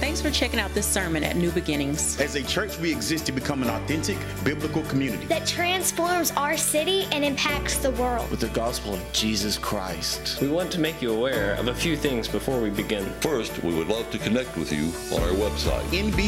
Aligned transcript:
Thanks 0.00 0.20
for 0.20 0.30
checking 0.30 0.60
out 0.60 0.72
this 0.74 0.86
sermon 0.86 1.24
at 1.24 1.36
New 1.36 1.50
Beginnings. 1.50 2.20
As 2.20 2.34
a 2.34 2.42
church, 2.42 2.78
we 2.78 2.92
exist 2.92 3.26
to 3.26 3.32
become 3.32 3.62
an 3.62 3.70
authentic 3.70 4.18
biblical 4.44 4.82
community 4.82 5.26
that 5.26 5.46
transforms 5.46 6.32
our 6.32 6.56
city 6.56 7.06
and 7.12 7.24
impacts 7.24 7.78
the 7.78 7.90
world 7.92 8.30
with 8.30 8.40
the 8.40 8.48
gospel 8.48 8.94
of 8.94 9.12
Jesus 9.12 9.56
Christ. 9.58 10.40
We 10.40 10.48
want 10.48 10.70
to 10.72 10.80
make 10.80 11.00
you 11.00 11.12
aware 11.14 11.54
of 11.54 11.68
a 11.68 11.74
few 11.74 11.96
things 11.96 12.28
before 12.28 12.60
we 12.60 12.70
begin. 12.70 13.04
First, 13.20 13.62
we 13.62 13.74
would 13.74 13.88
love 13.88 14.10
to 14.10 14.18
connect 14.18 14.56
with 14.56 14.72
you 14.72 14.92
on 15.16 15.22
our 15.22 15.34
website, 15.34 15.82
nbbctx.org. 16.12 16.22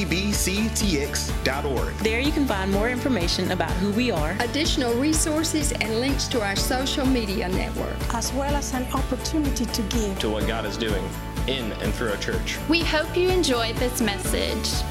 There 1.98 2.20
you 2.20 2.32
can 2.32 2.46
find 2.46 2.70
more 2.72 2.88
information 2.88 3.50
about 3.50 3.72
who 3.72 3.90
we 3.92 4.10
are, 4.10 4.36
additional 4.40 4.94
resources, 4.94 5.72
and 5.72 6.00
links 6.00 6.26
to 6.28 6.42
our 6.42 6.56
social 6.56 7.06
media 7.06 7.48
network, 7.48 7.96
as 8.14 8.32
well 8.32 8.54
as 8.54 8.72
an 8.74 8.86
opportunity 8.94 9.66
to 9.66 9.82
give 9.82 10.18
to 10.20 10.30
what 10.30 10.46
God 10.46 10.64
is 10.66 10.76
doing 10.76 11.04
in 11.48 11.72
and 11.72 11.92
through 11.94 12.10
our 12.10 12.16
church. 12.18 12.58
We 12.68 12.80
hope 12.80 13.16
you 13.16 13.28
enjoyed 13.28 13.76
this 13.76 14.00
message. 14.00 14.84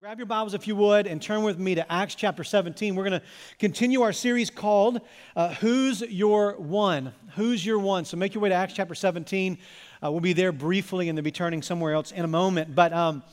Grab 0.00 0.18
your 0.18 0.26
Bibles 0.26 0.54
if 0.54 0.68
you 0.68 0.76
would 0.76 1.08
and 1.08 1.20
turn 1.20 1.42
with 1.42 1.58
me 1.58 1.74
to 1.74 1.92
Acts 1.92 2.14
chapter 2.14 2.44
17. 2.44 2.94
We're 2.94 3.02
going 3.02 3.20
to 3.20 3.26
continue 3.58 4.02
our 4.02 4.12
series 4.12 4.50
called 4.50 5.00
uh, 5.34 5.52
Who's 5.54 6.00
Your 6.00 6.56
One? 6.58 7.12
Who's 7.34 7.66
Your 7.66 7.80
One? 7.80 8.04
So 8.04 8.16
make 8.16 8.32
your 8.32 8.40
way 8.40 8.50
to 8.50 8.54
Acts 8.54 8.72
chapter 8.72 8.94
17. 8.94 9.58
Uh, 10.02 10.12
we'll 10.12 10.20
be 10.20 10.32
there 10.32 10.52
briefly 10.52 11.08
and 11.08 11.18
then 11.18 11.24
be 11.24 11.32
turning 11.32 11.60
somewhere 11.60 11.92
else 11.92 12.12
in 12.12 12.24
a 12.24 12.28
moment. 12.28 12.72
But 12.74 12.92
um, 12.92 13.24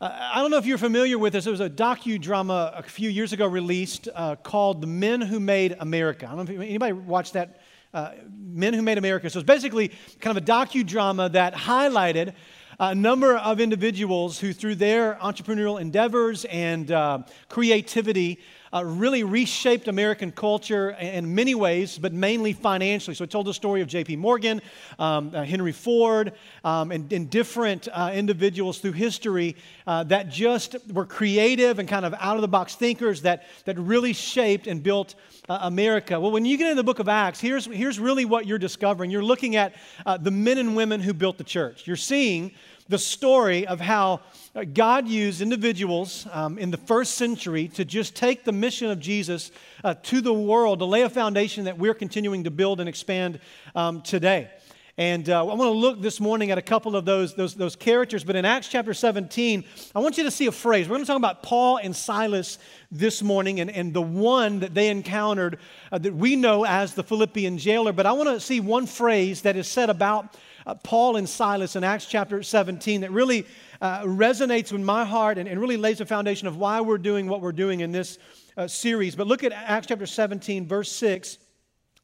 uh, 0.00 0.30
I 0.34 0.42
don't 0.42 0.50
know 0.50 0.56
if 0.56 0.66
you're 0.66 0.76
familiar 0.76 1.16
with 1.16 1.34
this. 1.34 1.44
There 1.44 1.52
was 1.52 1.60
a 1.60 1.70
docudrama 1.70 2.76
a 2.76 2.82
few 2.82 3.08
years 3.08 3.32
ago 3.32 3.46
released 3.46 4.08
uh, 4.12 4.34
called 4.34 4.80
The 4.80 4.88
Men 4.88 5.20
Who 5.20 5.38
Made 5.38 5.76
America. 5.78 6.26
I 6.26 6.34
don't 6.34 6.48
know 6.48 6.54
if 6.54 6.60
anybody 6.60 6.92
watched 6.92 7.34
that. 7.34 7.61
Uh, 7.94 8.12
Men 8.54 8.72
Who 8.72 8.80
Made 8.80 8.96
America. 8.96 9.28
So 9.28 9.38
it's 9.38 9.46
basically 9.46 9.88
kind 10.20 10.36
of 10.36 10.42
a 10.42 10.46
docudrama 10.46 11.32
that 11.32 11.52
highlighted 11.54 12.32
a 12.80 12.94
number 12.94 13.36
of 13.36 13.60
individuals 13.60 14.38
who, 14.38 14.54
through 14.54 14.76
their 14.76 15.14
entrepreneurial 15.16 15.78
endeavors 15.78 16.46
and 16.46 16.90
uh, 16.90 17.18
creativity, 17.48 18.38
uh, 18.72 18.84
really 18.84 19.22
reshaped 19.22 19.88
American 19.88 20.32
culture 20.32 20.90
in 20.90 21.34
many 21.34 21.54
ways, 21.54 21.98
but 21.98 22.12
mainly 22.12 22.52
financially. 22.52 23.14
So 23.14 23.24
it 23.24 23.30
told 23.30 23.46
the 23.46 23.54
story 23.54 23.82
of 23.82 23.88
J.P. 23.88 24.16
Morgan, 24.16 24.62
um, 24.98 25.30
uh, 25.34 25.44
Henry 25.44 25.72
Ford, 25.72 26.32
um, 26.64 26.90
and, 26.90 27.12
and, 27.12 27.28
different 27.28 27.88
uh, 27.92 28.10
individuals 28.14 28.78
through 28.78 28.92
history 28.92 29.56
uh, 29.86 30.04
that 30.04 30.28
just 30.28 30.76
were 30.92 31.06
creative 31.06 31.78
and 31.78 31.88
kind 31.88 32.04
of 32.04 32.14
out 32.18 32.36
of 32.36 32.42
the 32.42 32.48
box 32.48 32.74
thinkers 32.74 33.22
that, 33.22 33.44
that 33.64 33.78
really 33.78 34.12
shaped 34.12 34.66
and 34.66 34.82
built 34.82 35.14
uh, 35.48 35.58
America. 35.62 36.18
Well, 36.18 36.30
when 36.30 36.44
you 36.44 36.56
get 36.56 36.70
into 36.70 36.76
the 36.76 36.84
book 36.84 36.98
of 36.98 37.08
Acts, 37.08 37.40
here's, 37.40 37.66
here's 37.66 37.98
really 37.98 38.24
what 38.24 38.46
you're 38.46 38.58
discovering. 38.58 39.10
You're 39.10 39.24
looking 39.24 39.56
at 39.56 39.74
uh, 40.06 40.16
the 40.16 40.30
men 40.30 40.58
and 40.58 40.76
women 40.76 41.00
who 41.00 41.12
built 41.12 41.38
the 41.38 41.44
church. 41.44 41.86
You're 41.86 41.96
seeing 41.96 42.52
the 42.88 42.98
story 42.98 43.66
of 43.66 43.80
how 43.80 44.20
uh, 44.54 44.64
God 44.64 45.08
used 45.08 45.40
individuals 45.40 46.26
um, 46.32 46.58
in 46.58 46.70
the 46.70 46.76
first 46.76 47.14
century 47.14 47.68
to 47.68 47.84
just 47.84 48.14
take 48.14 48.44
the 48.44 48.52
mission 48.52 48.90
of 48.90 49.00
Jesus 49.00 49.50
uh, 49.84 49.94
to 50.02 50.20
the 50.20 50.32
world, 50.32 50.80
to 50.80 50.84
lay 50.84 51.02
a 51.02 51.10
foundation 51.10 51.64
that 51.64 51.78
we're 51.78 51.94
continuing 51.94 52.44
to 52.44 52.50
build 52.50 52.80
and 52.80 52.88
expand 52.88 53.40
um, 53.74 54.02
today. 54.02 54.50
And 54.98 55.30
uh, 55.30 55.40
I 55.40 55.54
want 55.54 55.60
to 55.62 55.70
look 55.70 56.02
this 56.02 56.20
morning 56.20 56.50
at 56.50 56.58
a 56.58 56.62
couple 56.62 56.96
of 56.96 57.06
those, 57.06 57.34
those, 57.34 57.54
those 57.54 57.74
characters. 57.74 58.24
But 58.24 58.36
in 58.36 58.44
Acts 58.44 58.68
chapter 58.68 58.92
17, 58.92 59.64
I 59.94 59.98
want 60.00 60.18
you 60.18 60.24
to 60.24 60.30
see 60.30 60.46
a 60.48 60.52
phrase. 60.52 60.86
We're 60.86 60.96
going 60.96 61.04
to 61.04 61.06
talk 61.06 61.16
about 61.16 61.42
Paul 61.42 61.78
and 61.78 61.96
Silas 61.96 62.58
this 62.90 63.22
morning 63.22 63.60
and, 63.60 63.70
and 63.70 63.94
the 63.94 64.02
one 64.02 64.60
that 64.60 64.74
they 64.74 64.90
encountered 64.90 65.58
uh, 65.90 65.96
that 65.96 66.14
we 66.14 66.36
know 66.36 66.66
as 66.66 66.92
the 66.92 67.02
Philippian 67.02 67.56
jailer. 67.56 67.92
But 67.92 68.04
I 68.04 68.12
want 68.12 68.28
to 68.28 68.38
see 68.38 68.60
one 68.60 68.86
phrase 68.86 69.42
that 69.42 69.56
is 69.56 69.66
said 69.66 69.88
about 69.88 70.36
uh, 70.66 70.74
Paul 70.74 71.16
and 71.16 71.28
Silas 71.28 71.76
in 71.76 71.84
Acts 71.84 72.06
chapter 72.06 72.42
17 72.42 73.02
that 73.02 73.10
really 73.10 73.46
uh, 73.80 74.02
resonates 74.02 74.72
with 74.72 74.82
my 74.82 75.04
heart 75.04 75.38
and, 75.38 75.48
and, 75.48 75.60
really 75.60 75.76
lays 75.76 75.98
the 75.98 76.06
foundation 76.06 76.46
of 76.46 76.56
why 76.56 76.80
we're 76.80 76.98
doing 76.98 77.28
what 77.28 77.40
we're 77.40 77.52
doing 77.52 77.80
in 77.80 77.92
this 77.92 78.18
uh, 78.56 78.68
series. 78.68 79.16
But 79.16 79.26
look 79.26 79.44
at 79.44 79.52
Acts 79.52 79.88
chapter 79.88 80.06
17, 80.06 80.66
verse 80.66 80.90
6. 80.92 81.38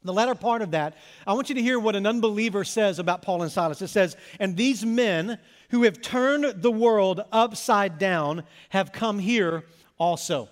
The 0.03 0.13
latter 0.13 0.35
part 0.35 0.61
of 0.61 0.71
that, 0.71 0.95
I 1.27 1.33
want 1.33 1.49
you 1.49 1.55
to 1.55 1.61
hear 1.61 1.77
what 1.77 1.95
an 1.95 2.05
unbeliever 2.05 2.63
says 2.63 2.99
about 2.99 3.21
Paul 3.21 3.41
and 3.41 3.51
Silas. 3.51 3.81
It 3.81 3.89
says, 3.89 4.15
And 4.39 4.55
these 4.55 4.85
men 4.85 5.37
who 5.71 5.83
have 5.83 6.01
turned 6.01 6.61
the 6.61 6.71
world 6.71 7.21
upside 7.31 7.97
down 7.97 8.43
have 8.69 8.93
come 8.93 9.19
here 9.19 9.65
also. 9.97 10.47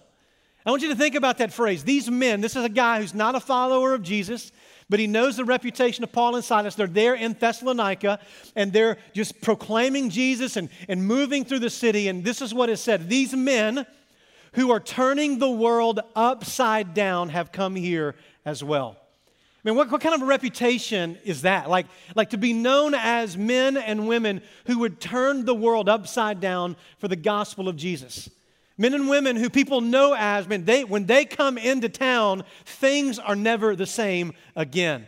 I 0.66 0.70
want 0.70 0.84
you 0.84 0.90
to 0.90 0.96
think 0.96 1.16
about 1.16 1.38
that 1.38 1.54
phrase. 1.54 1.86
These 1.86 2.12
men, 2.12 2.42
this 2.42 2.58
is 2.58 2.66
a 2.66 2.70
guy 2.70 3.00
who's 3.00 3.14
not 3.14 3.36
a 3.36 3.40
follower 3.40 3.94
of 3.94 4.02
Jesus, 4.02 4.52
but 4.90 5.00
he 5.00 5.08
knows 5.08 5.36
the 5.36 5.46
reputation 5.46 6.04
of 6.04 6.12
Paul 6.12 6.36
and 6.36 6.44
Silas. 6.44 6.76
They're 6.76 6.88
there 6.88 7.16
in 7.16 7.34
Thessalonica 7.34 8.20
and 8.56 8.72
they're 8.72 8.98
just 9.14 9.42
proclaiming 9.42 10.10
Jesus 10.10 10.56
and, 10.56 10.70
and 10.88 11.06
moving 11.06 11.44
through 11.44 11.60
the 11.60 11.70
city. 11.70 12.08
And 12.08 12.24
this 12.24 12.42
is 12.42 12.54
what 12.54 12.70
is 12.70 12.80
said 12.80 13.10
These 13.10 13.34
men 13.34 13.86
who 14.54 14.72
are 14.72 14.80
turning 14.80 15.40
the 15.40 15.52
world 15.52 16.00
upside 16.16 16.94
down 16.94 17.30
have 17.30 17.52
come 17.52 17.76
here 17.76 18.16
as 18.46 18.64
well. 18.64 18.98
I 19.64 19.70
mean, 19.70 19.76
what, 19.76 19.92
what 19.92 20.00
kind 20.00 20.16
of 20.16 20.22
a 20.22 20.26
reputation 20.26 21.18
is 21.26 21.42
that? 21.42 21.70
Like, 21.70 21.88
like 22.16 22.30
to 22.30 22.38
be 22.38 22.54
known 22.54 22.94
as 22.94 23.36
men 23.36 23.76
and 23.76 24.08
women 24.08 24.42
who 24.66 24.80
would 24.80 25.02
turn 25.02 25.44
the 25.44 25.56
world 25.56 25.90
upside 25.90 26.40
down 26.40 26.78
for 27.00 27.10
the 27.10 27.18
gospel 27.18 27.68
of 27.68 27.76
Jesus. 27.76 28.30
Men 28.78 28.94
and 28.94 29.10
women 29.10 29.36
who 29.36 29.50
people 29.50 29.82
know 29.82 30.16
as 30.18 30.48
men, 30.48 30.66
they, 30.66 30.84
when 30.84 31.06
they 31.06 31.26
come 31.26 31.58
into 31.58 31.90
town, 31.90 32.44
things 32.66 33.18
are 33.18 33.36
never 33.36 33.76
the 33.76 33.88
same 33.88 34.34
again. 34.56 35.08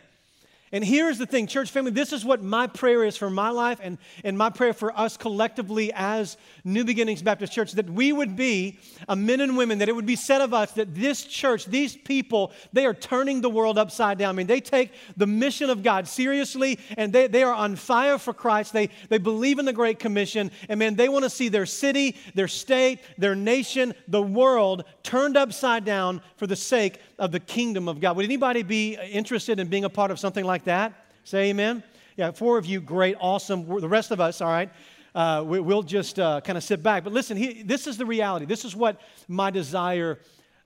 And 0.72 0.84
here's 0.84 1.18
the 1.18 1.26
thing, 1.26 1.48
church 1.48 1.70
family, 1.70 1.90
this 1.90 2.12
is 2.12 2.24
what 2.24 2.44
my 2.44 2.68
prayer 2.68 3.02
is 3.02 3.16
for 3.16 3.28
my 3.28 3.50
life 3.50 3.80
and, 3.82 3.98
and 4.22 4.38
my 4.38 4.50
prayer 4.50 4.72
for 4.72 4.96
us 4.96 5.16
collectively 5.16 5.92
as 5.92 6.36
New 6.62 6.84
Beginnings 6.84 7.22
Baptist 7.22 7.52
Church 7.52 7.72
that 7.72 7.90
we 7.90 8.12
would 8.12 8.36
be 8.36 8.78
a 9.08 9.16
men 9.16 9.40
and 9.40 9.56
women, 9.56 9.78
that 9.78 9.88
it 9.88 9.96
would 9.96 10.06
be 10.06 10.14
said 10.14 10.40
of 10.40 10.54
us 10.54 10.70
that 10.72 10.94
this 10.94 11.24
church, 11.24 11.66
these 11.66 11.96
people, 11.96 12.52
they 12.72 12.86
are 12.86 12.94
turning 12.94 13.40
the 13.40 13.50
world 13.50 13.78
upside 13.78 14.18
down. 14.18 14.36
I 14.36 14.38
mean, 14.38 14.46
they 14.46 14.60
take 14.60 14.92
the 15.16 15.26
mission 15.26 15.70
of 15.70 15.82
God 15.82 16.06
seriously 16.06 16.78
and 16.96 17.12
they, 17.12 17.26
they 17.26 17.42
are 17.42 17.54
on 17.54 17.74
fire 17.74 18.16
for 18.16 18.32
Christ. 18.32 18.72
They, 18.72 18.90
they 19.08 19.18
believe 19.18 19.58
in 19.58 19.64
the 19.64 19.72
Great 19.72 19.98
Commission. 19.98 20.52
And 20.68 20.78
man, 20.78 20.94
they 20.94 21.08
want 21.08 21.24
to 21.24 21.30
see 21.30 21.48
their 21.48 21.66
city, 21.66 22.16
their 22.36 22.48
state, 22.48 23.00
their 23.18 23.34
nation, 23.34 23.92
the 24.06 24.22
world 24.22 24.84
turned 25.02 25.36
upside 25.36 25.84
down 25.84 26.20
for 26.36 26.46
the 26.46 26.54
sake 26.54 27.00
of 27.18 27.32
the 27.32 27.40
kingdom 27.40 27.88
of 27.88 28.00
God. 28.00 28.16
Would 28.16 28.24
anybody 28.24 28.62
be 28.62 28.94
interested 28.94 29.58
in 29.58 29.66
being 29.66 29.84
a 29.84 29.90
part 29.90 30.10
of 30.10 30.18
something 30.18 30.44
like 30.44 30.59
that? 30.64 30.92
Say 31.24 31.50
amen. 31.50 31.82
Yeah, 32.16 32.32
four 32.32 32.58
of 32.58 32.66
you, 32.66 32.80
great, 32.80 33.16
awesome. 33.20 33.66
The 33.80 33.88
rest 33.88 34.10
of 34.10 34.20
us, 34.20 34.40
all 34.40 34.50
right, 34.50 34.70
uh, 35.14 35.42
we, 35.46 35.60
will 35.60 35.82
just 35.82 36.18
uh, 36.18 36.40
kind 36.40 36.58
of 36.58 36.64
sit 36.64 36.82
back. 36.82 37.04
But 37.04 37.12
listen, 37.12 37.36
he, 37.36 37.62
this 37.62 37.86
is 37.86 37.96
the 37.96 38.06
reality. 38.06 38.46
This 38.46 38.64
is 38.64 38.76
what 38.76 39.00
my 39.28 39.50
desire 39.50 40.18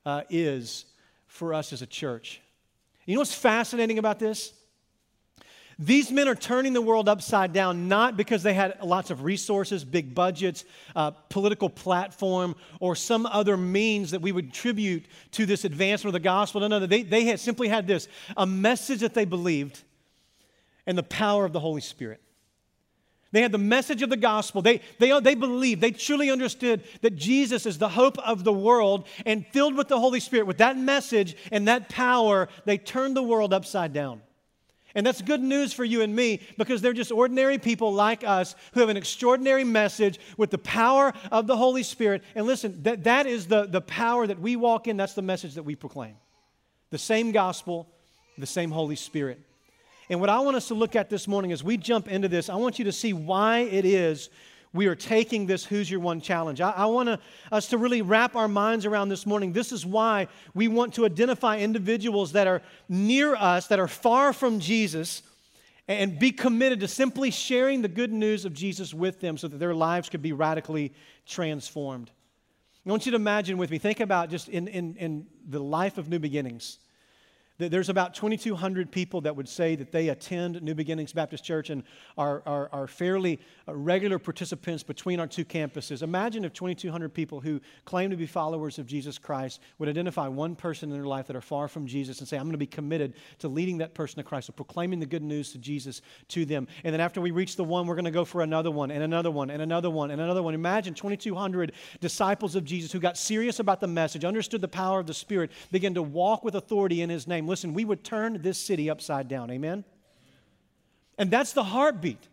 uh, 0.05 0.22
is 0.31 0.87
for 1.27 1.55
us 1.55 1.72
as 1.72 1.82
a 1.82 1.87
church. 1.87 2.41
You 3.06 3.15
know 3.15 3.21
what's 3.21 3.34
fascinating 3.34 3.99
about 3.99 4.19
this? 4.19 4.53
These 5.78 6.12
men 6.12 6.28
are 6.28 6.34
turning 6.34 6.72
the 6.72 6.80
world 6.80 7.08
upside 7.08 7.52
down 7.52 7.88
not 7.88 8.16
because 8.16 8.42
they 8.42 8.54
had 8.54 8.78
lots 8.82 9.10
of 9.10 9.22
resources, 9.24 9.84
big 9.84 10.14
budgets, 10.14 10.64
uh, 10.94 11.10
political 11.10 11.68
platform, 11.68 12.54
or 12.80 12.94
some 12.94 13.26
other 13.26 13.56
means 13.56 14.12
that 14.12 14.22
we 14.22 14.32
would 14.32 14.48
attribute 14.48 15.06
to 15.32 15.46
this 15.46 15.64
advancement 15.64 16.14
of 16.14 16.20
the 16.20 16.24
gospel. 16.24 16.60
No, 16.60 16.68
no, 16.68 16.86
they, 16.86 17.02
they 17.02 17.24
had 17.24 17.40
simply 17.40 17.68
had 17.68 17.86
this 17.86 18.08
a 18.36 18.46
message 18.46 19.00
that 19.00 19.14
they 19.14 19.24
believed 19.24 19.82
and 20.86 20.96
the 20.96 21.02
power 21.02 21.44
of 21.44 21.52
the 21.52 21.60
Holy 21.60 21.80
Spirit. 21.80 22.20
They 23.32 23.42
had 23.42 23.50
the 23.50 23.58
message 23.58 24.02
of 24.02 24.10
the 24.10 24.16
gospel. 24.16 24.62
They, 24.62 24.80
they, 25.00 25.18
they 25.18 25.34
believed, 25.34 25.80
they 25.80 25.90
truly 25.90 26.30
understood 26.30 26.84
that 27.00 27.16
Jesus 27.16 27.66
is 27.66 27.78
the 27.78 27.88
hope 27.88 28.16
of 28.18 28.44
the 28.44 28.52
world, 28.52 29.08
and 29.26 29.44
filled 29.48 29.76
with 29.76 29.88
the 29.88 29.98
Holy 29.98 30.20
Spirit, 30.20 30.46
with 30.46 30.58
that 30.58 30.78
message 30.78 31.36
and 31.50 31.66
that 31.66 31.88
power, 31.88 32.48
they 32.64 32.78
turned 32.78 33.16
the 33.16 33.24
world 33.24 33.52
upside 33.52 33.92
down. 33.92 34.22
And 34.94 35.05
that's 35.05 35.21
good 35.21 35.43
news 35.43 35.72
for 35.72 35.84
you 35.84 36.03
and 36.03 36.15
me 36.15 36.41
because 36.56 36.81
they're 36.81 36.93
just 36.93 37.10
ordinary 37.10 37.59
people 37.59 37.93
like 37.93 38.22
us 38.22 38.55
who 38.73 38.81
have 38.81 38.88
an 38.88 38.96
extraordinary 38.96 39.64
message 39.64 40.20
with 40.37 40.50
the 40.50 40.58
power 40.58 41.12
of 41.32 41.46
the 41.46 41.56
Holy 41.56 41.82
Spirit. 41.82 42.23
And 42.35 42.46
listen, 42.46 42.82
that, 42.85 43.05
that 43.05 43.26
is 43.26 43.46
the, 43.46 43.67
the 43.67 43.81
power 43.81 44.26
that 44.26 44.38
we 44.38 44.55
walk 44.55 44.87
in, 44.87 44.96
that's 44.96 45.14
the 45.14 45.23
message 45.23 45.55
that 45.55 45.64
we 45.64 45.75
proclaim. 45.75 46.14
The 46.91 46.99
same 46.99 47.32
gospel, 47.32 47.88
the 48.38 48.46
same 48.46 48.70
Holy 48.70 48.96
Spirit. 48.96 49.41
And 50.08 50.20
what 50.20 50.31
I 50.31 50.38
want 50.41 50.56
us 50.56 50.69
to 50.69 50.75
look 50.75 50.94
at 50.94 51.11
this 51.11 51.26
morning 51.26 51.50
as 51.50 51.64
we 51.64 51.76
jump 51.76 52.08
into 52.08 52.29
this, 52.29 52.49
I 52.49 52.55
want 52.55 52.79
you 52.79 52.85
to 52.85 52.93
see 52.93 53.12
why 53.12 53.61
it 53.61 53.85
is 53.85 54.29
we 54.75 54.87
are 54.88 54.94
taking 54.94 55.47
this 55.47 55.65
Who's 55.65 55.91
Your 55.91 56.00
One 56.00 56.21
challenge. 56.21 56.61
I, 56.61 56.71
I 56.71 56.87
want 56.87 57.21
us 57.50 57.69
to 57.69 57.79
really 57.79 58.03
wrap 58.03 58.37
our 58.37 58.49
minds 58.49 58.85
around 58.85 59.09
this 59.09 59.25
morning. 59.25 59.53
This 59.53 59.73
is 59.73 59.87
why 59.87 60.29
we 60.53 60.69
want 60.69 60.94
to 60.94 61.06
identify 61.06 61.59
individuals 61.59 62.32
that 62.32 62.47
are 62.47 62.61
near 62.88 63.35
us, 63.37 63.69
that 63.69 63.79
are 63.79 63.88
far 63.88 64.32
from 64.32 64.59
Jesus, 64.59 65.23
and 65.87 66.19
be 66.19 66.32
committed 66.32 66.81
to 66.81 66.88
simply 66.88 67.31
sharing 67.31 67.82
the 67.82 67.88
good 67.88 68.12
news 68.12 68.44
of 68.44 68.53
Jesus 68.53 68.93
with 68.93 69.21
them 69.21 69.38
so 69.38 69.49
that 69.49 69.59
their 69.59 69.75
lives 69.75 70.09
could 70.09 70.23
be 70.23 70.32
radically 70.32 70.93
transformed. 71.25 72.11
I 72.85 72.91
want 72.91 73.06
you 73.06 73.12
to 73.12 73.17
imagine 73.17 73.56
with 73.56 73.71
me, 73.71 73.79
think 73.79 74.00
about 74.00 74.29
just 74.29 74.49
in, 74.49 74.69
in, 74.69 74.97
in 74.97 75.26
the 75.49 75.61
life 75.61 75.99
of 75.99 76.09
new 76.09 76.19
beginnings. 76.19 76.79
There's 77.56 77.88
about 77.88 78.14
2,200 78.14 78.90
people 78.90 79.20
that 79.20 79.36
would 79.36 79.48
say 79.48 79.76
that 79.76 79.92
they 79.92 80.08
attend 80.08 80.60
New 80.60 80.74
Beginnings 80.74 81.12
Baptist 81.12 81.44
Church 81.44 81.70
and 81.70 81.84
are, 82.18 82.42
are, 82.46 82.68
are 82.72 82.88
fairly 82.88 83.38
uh, 83.68 83.76
regular 83.76 84.18
participants 84.18 84.82
between 84.82 85.20
our 85.20 85.28
two 85.28 85.44
campuses. 85.44 86.02
Imagine 86.02 86.44
if 86.44 86.52
2,200 86.52 87.14
people 87.14 87.40
who 87.40 87.60
claim 87.84 88.10
to 88.10 88.16
be 88.16 88.26
followers 88.26 88.80
of 88.80 88.88
Jesus 88.88 89.18
Christ 89.18 89.60
would 89.78 89.88
identify 89.88 90.26
one 90.26 90.56
person 90.56 90.90
in 90.90 90.96
their 90.96 91.06
life 91.06 91.28
that 91.28 91.36
are 91.36 91.40
far 91.40 91.68
from 91.68 91.86
Jesus 91.86 92.18
and 92.18 92.26
say, 92.26 92.36
I'm 92.36 92.42
going 92.42 92.52
to 92.52 92.58
be 92.58 92.66
committed 92.66 93.14
to 93.38 93.46
leading 93.46 93.78
that 93.78 93.94
person 93.94 94.16
to 94.16 94.24
Christ, 94.24 94.48
or 94.48 94.52
proclaiming 94.52 94.98
the 94.98 95.06
good 95.06 95.22
news 95.22 95.52
to 95.52 95.58
Jesus 95.58 96.02
to 96.30 96.44
them. 96.44 96.66
And 96.82 96.92
then 96.92 97.00
after 97.00 97.20
we 97.20 97.30
reach 97.30 97.54
the 97.54 97.62
one, 97.62 97.86
we're 97.86 97.94
going 97.94 98.04
to 98.04 98.10
go 98.10 98.24
for 98.24 98.42
another 98.42 98.72
one, 98.72 98.90
and 98.90 99.04
another 99.04 99.30
one, 99.30 99.50
and 99.50 99.62
another 99.62 99.90
one, 99.90 100.10
and 100.10 100.20
another 100.20 100.42
one. 100.42 100.54
Imagine 100.54 100.92
2,200 100.92 101.70
disciples 102.00 102.56
of 102.56 102.64
Jesus 102.64 102.90
who 102.90 102.98
got 102.98 103.16
serious 103.16 103.60
about 103.60 103.78
the 103.78 103.86
message, 103.86 104.24
understood 104.24 104.60
the 104.60 104.66
power 104.66 104.98
of 104.98 105.06
the 105.06 105.14
Spirit, 105.14 105.52
began 105.70 105.94
to 105.94 106.02
walk 106.02 106.42
with 106.42 106.56
authority 106.56 107.00
in 107.00 107.08
His 107.10 107.28
name 107.28 107.44
name, 107.44 107.49
listen, 107.49 107.75
we 107.75 107.85
would 107.85 108.02
turn 108.02 108.41
this 108.43 108.58
city 108.58 108.91
upside 108.91 109.29
down. 109.29 109.50
Amen? 109.50 109.85
And 111.19 111.31
that's 111.31 111.52
the 111.52 111.64
heartbeat. 111.64 112.29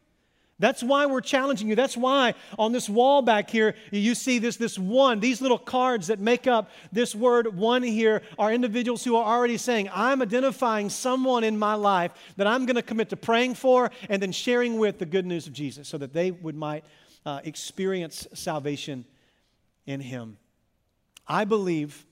That's 0.57 0.83
why 0.83 1.07
we're 1.07 1.21
challenging 1.21 1.67
you. 1.67 1.75
That's 1.75 1.97
why 1.97 2.35
on 2.59 2.71
this 2.71 2.87
wall 2.87 3.23
back 3.23 3.49
here, 3.49 3.73
you 3.89 4.13
see 4.13 4.37
this, 4.37 4.57
this 4.57 4.77
one, 4.77 5.19
these 5.19 5.41
little 5.41 5.57
cards 5.57 6.07
that 6.07 6.19
make 6.19 6.45
up 6.45 6.69
this 6.91 7.15
word 7.15 7.57
one 7.57 7.81
here 7.81 8.21
are 8.37 8.53
individuals 8.53 9.03
who 9.03 9.15
are 9.15 9.25
already 9.25 9.57
saying, 9.57 9.89
I'm 9.91 10.21
identifying 10.21 10.91
someone 10.91 11.43
in 11.43 11.57
my 11.57 11.73
life 11.73 12.11
that 12.37 12.45
I'm 12.45 12.67
going 12.67 12.75
to 12.75 12.83
commit 12.83 13.09
to 13.09 13.17
praying 13.17 13.55
for 13.55 13.89
and 14.07 14.21
then 14.21 14.31
sharing 14.31 14.77
with 14.77 14.99
the 14.99 15.07
good 15.07 15.25
news 15.25 15.47
of 15.47 15.53
Jesus 15.53 15.87
so 15.87 15.97
that 15.97 16.13
they 16.13 16.29
would 16.29 16.55
might 16.55 16.85
uh, 17.25 17.39
experience 17.43 18.27
salvation 18.35 19.05
in 19.87 19.99
him. 19.99 20.37
I 21.27 21.45
believe 21.45 22.05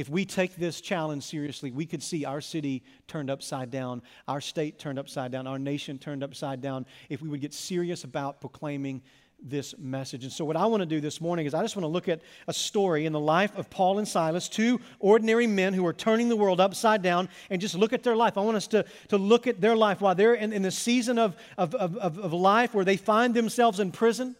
if 0.00 0.08
we 0.08 0.24
take 0.24 0.56
this 0.56 0.80
challenge 0.80 1.24
seriously, 1.24 1.70
we 1.70 1.84
could 1.84 2.02
see 2.02 2.24
our 2.24 2.40
city 2.40 2.82
turned 3.06 3.28
upside 3.28 3.70
down, 3.70 4.00
our 4.26 4.40
state 4.40 4.78
turned 4.78 4.98
upside 4.98 5.30
down, 5.30 5.46
our 5.46 5.58
nation 5.58 5.98
turned 5.98 6.24
upside 6.24 6.62
down, 6.62 6.86
if 7.10 7.20
we 7.20 7.28
would 7.28 7.42
get 7.42 7.52
serious 7.52 8.02
about 8.02 8.40
proclaiming 8.40 9.02
this 9.42 9.76
message. 9.76 10.24
And 10.24 10.32
so, 10.32 10.42
what 10.46 10.56
I 10.56 10.64
want 10.64 10.80
to 10.80 10.86
do 10.86 11.02
this 11.02 11.20
morning 11.20 11.44
is 11.44 11.52
I 11.52 11.60
just 11.60 11.76
want 11.76 11.84
to 11.84 11.88
look 11.88 12.08
at 12.08 12.22
a 12.48 12.52
story 12.54 13.04
in 13.04 13.12
the 13.12 13.20
life 13.20 13.54
of 13.58 13.68
Paul 13.68 13.98
and 13.98 14.08
Silas, 14.08 14.48
two 14.48 14.80
ordinary 15.00 15.46
men 15.46 15.74
who 15.74 15.86
are 15.86 15.92
turning 15.92 16.30
the 16.30 16.36
world 16.36 16.60
upside 16.62 17.02
down, 17.02 17.28
and 17.50 17.60
just 17.60 17.74
look 17.74 17.92
at 17.92 18.02
their 18.02 18.16
life. 18.16 18.38
I 18.38 18.40
want 18.40 18.56
us 18.56 18.68
to, 18.68 18.86
to 19.08 19.18
look 19.18 19.46
at 19.46 19.60
their 19.60 19.76
life 19.76 20.00
while 20.00 20.14
they're 20.14 20.32
in, 20.32 20.54
in 20.54 20.62
the 20.62 20.70
season 20.70 21.18
of, 21.18 21.36
of, 21.58 21.74
of, 21.74 21.98
of 21.98 22.32
life 22.32 22.72
where 22.72 22.86
they 22.86 22.96
find 22.96 23.34
themselves 23.34 23.80
in 23.80 23.92
prison. 23.92 24.34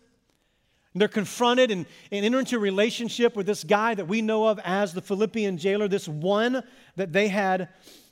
They're 0.94 1.08
confronted 1.08 1.70
and, 1.70 1.86
and 2.10 2.24
enter 2.24 2.40
into 2.40 2.56
a 2.56 2.58
relationship 2.58 3.36
with 3.36 3.46
this 3.46 3.62
guy 3.62 3.94
that 3.94 4.08
we 4.08 4.22
know 4.22 4.46
of 4.46 4.58
as 4.64 4.92
the 4.92 5.00
Philippian 5.00 5.56
jailer, 5.56 5.86
this 5.86 6.08
one 6.08 6.64
that 6.96 7.12
they 7.12 7.28
had 7.28 7.68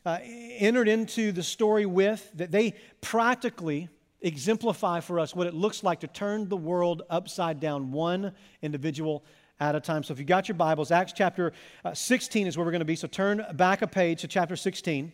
uh, 0.06 0.18
entered 0.22 0.88
into 0.88 1.32
the 1.32 1.42
story 1.42 1.86
with, 1.86 2.30
that 2.34 2.52
they 2.52 2.74
practically 3.00 3.88
exemplify 4.20 5.00
for 5.00 5.18
us 5.18 5.34
what 5.34 5.46
it 5.46 5.54
looks 5.54 5.82
like 5.82 6.00
to 6.00 6.06
turn 6.06 6.48
the 6.48 6.56
world 6.56 7.02
upside 7.10 7.60
down, 7.60 7.90
one 7.90 8.32
individual 8.62 9.24
at 9.60 9.74
a 9.74 9.80
time. 9.80 10.04
So 10.04 10.12
if 10.12 10.18
you 10.18 10.24
got 10.24 10.48
your 10.48 10.54
Bibles, 10.54 10.90
Acts 10.90 11.12
chapter 11.12 11.52
uh, 11.84 11.94
16 11.94 12.46
is 12.46 12.56
where 12.56 12.64
we're 12.64 12.72
going 12.72 12.80
to 12.80 12.84
be. 12.84 12.96
So 12.96 13.08
turn 13.08 13.44
back 13.54 13.82
a 13.82 13.86
page 13.86 14.20
to 14.20 14.28
chapter 14.28 14.56
16. 14.56 15.12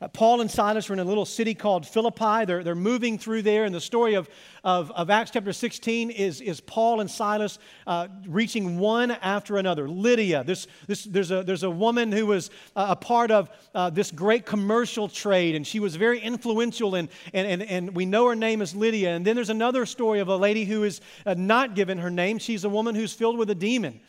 Uh, 0.00 0.08
Paul 0.08 0.42
and 0.42 0.50
Silas 0.50 0.90
are 0.90 0.92
in 0.92 0.98
a 0.98 1.04
little 1.04 1.24
city 1.24 1.54
called 1.54 1.86
Philippi. 1.86 2.44
They're, 2.44 2.62
they're 2.62 2.74
moving 2.74 3.18
through 3.18 3.42
there, 3.42 3.64
and 3.64 3.74
the 3.74 3.80
story 3.80 4.14
of, 4.14 4.28
of, 4.62 4.90
of 4.92 5.08
Acts 5.08 5.30
chapter 5.30 5.52
16 5.52 6.10
is, 6.10 6.42
is 6.42 6.60
Paul 6.60 7.00
and 7.00 7.10
Silas 7.10 7.58
uh, 7.86 8.08
reaching 8.26 8.78
one 8.78 9.10
after 9.10 9.56
another. 9.56 9.88
Lydia, 9.88 10.44
this, 10.44 10.66
this, 10.86 11.04
there's, 11.04 11.30
a, 11.30 11.42
there's 11.42 11.62
a 11.62 11.70
woman 11.70 12.12
who 12.12 12.26
was 12.26 12.50
uh, 12.74 12.86
a 12.90 12.96
part 12.96 13.30
of 13.30 13.48
uh, 13.74 13.88
this 13.88 14.10
great 14.10 14.44
commercial 14.44 15.08
trade, 15.08 15.54
and 15.54 15.66
she 15.66 15.80
was 15.80 15.96
very 15.96 16.20
influential, 16.20 16.94
and, 16.94 17.08
and, 17.32 17.46
and, 17.48 17.62
and 17.62 17.94
we 17.94 18.04
know 18.04 18.28
her 18.28 18.36
name 18.36 18.60
is 18.60 18.74
Lydia. 18.74 19.16
And 19.16 19.24
then 19.24 19.34
there's 19.34 19.50
another 19.50 19.86
story 19.86 20.20
of 20.20 20.28
a 20.28 20.36
lady 20.36 20.66
who 20.66 20.84
is 20.84 21.00
uh, 21.24 21.34
not 21.38 21.74
given 21.74 21.96
her 21.98 22.10
name. 22.10 22.38
She's 22.38 22.64
a 22.64 22.68
woman 22.68 22.94
who's 22.94 23.14
filled 23.14 23.38
with 23.38 23.48
a 23.48 23.54
demon. 23.54 24.00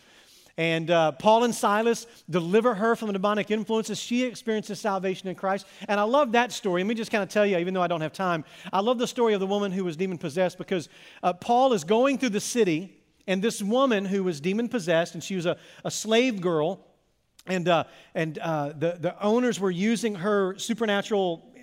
And 0.57 0.89
uh, 0.89 1.11
Paul 1.11 1.43
and 1.43 1.53
Silas 1.53 2.07
deliver 2.27 2.73
her 2.73 2.95
from 2.95 3.07
the 3.07 3.13
demonic 3.13 3.51
influences. 3.51 3.99
She 3.99 4.23
experiences 4.23 4.79
salvation 4.79 5.29
in 5.29 5.35
Christ. 5.35 5.67
And 5.87 5.99
I 5.99 6.03
love 6.03 6.31
that 6.31 6.51
story. 6.51 6.81
Let 6.81 6.87
me 6.87 6.95
just 6.95 7.11
kind 7.11 7.23
of 7.23 7.29
tell 7.29 7.45
you, 7.45 7.57
even 7.57 7.75
though 7.75 7.81
I 7.83 7.87
don't 7.87 8.01
have 8.01 8.13
time, 8.13 8.43
I 8.73 8.79
love 8.79 8.97
the 8.97 9.07
story 9.07 9.35
of 9.35 9.39
the 9.39 9.45
woman 9.45 9.71
who 9.71 9.85
was 9.85 9.95
demon 9.95 10.17
possessed 10.17 10.57
because 10.57 10.89
uh, 11.21 11.33
Paul 11.33 11.73
is 11.73 11.83
going 11.83 12.17
through 12.17 12.29
the 12.29 12.39
city, 12.39 12.97
and 13.27 13.41
this 13.41 13.61
woman 13.61 14.03
who 14.03 14.23
was 14.23 14.41
demon 14.41 14.67
possessed, 14.67 15.13
and 15.13 15.23
she 15.23 15.35
was 15.35 15.45
a, 15.45 15.57
a 15.85 15.91
slave 15.91 16.41
girl, 16.41 16.83
and, 17.45 17.67
uh, 17.67 17.83
and 18.15 18.39
uh, 18.39 18.69
the, 18.69 18.97
the 18.99 19.21
owners 19.23 19.59
were 19.59 19.71
using 19.71 20.15
her 20.15 20.57
supernatural 20.57 21.53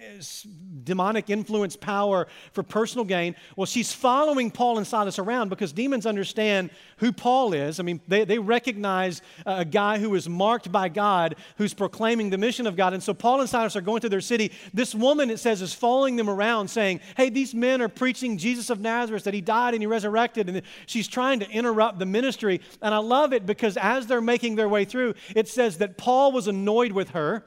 demonic 0.84 1.30
influence 1.30 1.76
power 1.76 2.26
for 2.52 2.62
personal 2.62 3.04
gain. 3.04 3.34
Well, 3.56 3.66
she's 3.66 3.92
following 3.92 4.50
Paul 4.50 4.78
and 4.78 4.86
Silas 4.86 5.18
around 5.18 5.48
because 5.48 5.72
demons 5.72 6.06
understand 6.06 6.70
who 6.98 7.12
Paul 7.12 7.52
is. 7.52 7.80
I 7.80 7.82
mean, 7.82 8.00
they, 8.06 8.24
they 8.24 8.38
recognize 8.38 9.22
a 9.46 9.64
guy 9.64 9.98
who 9.98 10.14
is 10.14 10.28
marked 10.28 10.70
by 10.70 10.88
God, 10.88 11.36
who's 11.56 11.74
proclaiming 11.74 12.30
the 12.30 12.38
mission 12.38 12.66
of 12.66 12.76
God. 12.76 12.92
And 12.92 13.02
so 13.02 13.14
Paul 13.14 13.40
and 13.40 13.48
Silas 13.48 13.76
are 13.76 13.80
going 13.80 14.00
to 14.02 14.08
their 14.08 14.20
city. 14.20 14.52
This 14.72 14.94
woman, 14.94 15.30
it 15.30 15.38
says, 15.38 15.62
is 15.62 15.74
following 15.74 16.16
them 16.16 16.28
around 16.28 16.68
saying, 16.68 17.00
Hey, 17.16 17.30
these 17.30 17.54
men 17.54 17.80
are 17.82 17.88
preaching 17.88 18.38
Jesus 18.38 18.70
of 18.70 18.80
Nazareth, 18.80 19.24
that 19.24 19.34
he 19.34 19.40
died 19.40 19.74
and 19.74 19.82
he 19.82 19.86
resurrected. 19.86 20.48
And 20.48 20.62
she's 20.86 21.08
trying 21.08 21.40
to 21.40 21.50
interrupt 21.50 21.98
the 21.98 22.06
ministry. 22.06 22.60
And 22.82 22.94
I 22.94 22.98
love 22.98 23.32
it 23.32 23.46
because 23.46 23.76
as 23.76 24.06
they're 24.06 24.20
making 24.20 24.56
their 24.56 24.68
way 24.68 24.84
through, 24.84 25.14
it 25.34 25.48
says 25.48 25.78
that 25.78 25.96
Paul 25.96 26.32
was 26.32 26.48
annoyed 26.48 26.92
with 26.92 27.10
her 27.10 27.44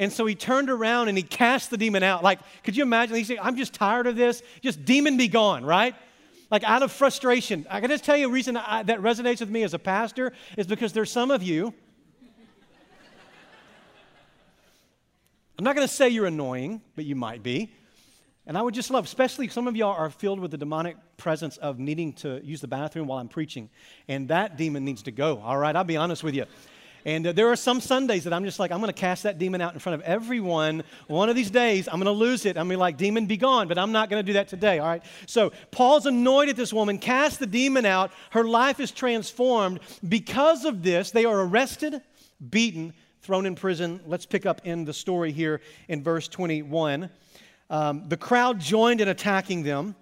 and 0.00 0.10
so 0.10 0.24
he 0.24 0.34
turned 0.34 0.70
around 0.70 1.08
and 1.08 1.18
he 1.18 1.22
cast 1.22 1.68
the 1.68 1.76
demon 1.76 2.02
out. 2.02 2.24
Like, 2.24 2.40
could 2.64 2.74
you 2.74 2.82
imagine? 2.82 3.16
He 3.16 3.24
said, 3.24 3.36
I'm 3.42 3.54
just 3.54 3.74
tired 3.74 4.06
of 4.06 4.16
this. 4.16 4.42
Just 4.62 4.86
demon 4.86 5.18
be 5.18 5.28
gone, 5.28 5.62
right? 5.62 5.94
Like 6.50 6.64
out 6.64 6.82
of 6.82 6.90
frustration. 6.90 7.66
I 7.68 7.80
can 7.80 7.90
just 7.90 8.02
tell 8.02 8.16
you 8.16 8.26
a 8.26 8.30
reason 8.30 8.56
I, 8.56 8.82
that 8.84 9.00
resonates 9.00 9.40
with 9.40 9.50
me 9.50 9.62
as 9.62 9.74
a 9.74 9.78
pastor 9.78 10.32
is 10.56 10.66
because 10.66 10.94
there's 10.94 11.12
some 11.12 11.30
of 11.30 11.42
you. 11.42 11.74
I'm 15.58 15.64
not 15.64 15.76
going 15.76 15.86
to 15.86 15.92
say 15.92 16.08
you're 16.08 16.24
annoying, 16.24 16.80
but 16.96 17.04
you 17.04 17.14
might 17.14 17.42
be. 17.42 17.70
And 18.46 18.56
I 18.56 18.62
would 18.62 18.72
just 18.72 18.90
love, 18.90 19.04
especially 19.04 19.48
some 19.48 19.68
of 19.68 19.76
y'all 19.76 19.94
are 19.94 20.08
filled 20.08 20.40
with 20.40 20.50
the 20.50 20.56
demonic 20.56 20.96
presence 21.18 21.58
of 21.58 21.78
needing 21.78 22.14
to 22.14 22.40
use 22.42 22.62
the 22.62 22.68
bathroom 22.68 23.06
while 23.06 23.18
I'm 23.18 23.28
preaching. 23.28 23.68
And 24.08 24.28
that 24.28 24.56
demon 24.56 24.82
needs 24.82 25.02
to 25.02 25.10
go, 25.10 25.42
all 25.42 25.58
right? 25.58 25.76
I'll 25.76 25.84
be 25.84 25.98
honest 25.98 26.24
with 26.24 26.34
you. 26.34 26.46
And 27.04 27.26
uh, 27.26 27.32
there 27.32 27.48
are 27.48 27.56
some 27.56 27.80
Sundays 27.80 28.24
that 28.24 28.32
I'm 28.32 28.44
just 28.44 28.58
like, 28.58 28.70
I'm 28.70 28.78
going 28.80 28.92
to 28.92 29.00
cast 29.00 29.22
that 29.22 29.38
demon 29.38 29.60
out 29.60 29.72
in 29.72 29.78
front 29.78 30.00
of 30.00 30.06
everyone. 30.06 30.82
One 31.06 31.28
of 31.28 31.36
these 31.36 31.50
days, 31.50 31.88
I'm 31.88 31.94
going 31.94 32.04
to 32.04 32.12
lose 32.12 32.44
it. 32.46 32.56
I'm 32.56 32.66
going 32.66 32.70
to 32.70 32.76
be 32.76 32.80
like, 32.80 32.96
demon, 32.96 33.26
be 33.26 33.36
gone. 33.36 33.68
But 33.68 33.78
I'm 33.78 33.92
not 33.92 34.10
going 34.10 34.22
to 34.24 34.26
do 34.26 34.34
that 34.34 34.48
today, 34.48 34.78
all 34.78 34.88
right? 34.88 35.02
So 35.26 35.52
Paul's 35.70 36.06
annoyed 36.06 36.48
at 36.48 36.56
this 36.56 36.72
woman, 36.72 36.98
cast 36.98 37.38
the 37.38 37.46
demon 37.46 37.86
out. 37.86 38.10
Her 38.30 38.44
life 38.44 38.80
is 38.80 38.90
transformed. 38.90 39.80
Because 40.06 40.64
of 40.64 40.82
this, 40.82 41.10
they 41.10 41.24
are 41.24 41.40
arrested, 41.40 42.00
beaten, 42.50 42.92
thrown 43.22 43.46
in 43.46 43.54
prison. 43.54 44.00
Let's 44.06 44.26
pick 44.26 44.46
up 44.46 44.62
in 44.64 44.84
the 44.84 44.92
story 44.92 45.32
here 45.32 45.60
in 45.88 46.02
verse 46.02 46.28
21. 46.28 47.10
Um, 47.68 48.08
the 48.08 48.16
crowd 48.16 48.58
joined 48.58 49.00
in 49.00 49.08
attacking 49.08 49.62
them. 49.62 49.94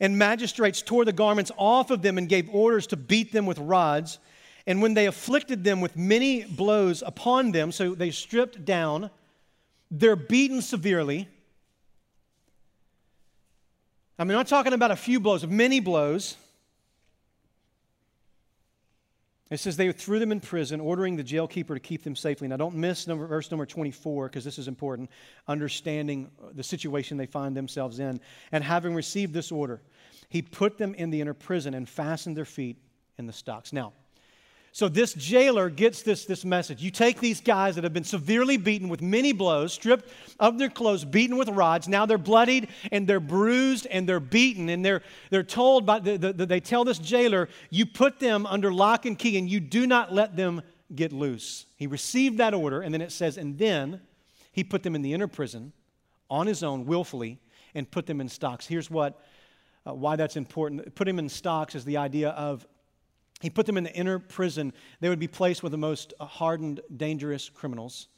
And 0.00 0.18
magistrates 0.18 0.82
tore 0.82 1.04
the 1.04 1.12
garments 1.12 1.52
off 1.56 1.90
of 1.90 2.02
them 2.02 2.18
and 2.18 2.28
gave 2.28 2.48
orders 2.50 2.88
to 2.88 2.96
beat 2.96 3.32
them 3.32 3.46
with 3.46 3.58
rods. 3.58 4.18
And 4.66 4.80
when 4.80 4.94
they 4.94 5.06
afflicted 5.06 5.62
them 5.62 5.80
with 5.80 5.96
many 5.96 6.44
blows 6.44 7.02
upon 7.04 7.52
them, 7.52 7.70
so 7.70 7.94
they 7.94 8.10
stripped 8.10 8.64
down, 8.64 9.10
they're 9.90 10.16
beaten 10.16 10.62
severely. 10.62 11.28
I 14.18 14.24
mean, 14.24 14.38
I'm 14.38 14.46
talking 14.46 14.72
about 14.72 14.90
a 14.90 14.96
few 14.96 15.20
blows, 15.20 15.46
many 15.46 15.80
blows. 15.80 16.36
It 19.50 19.58
says 19.58 19.76
they 19.76 19.92
threw 19.92 20.18
them 20.18 20.32
in 20.32 20.40
prison, 20.40 20.80
ordering 20.80 21.16
the 21.16 21.24
jailkeeper 21.24 21.74
to 21.74 21.80
keep 21.80 22.02
them 22.02 22.16
safely. 22.16 22.48
Now, 22.48 22.56
don't 22.56 22.74
miss 22.74 23.06
number, 23.06 23.26
verse 23.26 23.50
number 23.50 23.66
24 23.66 24.28
because 24.28 24.44
this 24.44 24.58
is 24.58 24.68
important. 24.68 25.10
Understanding 25.46 26.30
the 26.54 26.62
situation 26.62 27.18
they 27.18 27.26
find 27.26 27.54
themselves 27.54 27.98
in. 27.98 28.20
And 28.50 28.64
having 28.64 28.94
received 28.94 29.34
this 29.34 29.52
order, 29.52 29.82
he 30.30 30.40
put 30.40 30.78
them 30.78 30.94
in 30.94 31.10
the 31.10 31.20
inner 31.20 31.34
prison 31.34 31.74
and 31.74 31.86
fastened 31.88 32.36
their 32.36 32.46
feet 32.46 32.78
in 33.18 33.26
the 33.26 33.32
stocks. 33.32 33.72
Now, 33.72 33.92
so 34.74 34.88
this 34.88 35.14
jailer 35.14 35.70
gets 35.70 36.02
this, 36.02 36.24
this 36.24 36.44
message. 36.44 36.82
You 36.82 36.90
take 36.90 37.20
these 37.20 37.40
guys 37.40 37.76
that 37.76 37.84
have 37.84 37.92
been 37.92 38.02
severely 38.02 38.56
beaten 38.56 38.88
with 38.88 39.00
many 39.00 39.30
blows, 39.30 39.72
stripped 39.72 40.08
of 40.40 40.58
their 40.58 40.68
clothes, 40.68 41.04
beaten 41.04 41.36
with 41.36 41.48
rods. 41.48 41.86
Now 41.86 42.06
they're 42.06 42.18
bloodied 42.18 42.66
and 42.90 43.06
they're 43.06 43.20
bruised 43.20 43.86
and 43.86 44.08
they're 44.08 44.18
beaten. 44.18 44.68
And 44.68 44.84
they're, 44.84 45.02
they're 45.30 45.44
told 45.44 45.86
by 45.86 46.00
the, 46.00 46.16
the, 46.16 46.32
the, 46.32 46.44
they 46.46 46.58
tell 46.58 46.82
this 46.82 46.98
jailer, 46.98 47.48
you 47.70 47.86
put 47.86 48.18
them 48.18 48.46
under 48.46 48.72
lock 48.72 49.06
and 49.06 49.16
key 49.16 49.38
and 49.38 49.48
you 49.48 49.60
do 49.60 49.86
not 49.86 50.12
let 50.12 50.34
them 50.34 50.60
get 50.92 51.12
loose. 51.12 51.66
He 51.76 51.86
received 51.86 52.38
that 52.38 52.52
order, 52.52 52.80
and 52.82 52.92
then 52.92 53.00
it 53.00 53.12
says, 53.12 53.38
and 53.38 53.56
then 53.56 54.00
he 54.50 54.64
put 54.64 54.82
them 54.82 54.96
in 54.96 55.02
the 55.02 55.12
inner 55.12 55.28
prison 55.28 55.72
on 56.28 56.48
his 56.48 56.64
own, 56.64 56.84
willfully, 56.84 57.38
and 57.76 57.88
put 57.88 58.06
them 58.06 58.20
in 58.20 58.28
stocks. 58.28 58.66
Here's 58.66 58.90
what 58.90 59.20
uh, 59.86 59.94
why 59.94 60.16
that's 60.16 60.36
important. 60.36 60.94
Put 60.96 61.06
him 61.06 61.20
in 61.20 61.28
stocks 61.28 61.76
is 61.76 61.84
the 61.84 61.98
idea 61.98 62.30
of 62.30 62.66
he 63.44 63.50
put 63.50 63.66
them 63.66 63.76
in 63.76 63.84
the 63.84 63.94
inner 63.94 64.18
prison. 64.18 64.72
They 65.00 65.10
would 65.10 65.18
be 65.18 65.28
placed 65.28 65.62
with 65.62 65.72
the 65.72 65.78
most 65.78 66.14
hardened, 66.18 66.80
dangerous 66.96 67.50
criminals. 67.50 68.08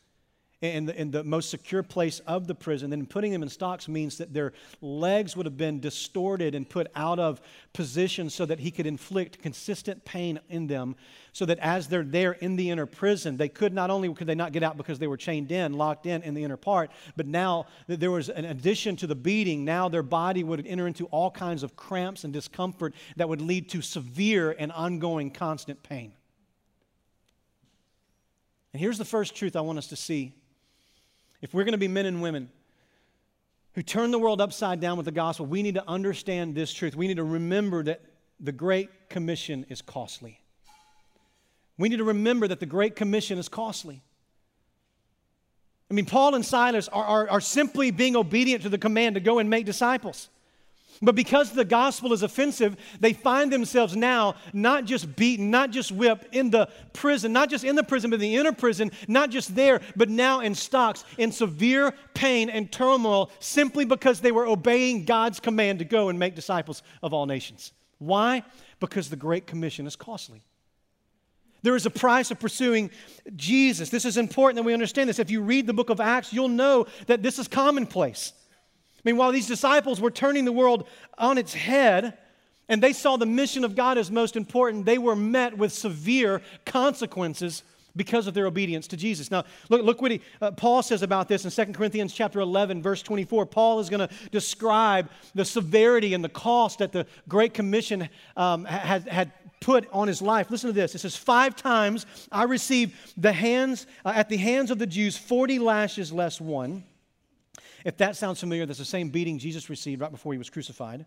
In 0.63 0.87
the, 0.87 0.99
in 0.99 1.11
the 1.11 1.23
most 1.23 1.51
secure 1.51 1.83
place 1.83 2.21
of 2.21 2.47
the 2.47 2.55
prison. 2.55 2.89
Then 2.89 3.05
putting 3.05 3.31
them 3.31 3.43
in 3.43 3.49
stocks 3.51 3.89
means 3.89 4.17
that 4.19 4.33
their 4.33 4.55
legs 4.81 5.37
would 5.37 5.45
have 5.45 5.59
been 5.59 5.81
distorted 5.81 6.55
and 6.55 6.67
put 6.67 6.91
out 6.95 7.19
of 7.19 7.43
position 7.75 8.31
so 8.31 8.47
that 8.47 8.59
he 8.59 8.71
could 8.71 8.87
inflict 8.87 9.43
consistent 9.43 10.05
pain 10.07 10.41
in 10.49 10.67
them. 10.67 10.97
So 11.33 11.45
that 11.45 11.59
as 11.59 11.89
they're 11.89 12.03
there 12.03 12.33
in 12.33 12.57
the 12.57 12.71
inner 12.71 12.87
prison, 12.87 13.37
they 13.37 13.51
could 13.51 13.75
not 13.75 13.91
only 13.91 14.13
could 14.15 14.27
they 14.27 14.35
not 14.35 14.53
get 14.53 14.63
out 14.63 14.79
because 14.79 14.99
they 14.99 15.07
were 15.07 15.19
chained 15.19 15.53
in, 15.53 15.75
locked 15.75 16.07
in 16.07 16.23
in 16.23 16.33
the 16.33 16.43
inner 16.43 16.57
part, 16.57 16.91
but 17.17 17.27
now 17.27 17.67
there 17.87 18.11
was 18.11 18.31
an 18.31 18.47
addition 18.47 18.97
to 18.97 19.07
the 19.07 19.15
beating. 19.15 19.63
Now 19.63 19.91
their 19.91 20.03
body 20.03 20.43
would 20.43 20.67
enter 20.67 20.87
into 20.87 21.05
all 21.07 21.31
kinds 21.31 21.63
of 21.63 21.77
cramps 21.77 22.25
and 22.25 22.33
discomfort 22.33 22.95
that 23.17 23.29
would 23.29 23.43
lead 23.43 23.69
to 23.71 23.83
severe 23.83 24.57
and 24.59 24.73
ongoing 24.73 25.31
constant 25.31 25.83
pain. 25.83 26.13
And 28.73 28.81
here's 28.81 28.99
the 28.99 29.05
first 29.05 29.35
truth 29.35 29.57
I 29.57 29.61
want 29.61 29.77
us 29.79 29.89
to 29.89 29.97
see 29.97 30.33
if 31.43 31.55
we're 31.55 31.65
going 31.65 31.73
to 31.73 31.79
be 31.79 31.89
men 31.89 32.07
and 32.07 32.23
women 32.23 32.51
who 33.75 33.83
turn 33.83 34.11
the 34.11 34.19
world 34.19 34.41
upside 34.41 34.81
down 34.81 34.97
with 34.97 35.07
the 35.07 35.13
gospel, 35.13 35.47
we 35.47 35.63
need 35.63 35.75
to 35.75 35.89
understand 35.89 36.55
this 36.55 36.73
truth. 36.73 36.97
We 36.97 37.07
need 37.07 37.19
to 37.19 37.25
remember 37.25 37.83
that 37.85 38.01
the 38.41 38.53
Great 38.53 39.09
Commission 39.09 39.67
is 39.69 39.83
costly. 39.83 40.41
We 41.79 41.89
need 41.89 41.99
to 41.99 42.05
remember 42.05 42.49
that 42.49 42.61
the 42.61 42.67
Great 42.67 42.97
Commission 42.97 43.39
is 43.39 43.49
costly. 43.49 44.03
I 45.91 45.95
mean, 45.95 46.07
Paul 46.07 46.35
and 46.35 46.45
Silas 46.45 46.89
are, 46.89 47.05
are, 47.05 47.31
are 47.31 47.41
simply 47.41 47.91
being 47.91 48.17
obedient 48.17 48.63
to 48.63 48.69
the 48.69 48.79
command 48.79 49.15
to 49.15 49.21
go 49.21 49.39
and 49.39 49.49
make 49.49 49.67
disciples. 49.67 50.29
But 51.03 51.15
because 51.15 51.53
the 51.53 51.65
gospel 51.65 52.13
is 52.13 52.23
offensive, 52.23 52.77
they 53.01 53.13
find 53.13 53.53
themselves 53.53 53.97
now 53.97 54.37
not 54.53 54.85
just 54.85 55.17
beaten, 55.17 55.51
not 55.51 55.71
just 55.71 55.93
whipped 55.93 56.35
in 56.35 56.51
the 56.51 56.69
prison, 56.93 57.33
not 57.33 57.51
just 57.51 57.65
in 57.65 57.77
the 57.77 57.83
prison, 57.83 58.11
but 58.11 58.17
in 58.17 58.21
the 58.21 58.37
inner 58.37 58.53
prison, 58.53 58.91
not 59.09 59.31
just 59.31 59.55
there, 59.55 59.81
but 59.95 60.09
now 60.09 60.41
in 60.41 60.55
stocks, 60.55 61.05
in 61.19 61.33
severe 61.33 61.93
pain 62.15 62.49
and 62.49 62.73
turmoil, 62.73 63.31
simply 63.41 63.85
because 63.85 64.21
they 64.21 64.33
were 64.33 64.47
obeying 64.47 65.05
God's 65.05 65.41
command 65.41 65.81
to 65.81 65.85
go 65.85 66.09
and 66.09 66.19
make 66.19 66.35
disciples 66.35 66.83
of 67.03 67.13
all 67.13 67.27
nations. 67.27 67.73
Why? 67.99 68.43
Because 68.81 69.11
the 69.11 69.17
Great 69.17 69.47
Commission 69.47 69.87
is 69.87 69.97
costly. 69.97 70.43
There 71.63 71.75
is 71.75 71.87
a 71.87 71.91
price 71.91 72.31
of 72.31 72.39
pursuing 72.39 72.91
Jesus. 73.35 73.91
This 73.91 74.05
is 74.05 74.17
important 74.17 74.57
that 74.57 74.63
we 74.63 74.73
understand 74.73 75.09
this. 75.09 75.19
If 75.19 75.31
you 75.31 75.43
read 75.43 75.67
the 75.67 75.73
book 75.73 75.91
of 75.91 76.01
Acts, 76.01 76.33
you'll 76.33 76.49
know 76.49 76.87
that 77.07 77.23
this 77.23 77.39
is 77.39 77.49
commonplace. 77.49 78.33
I 79.07 79.11
mean, 79.11 79.19
while 79.19 79.31
these 79.31 79.47
disciples 79.47 80.01
were 80.01 80.11
turning 80.11 80.45
the 80.45 80.53
world 80.53 80.89
on 81.17 81.39
its 81.39 81.55
head, 81.55 82.19
and 82.69 82.83
they 82.83 82.93
saw 82.93 83.17
the 83.17 83.25
mission 83.25 83.63
of 83.63 83.77
God 83.77 83.99
as 83.99 84.11
most 84.11 84.35
important, 84.35 84.85
they 84.85 84.99
were 84.99 85.15
met 85.15 85.57
with 85.57 85.73
severe 85.73 86.43
consequences 86.65 87.63
because 87.95 88.27
of 88.27 88.35
their 88.35 88.47
obedience 88.47 88.89
to 88.89 88.97
Jesus. 88.97 89.31
Now, 89.31 89.45
look, 89.69 89.85
look 89.85 90.03
what 90.03 90.11
he, 90.11 90.23
uh, 90.43 90.51
Paul 90.51 90.83
says 90.83 91.03
about 91.03 91.29
this 91.29 91.45
in 91.45 91.67
2 91.67 91.73
Corinthians 91.73 92.13
chapter 92.15 92.41
11, 92.41 92.83
verse 92.83 93.01
24. 93.01 93.47
Paul 93.47 93.79
is 93.79 93.89
going 93.89 94.09
to 94.09 94.13
describe 94.33 95.09
the 95.37 95.45
severity 95.45 96.13
and 96.13 96.25
the 96.25 96.29
cost 96.29 96.81
that 96.81 96.91
the 96.91 97.07
Great 97.29 97.55
Commission 97.55 98.09
um, 98.37 98.65
had, 98.65 99.07
had 99.07 99.31
put 99.61 99.89
on 99.93 100.09
his 100.09 100.21
life. 100.21 100.51
Listen 100.51 100.69
to 100.69 100.75
this. 100.75 100.97
It 100.97 100.99
says, 100.99 101.15
Five 101.15 101.55
times 101.55 102.07
I 102.33 102.43
received 102.43 102.93
the 103.17 103.33
hands, 103.33 103.87
uh, 104.05 104.15
at 104.17 104.29
the 104.29 104.37
hands 104.37 104.73
of 104.73 104.81
the 104.81 104.87
Jews 104.87 105.17
40 105.17 105.61
lashes 105.61 106.13
less 106.13 106.41
one. 106.41 106.83
If 107.87 107.97
that 107.99 108.17
sounds 108.17 108.41
familiar, 108.41 108.67
that's 108.67 108.81
the 108.81 108.85
same 108.85 109.11
beating 109.11 109.39
Jesus 109.39 109.71
received 109.71 110.01
right 110.01 110.11
before 110.11 110.33
he 110.33 110.39
was 110.39 110.51
crucified. 110.51 111.07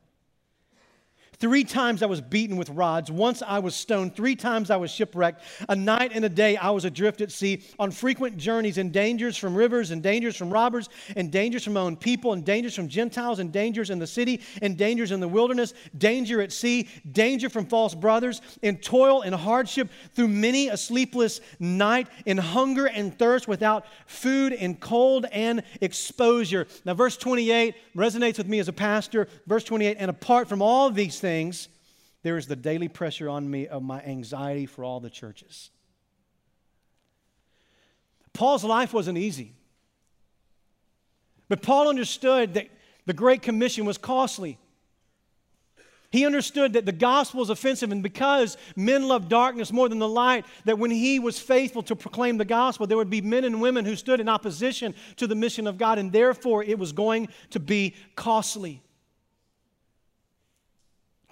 Three 1.39 1.63
times 1.63 2.03
I 2.03 2.05
was 2.05 2.19
beaten 2.19 2.57
with 2.57 2.69
rods. 2.69 3.09
Once 3.09 3.41
I 3.41 3.59
was 3.59 3.73
stoned. 3.73 4.13
Three 4.13 4.35
times 4.35 4.69
I 4.69 4.75
was 4.75 4.91
shipwrecked. 4.91 5.41
A 5.69 5.75
night 5.75 6.11
and 6.13 6.25
a 6.25 6.29
day 6.29 6.57
I 6.57 6.69
was 6.71 6.83
adrift 6.83 7.21
at 7.21 7.31
sea, 7.31 7.63
on 7.79 7.91
frequent 7.91 8.35
journeys, 8.35 8.77
in 8.77 8.91
dangers 8.91 9.37
from 9.37 9.55
rivers, 9.55 9.91
and 9.91 10.03
dangers 10.03 10.35
from 10.35 10.51
robbers, 10.51 10.89
and 11.15 11.31
dangers 11.31 11.63
from 11.63 11.73
my 11.73 11.79
own 11.79 11.95
people, 11.95 12.33
and 12.33 12.43
dangers 12.43 12.75
from 12.75 12.89
Gentiles, 12.89 13.39
and 13.39 13.53
dangers 13.53 13.89
in 13.89 13.99
the 13.99 14.07
city, 14.07 14.41
and 14.61 14.77
dangers 14.77 15.11
in 15.11 15.21
the 15.21 15.29
wilderness, 15.29 15.73
danger 15.97 16.41
at 16.41 16.51
sea, 16.51 16.89
danger 17.09 17.47
from 17.49 17.65
false 17.65 17.95
brothers, 17.95 18.41
in 18.61 18.75
toil 18.75 19.21
and 19.21 19.33
hardship, 19.33 19.89
through 20.13 20.27
many 20.27 20.67
a 20.67 20.75
sleepless 20.75 21.39
night, 21.57 22.09
in 22.25 22.37
hunger 22.37 22.87
and 22.87 23.17
thirst, 23.17 23.47
without 23.47 23.85
food, 24.07 24.51
in 24.51 24.75
cold 24.75 25.25
and 25.31 25.63
exposure. 25.79 26.67
Now, 26.83 26.95
verse 26.95 27.15
28 27.15 27.75
resonates 27.95 28.37
with 28.37 28.47
me 28.47 28.59
as 28.59 28.67
a 28.67 28.73
pastor. 28.73 29.29
Verse 29.47 29.63
28, 29.63 29.95
and 30.01 30.09
apart 30.09 30.49
from 30.49 30.61
all 30.61 30.91
these 30.91 31.17
things, 31.17 31.28
things, 31.29 31.69
there 32.23 32.37
is 32.37 32.47
the 32.47 32.55
daily 32.55 32.87
pressure 32.87 33.29
on 33.29 33.49
me 33.49 33.67
of 33.67 33.83
my 33.83 34.01
anxiety 34.01 34.65
for 34.65 34.83
all 34.83 34.99
the 34.99 35.11
churches. 35.11 35.69
Paul's 38.33 38.63
life 38.63 38.93
wasn't 38.93 39.17
easy. 39.17 39.53
But 41.47 41.61
Paul 41.61 41.87
understood 41.87 42.55
that 42.55 42.67
the 43.05 43.13
Great 43.13 43.43
Commission 43.43 43.85
was 43.85 43.97
costly. 43.97 44.57
He 46.11 46.25
understood 46.25 46.73
that 46.73 46.87
the 46.87 46.91
gospel 46.91 47.43
is 47.43 47.51
offensive, 47.51 47.91
and 47.91 48.01
because 48.01 48.57
men 48.75 49.07
love 49.07 49.29
darkness 49.29 49.71
more 49.71 49.87
than 49.87 49.99
the 49.99 50.07
light, 50.07 50.45
that 50.65 50.79
when 50.79 50.89
he 50.89 51.19
was 51.19 51.37
faithful 51.37 51.83
to 51.83 51.95
proclaim 51.95 52.37
the 52.37 52.45
gospel, 52.45 52.87
there 52.87 52.97
would 52.97 53.11
be 53.11 53.21
men 53.21 53.43
and 53.43 53.61
women 53.61 53.85
who 53.85 53.95
stood 53.95 54.19
in 54.19 54.27
opposition 54.27 54.95
to 55.17 55.27
the 55.27 55.35
mission 55.35 55.67
of 55.67 55.77
God, 55.77 55.99
and 55.99 56.11
therefore 56.11 56.63
it 56.63 56.79
was 56.79 56.91
going 56.91 57.29
to 57.51 57.59
be 57.59 57.93
costly. 58.15 58.81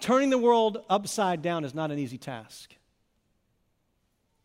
Turning 0.00 0.30
the 0.30 0.38
world 0.38 0.84
upside 0.88 1.42
down 1.42 1.64
is 1.64 1.74
not 1.74 1.90
an 1.90 1.98
easy 1.98 2.18
task. 2.18 2.74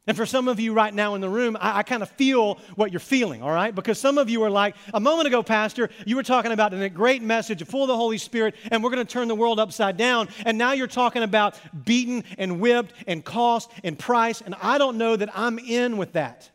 And 0.05 0.17
for 0.17 0.25
some 0.25 0.49
of 0.49 0.59
you 0.59 0.73
right 0.73 0.93
now 0.93 1.15
in 1.15 1.21
the 1.21 1.29
room, 1.29 1.55
I, 1.57 1.79
I 1.79 1.83
kind 1.83 2.03
of 2.03 2.09
feel 2.11 2.55
what 2.75 2.91
you're 2.91 2.99
feeling, 2.99 3.41
all 3.41 3.51
right? 3.51 3.73
Because 3.73 3.97
some 3.97 4.17
of 4.17 4.29
you 4.29 4.43
are 4.43 4.49
like, 4.49 4.75
a 4.93 4.99
moment 4.99 5.27
ago, 5.27 5.41
Pastor, 5.41 5.89
you 6.05 6.17
were 6.17 6.23
talking 6.23 6.51
about 6.51 6.73
a 6.73 6.89
great 6.89 7.21
message 7.21 7.63
full 7.65 7.83
of 7.83 7.87
the 7.87 7.95
Holy 7.95 8.17
Spirit, 8.17 8.55
and 8.69 8.83
we're 8.83 8.89
going 8.89 9.05
to 9.05 9.11
turn 9.11 9.29
the 9.29 9.35
world 9.35 9.61
upside 9.61 9.95
down. 9.95 10.27
And 10.45 10.57
now 10.57 10.73
you're 10.73 10.87
talking 10.87 11.23
about 11.23 11.57
beaten 11.85 12.25
and 12.37 12.59
whipped 12.59 12.93
and 13.07 13.23
cost 13.23 13.71
and 13.81 13.97
price, 13.97 14.41
and 14.41 14.55
I 14.61 14.77
don't 14.77 14.97
know 14.97 15.15
that 15.15 15.29
I'm 15.33 15.57
in 15.57 15.95
with 15.95 16.13
that. 16.13 16.49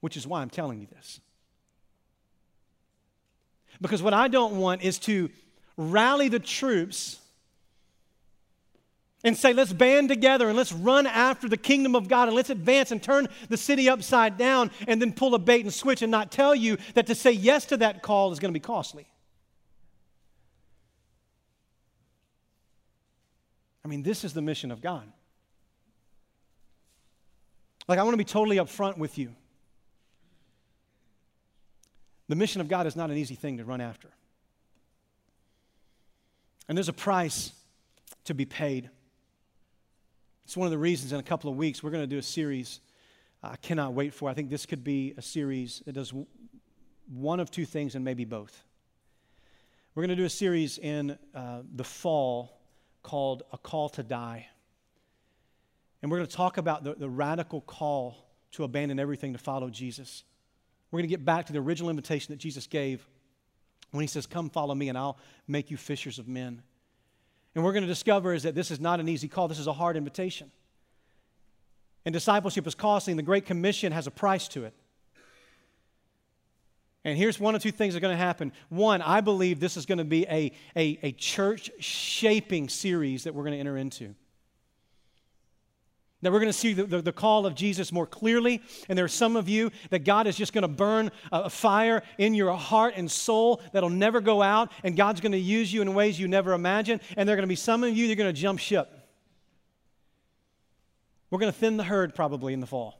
Which 0.00 0.16
is 0.16 0.26
why 0.26 0.42
I'm 0.42 0.50
telling 0.50 0.78
you 0.78 0.88
this. 0.94 1.20
Because 3.80 4.02
what 4.02 4.14
I 4.14 4.28
don't 4.28 4.56
want 4.56 4.82
is 4.82 4.98
to 5.00 5.30
rally 5.76 6.28
the 6.28 6.40
troops 6.40 7.20
and 9.24 9.36
say, 9.36 9.52
let's 9.52 9.72
band 9.72 10.08
together 10.08 10.48
and 10.48 10.56
let's 10.56 10.72
run 10.72 11.06
after 11.06 11.48
the 11.48 11.56
kingdom 11.56 11.94
of 11.96 12.08
God 12.08 12.28
and 12.28 12.36
let's 12.36 12.50
advance 12.50 12.92
and 12.92 13.02
turn 13.02 13.28
the 13.48 13.56
city 13.56 13.88
upside 13.88 14.38
down 14.38 14.70
and 14.86 15.02
then 15.02 15.12
pull 15.12 15.34
a 15.34 15.38
bait 15.38 15.64
and 15.64 15.74
switch 15.74 16.02
and 16.02 16.10
not 16.10 16.30
tell 16.30 16.54
you 16.54 16.78
that 16.94 17.06
to 17.06 17.14
say 17.14 17.32
yes 17.32 17.64
to 17.66 17.76
that 17.78 18.02
call 18.02 18.32
is 18.32 18.38
going 18.38 18.52
to 18.52 18.58
be 18.58 18.62
costly. 18.62 19.08
I 23.84 23.88
mean, 23.88 24.02
this 24.02 24.22
is 24.24 24.34
the 24.34 24.42
mission 24.42 24.70
of 24.70 24.80
God. 24.80 25.10
Like, 27.88 27.98
I 27.98 28.02
want 28.02 28.12
to 28.12 28.18
be 28.18 28.24
totally 28.24 28.56
upfront 28.58 28.98
with 28.98 29.16
you. 29.16 29.34
The 32.28 32.36
mission 32.36 32.60
of 32.60 32.68
God 32.68 32.86
is 32.86 32.94
not 32.94 33.10
an 33.10 33.16
easy 33.16 33.34
thing 33.34 33.56
to 33.58 33.64
run 33.64 33.80
after. 33.80 34.08
And 36.68 36.76
there's 36.76 36.88
a 36.88 36.94
price 36.94 37.52
to 38.24 38.34
be 38.34 38.44
paid. 38.44 38.90
It's 40.44 40.56
one 40.56 40.66
of 40.66 40.70
the 40.70 40.78
reasons 40.78 41.12
in 41.12 41.20
a 41.20 41.22
couple 41.22 41.50
of 41.50 41.56
weeks 41.56 41.82
we're 41.82 41.90
going 41.90 42.02
to 42.02 42.06
do 42.06 42.18
a 42.18 42.22
series 42.22 42.80
I 43.42 43.56
cannot 43.56 43.94
wait 43.94 44.12
for. 44.12 44.28
I 44.28 44.34
think 44.34 44.50
this 44.50 44.66
could 44.66 44.82
be 44.84 45.14
a 45.16 45.22
series 45.22 45.82
that 45.86 45.92
does 45.92 46.12
one 47.12 47.40
of 47.40 47.50
two 47.50 47.64
things 47.64 47.94
and 47.94 48.04
maybe 48.04 48.24
both. 48.24 48.64
We're 49.94 50.02
going 50.02 50.16
to 50.16 50.16
do 50.16 50.26
a 50.26 50.30
series 50.30 50.78
in 50.78 51.16
uh, 51.34 51.62
the 51.74 51.84
fall 51.84 52.60
called 53.02 53.44
A 53.52 53.58
Call 53.58 53.88
to 53.90 54.02
Die. 54.02 54.46
And 56.02 56.10
we're 56.10 56.18
going 56.18 56.28
to 56.28 56.36
talk 56.36 56.58
about 56.58 56.84
the, 56.84 56.94
the 56.94 57.08
radical 57.08 57.60
call 57.60 58.28
to 58.52 58.64
abandon 58.64 58.98
everything 58.98 59.32
to 59.32 59.38
follow 59.38 59.70
Jesus. 59.70 60.24
We're 60.90 60.98
going 60.98 61.08
to 61.08 61.14
get 61.14 61.24
back 61.24 61.46
to 61.46 61.52
the 61.52 61.58
original 61.58 61.90
invitation 61.90 62.32
that 62.32 62.38
Jesus 62.38 62.66
gave 62.66 63.06
when 63.90 64.02
he 64.02 64.08
says, 64.08 64.26
Come 64.26 64.50
follow 64.50 64.74
me, 64.74 64.88
and 64.88 64.96
I'll 64.96 65.18
make 65.46 65.70
you 65.70 65.76
fishers 65.76 66.18
of 66.18 66.28
men. 66.28 66.62
And 67.54 67.64
we're 67.64 67.72
going 67.72 67.82
to 67.82 67.88
discover 67.88 68.32
is 68.32 68.44
that 68.44 68.54
this 68.54 68.70
is 68.70 68.80
not 68.80 69.00
an 69.00 69.08
easy 69.08 69.28
call, 69.28 69.48
this 69.48 69.58
is 69.58 69.66
a 69.66 69.72
hard 69.72 69.96
invitation. 69.96 70.50
And 72.04 72.12
discipleship 72.12 72.66
is 72.66 72.74
costly, 72.74 73.12
and 73.12 73.18
the 73.18 73.24
Great 73.24 73.44
Commission 73.44 73.92
has 73.92 74.06
a 74.06 74.10
price 74.10 74.48
to 74.48 74.64
it. 74.64 74.74
And 77.04 77.16
here's 77.16 77.38
one 77.38 77.54
or 77.54 77.58
two 77.58 77.70
things 77.70 77.94
that 77.94 77.98
are 77.98 78.00
going 78.00 78.16
to 78.16 78.22
happen. 78.22 78.52
One, 78.68 79.02
I 79.02 79.20
believe 79.20 79.60
this 79.60 79.76
is 79.76 79.86
going 79.86 79.98
to 79.98 80.04
be 80.04 80.26
a, 80.26 80.52
a, 80.76 80.98
a 81.02 81.12
church 81.12 81.70
shaping 81.80 82.68
series 82.68 83.24
that 83.24 83.34
we're 83.34 83.44
going 83.44 83.54
to 83.54 83.60
enter 83.60 83.76
into. 83.76 84.14
That 86.22 86.32
we're 86.32 86.40
going 86.40 86.52
to 86.52 86.58
see 86.58 86.72
the, 86.72 86.84
the, 86.84 87.00
the, 87.00 87.12
call 87.12 87.46
of 87.46 87.54
Jesus 87.54 87.92
more 87.92 88.06
clearly. 88.06 88.60
And 88.88 88.98
there 88.98 89.04
are 89.04 89.08
some 89.08 89.36
of 89.36 89.48
you 89.48 89.70
that 89.90 90.00
God 90.00 90.26
is 90.26 90.36
just 90.36 90.52
going 90.52 90.62
to 90.62 90.68
burn 90.68 91.12
a 91.30 91.48
fire 91.48 92.02
in 92.18 92.34
your 92.34 92.52
heart 92.54 92.94
and 92.96 93.08
soul 93.08 93.62
that'll 93.72 93.88
never 93.88 94.20
go 94.20 94.42
out. 94.42 94.72
And 94.82 94.96
God's 94.96 95.20
going 95.20 95.32
to 95.32 95.38
use 95.38 95.72
you 95.72 95.80
in 95.80 95.94
ways 95.94 96.18
you 96.18 96.26
never 96.26 96.54
imagined. 96.54 97.02
And 97.16 97.28
there 97.28 97.34
are 97.34 97.36
going 97.36 97.46
to 97.46 97.48
be 97.48 97.54
some 97.54 97.84
of 97.84 97.96
you 97.96 98.08
that 98.08 98.14
are 98.14 98.16
going 98.16 98.34
to 98.34 98.40
jump 98.40 98.58
ship. 98.58 98.90
We're 101.30 101.38
going 101.38 101.52
to 101.52 101.58
thin 101.58 101.76
the 101.76 101.84
herd 101.84 102.16
probably 102.16 102.52
in 102.52 102.60
the 102.60 102.66
fall. 102.66 102.97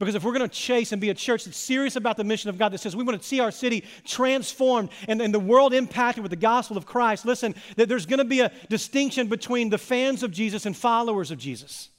Because 0.00 0.14
if 0.14 0.24
we're 0.24 0.32
going 0.32 0.48
to 0.48 0.56
chase 0.56 0.92
and 0.92 1.00
be 1.00 1.10
a 1.10 1.14
church 1.14 1.44
that's 1.44 1.58
serious 1.58 1.94
about 1.94 2.16
the 2.16 2.24
mission 2.24 2.48
of 2.48 2.56
God, 2.56 2.72
that 2.72 2.78
says 2.78 2.96
we 2.96 3.04
want 3.04 3.20
to 3.20 3.28
see 3.28 3.38
our 3.38 3.50
city 3.50 3.84
transformed 4.06 4.88
and, 5.06 5.20
and 5.20 5.32
the 5.32 5.38
world 5.38 5.74
impacted 5.74 6.22
with 6.22 6.30
the 6.30 6.36
gospel 6.36 6.78
of 6.78 6.86
Christ, 6.86 7.26
listen, 7.26 7.54
that 7.76 7.86
there's 7.86 8.06
going 8.06 8.18
to 8.18 8.24
be 8.24 8.40
a 8.40 8.50
distinction 8.70 9.28
between 9.28 9.68
the 9.68 9.76
fans 9.76 10.22
of 10.22 10.30
Jesus 10.30 10.64
and 10.64 10.74
followers 10.74 11.30
of 11.30 11.38
Jesus. 11.38 11.90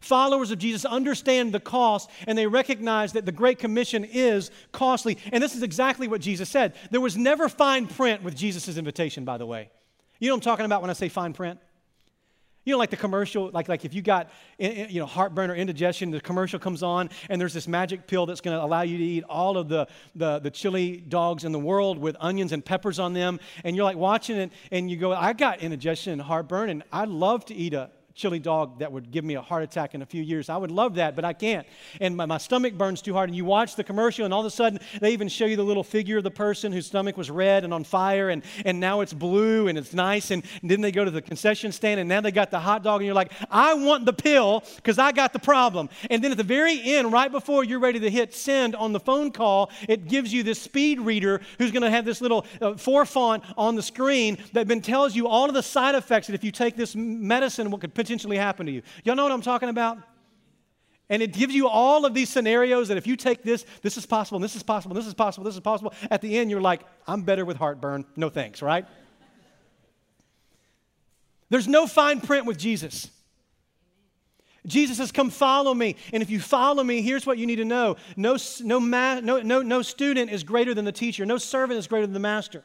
Followers 0.00 0.50
of 0.50 0.58
Jesus 0.58 0.84
understand 0.84 1.54
the 1.54 1.60
cost 1.60 2.10
and 2.26 2.36
they 2.36 2.48
recognize 2.48 3.12
that 3.12 3.26
the 3.26 3.32
Great 3.32 3.60
Commission 3.60 4.04
is 4.04 4.50
costly. 4.72 5.18
And 5.30 5.40
this 5.40 5.54
is 5.54 5.62
exactly 5.62 6.08
what 6.08 6.20
Jesus 6.20 6.50
said. 6.50 6.74
There 6.90 7.00
was 7.00 7.16
never 7.16 7.48
fine 7.48 7.86
print 7.86 8.24
with 8.24 8.34
Jesus' 8.34 8.76
invitation, 8.76 9.24
by 9.24 9.38
the 9.38 9.46
way. 9.46 9.70
You 10.18 10.28
know 10.28 10.34
what 10.34 10.38
I'm 10.38 10.50
talking 10.50 10.66
about 10.66 10.80
when 10.80 10.90
I 10.90 10.94
say 10.94 11.08
fine 11.08 11.32
print? 11.32 11.60
You 12.64 12.72
know, 12.72 12.78
like 12.78 12.90
the 12.90 12.96
commercial, 12.96 13.50
like, 13.52 13.68
like 13.68 13.84
if 13.84 13.92
you 13.92 14.02
got 14.02 14.30
you 14.58 15.00
know, 15.00 15.06
heartburn 15.06 15.50
or 15.50 15.54
indigestion, 15.54 16.12
the 16.12 16.20
commercial 16.20 16.60
comes 16.60 16.82
on 16.82 17.10
and 17.28 17.40
there's 17.40 17.54
this 17.54 17.66
magic 17.66 18.06
pill 18.06 18.24
that's 18.24 18.40
going 18.40 18.56
to 18.56 18.62
allow 18.62 18.82
you 18.82 18.98
to 18.98 19.04
eat 19.04 19.24
all 19.24 19.56
of 19.58 19.68
the, 19.68 19.88
the, 20.14 20.38
the 20.38 20.50
chili 20.50 20.98
dogs 20.98 21.44
in 21.44 21.50
the 21.50 21.58
world 21.58 21.98
with 21.98 22.16
onions 22.20 22.52
and 22.52 22.64
peppers 22.64 23.00
on 23.00 23.14
them. 23.14 23.40
And 23.64 23.74
you're 23.74 23.84
like 23.84 23.96
watching 23.96 24.36
it 24.36 24.52
and 24.70 24.88
you 24.88 24.96
go, 24.96 25.12
I 25.12 25.32
got 25.32 25.60
indigestion 25.60 26.12
and 26.12 26.22
heartburn 26.22 26.70
and 26.70 26.84
I'd 26.92 27.08
love 27.08 27.44
to 27.46 27.54
eat 27.54 27.74
a, 27.74 27.90
chili 28.14 28.38
dog 28.38 28.78
that 28.78 28.90
would 28.92 29.10
give 29.10 29.24
me 29.24 29.34
a 29.34 29.42
heart 29.42 29.62
attack 29.62 29.94
in 29.94 30.02
a 30.02 30.06
few 30.06 30.22
years. 30.22 30.48
I 30.48 30.56
would 30.56 30.70
love 30.70 30.94
that, 30.96 31.14
but 31.14 31.24
I 31.24 31.32
can't. 31.32 31.66
And 32.00 32.16
my, 32.16 32.26
my 32.26 32.38
stomach 32.38 32.74
burns 32.74 33.02
too 33.02 33.14
hard. 33.14 33.28
And 33.28 33.36
you 33.36 33.44
watch 33.44 33.76
the 33.76 33.84
commercial, 33.84 34.24
and 34.24 34.32
all 34.32 34.40
of 34.40 34.46
a 34.46 34.50
sudden, 34.50 34.80
they 35.00 35.12
even 35.12 35.28
show 35.28 35.44
you 35.44 35.56
the 35.56 35.62
little 35.62 35.84
figure 35.84 36.18
of 36.18 36.24
the 36.24 36.30
person 36.30 36.72
whose 36.72 36.86
stomach 36.86 37.16
was 37.16 37.30
red 37.30 37.64
and 37.64 37.74
on 37.74 37.84
fire, 37.84 38.30
and, 38.30 38.42
and 38.64 38.80
now 38.80 39.00
it's 39.00 39.12
blue 39.12 39.68
and 39.68 39.76
it's 39.76 39.92
nice. 39.92 40.30
And, 40.30 40.42
then 40.62 40.80
they 40.80 40.92
go 40.92 41.04
to 41.04 41.10
the 41.10 41.22
concession 41.22 41.72
stand, 41.72 42.00
and 42.00 42.08
now 42.08 42.20
they 42.20 42.30
got 42.30 42.50
the 42.50 42.60
hot 42.60 42.82
dog, 42.82 43.00
and 43.00 43.06
you're 43.06 43.14
like, 43.14 43.32
I 43.50 43.74
want 43.74 44.06
the 44.06 44.12
pill 44.12 44.64
because 44.76 44.98
I 44.98 45.12
got 45.12 45.32
the 45.32 45.38
problem. 45.38 45.88
And 46.10 46.22
then 46.22 46.30
at 46.30 46.36
the 46.36 46.44
very 46.44 46.80
end, 46.82 47.12
right 47.12 47.30
before 47.30 47.64
you're 47.64 47.80
ready 47.80 48.00
to 48.00 48.10
hit 48.10 48.34
send 48.34 48.74
on 48.74 48.92
the 48.92 49.00
phone 49.00 49.30
call, 49.32 49.70
it 49.88 50.08
gives 50.08 50.32
you 50.32 50.42
this 50.42 50.60
speed 50.60 51.00
reader 51.00 51.40
who's 51.58 51.72
going 51.72 51.82
to 51.82 51.90
have 51.90 52.04
this 52.04 52.20
little 52.20 52.46
uh, 52.60 52.74
four 52.74 53.04
font 53.04 53.44
on 53.56 53.74
the 53.74 53.82
screen 53.82 54.38
that 54.52 54.68
then 54.68 54.80
tells 54.80 55.14
you 55.14 55.28
all 55.28 55.48
of 55.48 55.54
the 55.54 55.62
side 55.62 55.94
effects 55.94 56.26
that 56.26 56.34
if 56.34 56.44
you 56.44 56.52
take 56.52 56.76
this 56.76 56.94
medicine, 56.94 57.70
what 57.70 57.80
could 57.80 57.94
potentially 58.02 58.36
happen 58.36 58.66
to 58.66 58.72
you. 58.72 58.82
Y'all 59.04 59.14
know 59.14 59.22
what 59.22 59.32
I'm 59.32 59.42
talking 59.42 59.68
about? 59.68 59.98
And 61.08 61.22
it 61.22 61.32
gives 61.32 61.54
you 61.54 61.68
all 61.68 62.06
of 62.06 62.14
these 62.14 62.30
scenarios 62.30 62.88
that 62.88 62.96
if 62.96 63.06
you 63.06 63.16
take 63.16 63.42
this, 63.42 63.66
this 63.82 63.96
is 63.96 64.06
possible, 64.06 64.38
this 64.38 64.56
is 64.56 64.62
possible, 64.62 64.94
this 64.94 65.06
is 65.06 65.14
possible, 65.14 65.44
this 65.44 65.54
is 65.54 65.60
possible. 65.60 65.92
At 66.10 66.20
the 66.20 66.38
end, 66.38 66.50
you're 66.50 66.60
like, 66.60 66.82
I'm 67.06 67.22
better 67.22 67.44
with 67.44 67.56
heartburn. 67.56 68.06
No 68.16 68.28
thanks, 68.28 68.62
right? 68.62 68.86
There's 71.50 71.68
no 71.68 71.86
fine 71.86 72.20
print 72.20 72.46
with 72.46 72.58
Jesus. 72.58 73.10
Jesus 74.64 74.96
says, 74.96 75.12
Come 75.12 75.28
follow 75.28 75.74
me. 75.74 75.96
And 76.12 76.22
if 76.22 76.30
you 76.30 76.40
follow 76.40 76.82
me, 76.82 77.02
here's 77.02 77.26
what 77.26 77.36
you 77.36 77.46
need 77.46 77.56
to 77.56 77.64
know 77.64 77.96
no, 78.16 78.38
no, 78.62 78.80
ma- 78.80 79.20
no, 79.20 79.40
no, 79.40 79.60
no 79.60 79.82
student 79.82 80.30
is 80.30 80.44
greater 80.44 80.72
than 80.72 80.84
the 80.84 80.92
teacher, 80.92 81.26
no 81.26 81.36
servant 81.36 81.78
is 81.78 81.86
greater 81.86 82.06
than 82.06 82.14
the 82.14 82.20
master. 82.20 82.64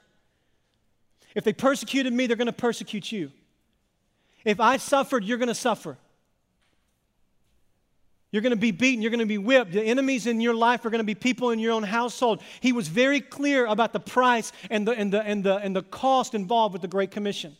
If 1.35 1.43
they 1.43 1.53
persecuted 1.53 2.13
me, 2.13 2.27
they're 2.27 2.37
going 2.37 2.47
to 2.47 2.53
persecute 2.53 3.11
you. 3.11 3.31
If 4.47 4.61
I 4.61 4.77
suffered, 4.77 5.25
you're 5.25 5.37
going 5.37 5.49
to 5.49 5.53
suffer. 5.53 5.97
You're 8.31 8.41
going 8.41 8.51
to 8.51 8.55
be 8.55 8.71
beaten. 8.71 9.01
You're 9.01 9.11
going 9.11 9.19
to 9.19 9.25
be 9.25 9.37
whipped. 9.37 9.73
The 9.73 9.83
enemies 9.83 10.25
in 10.25 10.39
your 10.39 10.53
life 10.53 10.85
are 10.85 10.89
going 10.89 10.99
to 10.99 11.05
be 11.05 11.15
people 11.15 11.51
in 11.51 11.59
your 11.59 11.73
own 11.73 11.83
household. 11.83 12.41
He 12.61 12.71
was 12.71 12.87
very 12.87 13.19
clear 13.19 13.65
about 13.65 13.91
the 13.91 13.99
price 13.99 14.53
and 14.69 14.87
the, 14.87 14.93
and 14.93 15.11
the, 15.11 15.21
and 15.21 15.43
the, 15.43 15.57
and 15.57 15.75
the 15.75 15.81
cost 15.83 16.33
involved 16.33 16.71
with 16.71 16.81
the 16.81 16.87
Great 16.87 17.11
Commission. 17.11 17.57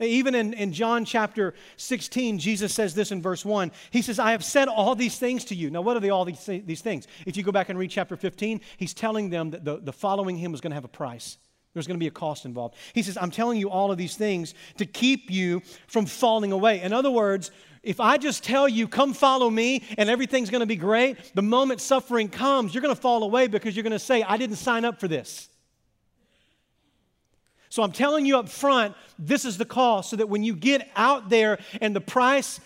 Even 0.00 0.34
in, 0.34 0.54
in 0.54 0.72
John 0.72 1.04
chapter 1.04 1.52
16, 1.76 2.38
Jesus 2.38 2.72
says 2.72 2.94
this 2.94 3.12
in 3.12 3.20
verse 3.20 3.44
1. 3.44 3.70
He 3.90 4.00
says, 4.00 4.18
I 4.18 4.30
have 4.30 4.44
said 4.44 4.68
all 4.68 4.94
these 4.94 5.18
things 5.18 5.44
to 5.46 5.54
you. 5.54 5.68
Now, 5.68 5.82
what 5.82 5.94
are 5.94 6.00
they 6.00 6.08
all 6.08 6.24
these, 6.24 6.42
these 6.46 6.80
things? 6.80 7.06
If 7.26 7.36
you 7.36 7.42
go 7.42 7.52
back 7.52 7.68
and 7.68 7.78
read 7.78 7.90
chapter 7.90 8.16
15, 8.16 8.62
he's 8.78 8.94
telling 8.94 9.28
them 9.28 9.50
that 9.50 9.62
the, 9.62 9.76
the 9.76 9.92
following 9.92 10.38
him 10.38 10.52
was 10.52 10.62
going 10.62 10.70
to 10.70 10.76
have 10.76 10.86
a 10.86 10.88
price. 10.88 11.36
There's 11.78 11.86
going 11.86 11.98
to 11.98 12.02
be 12.02 12.08
a 12.08 12.10
cost 12.10 12.44
involved. 12.44 12.74
He 12.92 13.04
says, 13.04 13.16
I'm 13.16 13.30
telling 13.30 13.60
you 13.60 13.70
all 13.70 13.92
of 13.92 13.98
these 13.98 14.16
things 14.16 14.54
to 14.78 14.84
keep 14.84 15.30
you 15.30 15.62
from 15.86 16.06
falling 16.06 16.50
away. 16.50 16.82
In 16.82 16.92
other 16.92 17.10
words, 17.10 17.52
if 17.84 18.00
I 18.00 18.18
just 18.18 18.42
tell 18.42 18.68
you, 18.68 18.88
come 18.88 19.14
follow 19.14 19.48
me 19.48 19.84
and 19.96 20.10
everything's 20.10 20.50
going 20.50 20.60
to 20.60 20.66
be 20.66 20.74
great, 20.74 21.16
the 21.34 21.42
moment 21.42 21.80
suffering 21.80 22.28
comes, 22.28 22.74
you're 22.74 22.82
going 22.82 22.94
to 22.94 23.00
fall 23.00 23.22
away 23.22 23.46
because 23.46 23.76
you're 23.76 23.84
going 23.84 23.92
to 23.92 23.98
say, 24.00 24.24
I 24.24 24.36
didn't 24.36 24.56
sign 24.56 24.84
up 24.84 24.98
for 24.98 25.06
this. 25.06 25.48
So 27.68 27.84
I'm 27.84 27.92
telling 27.92 28.26
you 28.26 28.38
up 28.38 28.48
front, 28.48 28.96
this 29.18 29.44
is 29.44 29.56
the 29.56 29.64
cost 29.64 30.10
so 30.10 30.16
that 30.16 30.28
when 30.28 30.42
you 30.42 30.56
get 30.56 30.90
out 30.96 31.28
there 31.28 31.58
and 31.80 31.94
the 31.94 32.00
price 32.00 32.58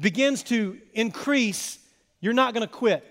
begins 0.00 0.42
to 0.44 0.78
increase, 0.94 1.78
you're 2.20 2.32
not 2.32 2.54
going 2.54 2.66
to 2.66 2.72
quit. 2.72 3.04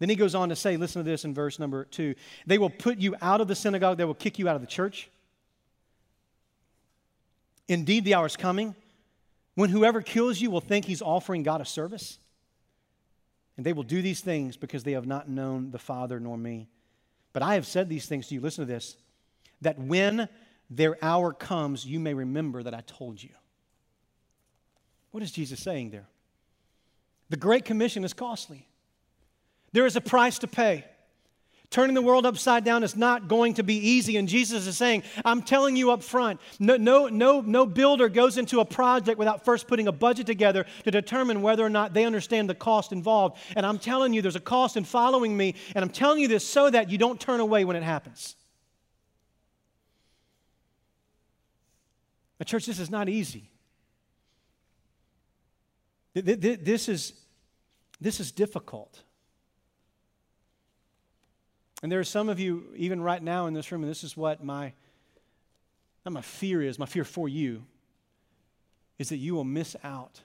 Then 0.00 0.08
he 0.08 0.16
goes 0.16 0.34
on 0.34 0.48
to 0.48 0.56
say, 0.56 0.76
listen 0.76 1.04
to 1.04 1.08
this 1.08 1.24
in 1.24 1.34
verse 1.34 1.58
number 1.58 1.84
two 1.84 2.16
they 2.46 2.58
will 2.58 2.70
put 2.70 2.98
you 2.98 3.14
out 3.22 3.40
of 3.40 3.46
the 3.46 3.54
synagogue, 3.54 3.98
they 3.98 4.04
will 4.04 4.14
kick 4.14 4.38
you 4.38 4.48
out 4.48 4.56
of 4.56 4.62
the 4.62 4.66
church. 4.66 5.08
Indeed, 7.68 8.04
the 8.04 8.14
hour 8.14 8.26
is 8.26 8.36
coming 8.36 8.74
when 9.54 9.70
whoever 9.70 10.02
kills 10.02 10.40
you 10.40 10.50
will 10.50 10.60
think 10.60 10.86
he's 10.86 11.02
offering 11.02 11.44
God 11.44 11.60
a 11.60 11.64
service. 11.64 12.18
And 13.56 13.66
they 13.66 13.72
will 13.74 13.82
do 13.82 14.00
these 14.00 14.20
things 14.20 14.56
because 14.56 14.84
they 14.84 14.92
have 14.92 15.06
not 15.06 15.28
known 15.28 15.70
the 15.70 15.78
Father 15.78 16.18
nor 16.18 16.36
me. 16.38 16.68
But 17.32 17.42
I 17.42 17.54
have 17.54 17.66
said 17.66 17.88
these 17.88 18.06
things 18.06 18.26
to 18.28 18.34
you. 18.34 18.40
Listen 18.40 18.66
to 18.66 18.72
this 18.72 18.96
that 19.60 19.78
when 19.78 20.28
their 20.70 20.96
hour 21.04 21.34
comes, 21.34 21.84
you 21.84 22.00
may 22.00 22.14
remember 22.14 22.62
that 22.62 22.72
I 22.72 22.80
told 22.80 23.22
you. 23.22 23.30
What 25.10 25.22
is 25.22 25.30
Jesus 25.30 25.60
saying 25.60 25.90
there? 25.90 26.06
The 27.28 27.36
Great 27.36 27.64
Commission 27.64 28.02
is 28.02 28.14
costly. 28.14 28.66
There 29.72 29.86
is 29.86 29.96
a 29.96 30.00
price 30.00 30.38
to 30.40 30.46
pay. 30.46 30.84
Turning 31.70 31.94
the 31.94 32.02
world 32.02 32.26
upside 32.26 32.64
down 32.64 32.82
is 32.82 32.96
not 32.96 33.28
going 33.28 33.54
to 33.54 33.62
be 33.62 33.76
easy. 33.76 34.16
And 34.16 34.28
Jesus 34.28 34.66
is 34.66 34.76
saying, 34.76 35.04
I'm 35.24 35.40
telling 35.40 35.76
you 35.76 35.92
up 35.92 36.02
front, 36.02 36.40
no, 36.58 36.76
no, 36.76 37.06
no, 37.06 37.40
no 37.42 37.64
builder 37.64 38.08
goes 38.08 38.38
into 38.38 38.58
a 38.58 38.64
project 38.64 39.20
without 39.20 39.44
first 39.44 39.68
putting 39.68 39.86
a 39.86 39.92
budget 39.92 40.26
together 40.26 40.66
to 40.82 40.90
determine 40.90 41.42
whether 41.42 41.64
or 41.64 41.70
not 41.70 41.94
they 41.94 42.04
understand 42.04 42.50
the 42.50 42.56
cost 42.56 42.90
involved. 42.90 43.38
And 43.54 43.64
I'm 43.64 43.78
telling 43.78 44.12
you, 44.12 44.20
there's 44.20 44.34
a 44.34 44.40
cost 44.40 44.76
in 44.76 44.82
following 44.82 45.36
me. 45.36 45.54
And 45.76 45.84
I'm 45.84 45.90
telling 45.90 46.18
you 46.18 46.26
this 46.26 46.44
so 46.44 46.68
that 46.68 46.90
you 46.90 46.98
don't 46.98 47.20
turn 47.20 47.38
away 47.38 47.64
when 47.64 47.76
it 47.76 47.84
happens. 47.84 48.34
Now, 52.40 52.44
church, 52.44 52.66
this 52.66 52.80
is 52.80 52.90
not 52.90 53.08
easy. 53.08 53.48
This 56.14 56.88
is, 56.88 57.12
this 58.00 58.18
is 58.18 58.32
difficult. 58.32 59.04
And 61.82 61.90
there 61.90 62.00
are 62.00 62.04
some 62.04 62.28
of 62.28 62.38
you, 62.38 62.66
even 62.76 63.00
right 63.00 63.22
now 63.22 63.46
in 63.46 63.54
this 63.54 63.72
room, 63.72 63.82
and 63.82 63.90
this 63.90 64.04
is 64.04 64.16
what 64.16 64.44
my, 64.44 64.72
not 66.04 66.12
my 66.12 66.20
fear 66.20 66.62
is, 66.62 66.78
my 66.78 66.86
fear 66.86 67.04
for 67.04 67.28
you, 67.28 67.64
is 68.98 69.08
that 69.08 69.16
you 69.16 69.34
will 69.34 69.44
miss 69.44 69.76
out. 69.82 70.20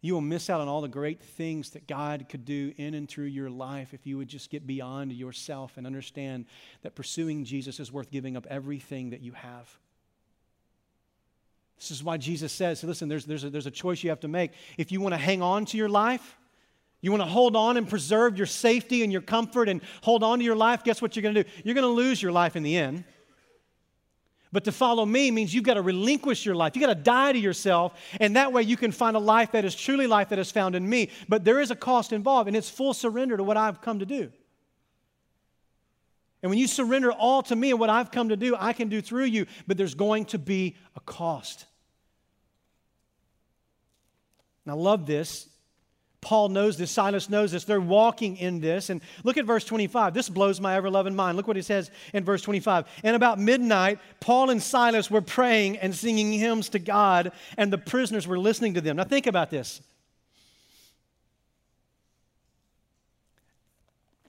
You 0.00 0.14
will 0.14 0.20
miss 0.20 0.50
out 0.50 0.60
on 0.60 0.66
all 0.66 0.80
the 0.80 0.88
great 0.88 1.22
things 1.22 1.70
that 1.70 1.86
God 1.86 2.26
could 2.28 2.44
do 2.44 2.72
in 2.76 2.94
and 2.94 3.08
through 3.08 3.26
your 3.26 3.50
life 3.50 3.92
if 3.94 4.06
you 4.06 4.16
would 4.18 4.28
just 4.28 4.50
get 4.50 4.66
beyond 4.66 5.12
yourself 5.12 5.76
and 5.76 5.86
understand 5.86 6.46
that 6.82 6.94
pursuing 6.94 7.44
Jesus 7.44 7.78
is 7.78 7.92
worth 7.92 8.10
giving 8.10 8.36
up 8.36 8.46
everything 8.48 9.10
that 9.10 9.20
you 9.20 9.32
have. 9.32 9.70
This 11.78 11.90
is 11.90 12.02
why 12.02 12.16
Jesus 12.16 12.52
says, 12.52 12.82
listen, 12.82 13.08
there's, 13.08 13.26
there's, 13.26 13.44
a, 13.44 13.50
there's 13.50 13.66
a 13.66 13.70
choice 13.70 14.02
you 14.02 14.10
have 14.10 14.20
to 14.20 14.28
make. 14.28 14.52
If 14.76 14.90
you 14.90 15.00
want 15.00 15.14
to 15.14 15.18
hang 15.18 15.40
on 15.40 15.66
to 15.66 15.76
your 15.76 15.88
life, 15.88 16.36
you 17.00 17.10
want 17.10 17.22
to 17.22 17.28
hold 17.28 17.56
on 17.56 17.76
and 17.76 17.88
preserve 17.88 18.36
your 18.36 18.46
safety 18.46 19.02
and 19.02 19.10
your 19.10 19.22
comfort 19.22 19.68
and 19.68 19.80
hold 20.02 20.22
on 20.22 20.38
to 20.38 20.44
your 20.44 20.56
life, 20.56 20.84
guess 20.84 21.00
what 21.00 21.16
you're 21.16 21.22
going 21.22 21.34
to 21.34 21.44
do? 21.44 21.50
You're 21.64 21.74
going 21.74 21.86
to 21.86 21.88
lose 21.88 22.22
your 22.22 22.32
life 22.32 22.56
in 22.56 22.62
the 22.62 22.76
end. 22.76 23.04
But 24.52 24.64
to 24.64 24.72
follow 24.72 25.06
me 25.06 25.30
means 25.30 25.54
you've 25.54 25.64
got 25.64 25.74
to 25.74 25.82
relinquish 25.82 26.44
your 26.44 26.56
life. 26.56 26.74
You've 26.74 26.84
got 26.84 26.92
to 26.92 27.00
die 27.00 27.32
to 27.32 27.38
yourself, 27.38 27.94
and 28.18 28.34
that 28.36 28.52
way 28.52 28.62
you 28.62 28.76
can 28.76 28.90
find 28.90 29.16
a 29.16 29.20
life 29.20 29.52
that 29.52 29.64
is 29.64 29.76
truly 29.76 30.08
life 30.08 30.30
that 30.30 30.40
is 30.40 30.50
found 30.50 30.74
in 30.74 30.88
me. 30.88 31.10
But 31.28 31.44
there 31.44 31.60
is 31.60 31.70
a 31.70 31.76
cost 31.76 32.12
involved, 32.12 32.48
and 32.48 32.56
it's 32.56 32.68
full 32.68 32.92
surrender 32.92 33.36
to 33.36 33.44
what 33.44 33.56
I've 33.56 33.80
come 33.80 34.00
to 34.00 34.06
do. 34.06 34.32
And 36.42 36.50
when 36.50 36.58
you 36.58 36.66
surrender 36.66 37.12
all 37.12 37.42
to 37.44 37.54
me 37.54 37.70
and 37.70 37.78
what 37.78 37.90
I've 37.90 38.10
come 38.10 38.30
to 38.30 38.36
do, 38.36 38.56
I 38.58 38.72
can 38.72 38.88
do 38.88 39.00
through 39.00 39.26
you, 39.26 39.46
but 39.66 39.76
there's 39.76 39.94
going 39.94 40.24
to 40.26 40.38
be 40.38 40.76
a 40.96 41.00
cost. 41.00 41.66
And 44.64 44.72
I 44.72 44.74
love 44.74 45.06
this 45.06 45.48
Paul 46.20 46.50
knows 46.50 46.76
this, 46.76 46.90
Silas 46.90 47.30
knows 47.30 47.52
this. 47.52 47.64
They're 47.64 47.80
walking 47.80 48.36
in 48.36 48.60
this. 48.60 48.90
And 48.90 49.00
look 49.24 49.38
at 49.38 49.46
verse 49.46 49.64
25. 49.64 50.12
This 50.12 50.28
blows 50.28 50.60
my 50.60 50.76
ever 50.76 50.90
loving 50.90 51.14
mind. 51.14 51.36
Look 51.36 51.46
what 51.46 51.56
he 51.56 51.62
says 51.62 51.90
in 52.12 52.24
verse 52.24 52.42
25. 52.42 52.86
And 53.02 53.16
about 53.16 53.38
midnight, 53.38 53.98
Paul 54.20 54.50
and 54.50 54.62
Silas 54.62 55.10
were 55.10 55.22
praying 55.22 55.78
and 55.78 55.94
singing 55.94 56.32
hymns 56.32 56.68
to 56.70 56.78
God, 56.78 57.32
and 57.56 57.72
the 57.72 57.78
prisoners 57.78 58.26
were 58.26 58.38
listening 58.38 58.74
to 58.74 58.82
them. 58.82 58.96
Now, 58.96 59.04
think 59.04 59.26
about 59.26 59.50
this. 59.50 59.80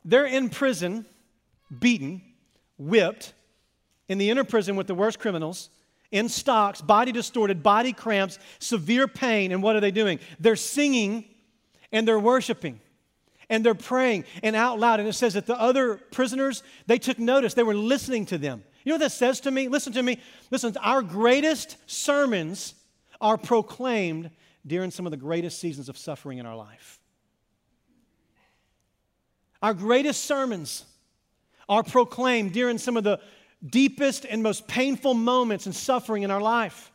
They're 0.06 0.25
in 0.25 0.49
prison, 0.49 1.06
beaten, 1.77 2.21
whipped, 2.77 3.34
in 4.08 4.17
the 4.17 4.30
inner 4.30 4.43
prison 4.43 4.75
with 4.75 4.88
the 4.88 4.95
worst 4.95 5.19
criminals 5.19 5.69
in 6.12 6.27
stocks, 6.27 6.82
body 6.82 7.12
distorted, 7.12 7.63
body 7.63 7.93
cramps, 7.93 8.38
severe 8.60 9.08
pain. 9.08 9.51
And 9.51 9.63
what 9.63 9.75
are 9.75 9.80
they 9.80 9.91
doing? 9.91 10.19
They're 10.39 10.58
singing 10.58 11.25
and 11.91 12.08
they're 12.08 12.19
worshiping 12.19 12.80
and 13.49 13.65
they're 13.65 13.75
praying 13.75 14.25
and 14.43 14.56
out 14.56 14.80
loud. 14.80 14.99
And 14.99 15.10
it 15.10 15.13
says 15.13 15.34
that 15.34 15.45
the 15.45 15.60
other 15.60 15.95
prisoners, 15.95 16.63
they 16.88 16.97
took 16.97 17.19
notice, 17.19 17.54
they 17.54 17.63
were 17.63 17.75
listening 17.75 18.25
to 18.27 18.38
them. 18.38 18.63
You 18.84 18.91
know 18.91 18.95
what 18.95 19.01
that 19.01 19.12
says 19.12 19.41
to 19.41 19.51
me? 19.51 19.67
Listen 19.67 19.93
to 19.93 20.01
me. 20.01 20.19
Listen, 20.49 20.75
our 20.82 21.01
greatest 21.01 21.77
sermons 21.86 22.73
are 23.19 23.38
proclaimed 23.38 24.32
during 24.65 24.89
some 24.91 25.06
of 25.06 25.12
the 25.12 25.17
greatest 25.17 25.60
seasons 25.60 25.89
of 25.89 25.97
suffering 25.97 26.38
in 26.38 26.45
our 26.45 26.56
life. 26.56 26.99
Our 29.62 29.73
greatest 29.73 30.23
sermons 30.23 30.86
are 31.69 31.84
proclaimed 31.84 32.54
during 32.54 32.77
some 32.77 32.97
of 32.97 33.04
the 33.04 33.19
deepest 33.65 34.25
and 34.25 34.41
most 34.41 34.67
painful 34.67 35.13
moments 35.13 35.67
and 35.67 35.75
suffering 35.75 36.23
in 36.23 36.32
our 36.32 36.41
life. 36.41 36.90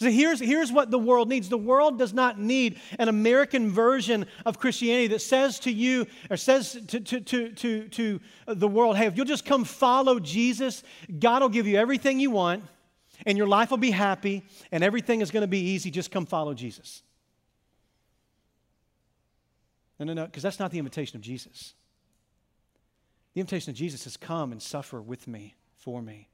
So 0.00 0.10
here's, 0.10 0.40
here's 0.40 0.72
what 0.72 0.90
the 0.90 0.98
world 0.98 1.28
needs. 1.28 1.50
The 1.50 1.58
world 1.58 1.98
does 1.98 2.14
not 2.14 2.38
need 2.38 2.80
an 2.98 3.10
American 3.10 3.70
version 3.70 4.24
of 4.46 4.58
Christianity 4.58 5.08
that 5.08 5.18
says 5.20 5.60
to 5.60 5.70
you, 5.70 6.06
or 6.30 6.38
says 6.38 6.72
to, 6.88 7.00
to, 7.00 7.20
to, 7.20 7.50
to, 7.50 7.88
to 7.88 8.20
the 8.46 8.66
world, 8.66 8.96
hey, 8.96 9.06
if 9.06 9.16
you'll 9.18 9.26
just 9.26 9.44
come 9.44 9.62
follow 9.64 10.18
Jesus, 10.18 10.82
God 11.18 11.42
will 11.42 11.50
give 11.50 11.66
you 11.66 11.76
everything 11.76 12.18
you 12.18 12.30
want, 12.30 12.64
and 13.26 13.36
your 13.36 13.46
life 13.46 13.70
will 13.70 13.76
be 13.76 13.90
happy, 13.90 14.42
and 14.72 14.82
everything 14.82 15.20
is 15.20 15.30
going 15.30 15.42
to 15.42 15.46
be 15.46 15.60
easy. 15.60 15.90
Just 15.90 16.10
come 16.10 16.24
follow 16.24 16.54
Jesus. 16.54 17.02
No, 19.98 20.06
no, 20.06 20.14
no, 20.14 20.24
because 20.24 20.42
that's 20.42 20.58
not 20.58 20.70
the 20.70 20.78
invitation 20.78 21.16
of 21.16 21.20
Jesus. 21.20 21.74
The 23.34 23.40
invitation 23.40 23.68
of 23.68 23.76
Jesus 23.76 24.06
is 24.06 24.16
come 24.16 24.50
and 24.50 24.62
suffer 24.62 25.02
with 25.02 25.28
me, 25.28 25.56
for 25.76 26.00
me. 26.00 26.30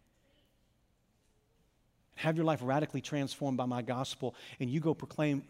Have 2.17 2.37
your 2.37 2.45
life 2.45 2.61
radically 2.63 3.01
transformed 3.01 3.57
by 3.57 3.67
my 3.67 3.83
gospel, 3.83 4.35
and 4.59 4.69
you 4.69 4.81
go 4.81 4.95
proclaim 4.95 5.45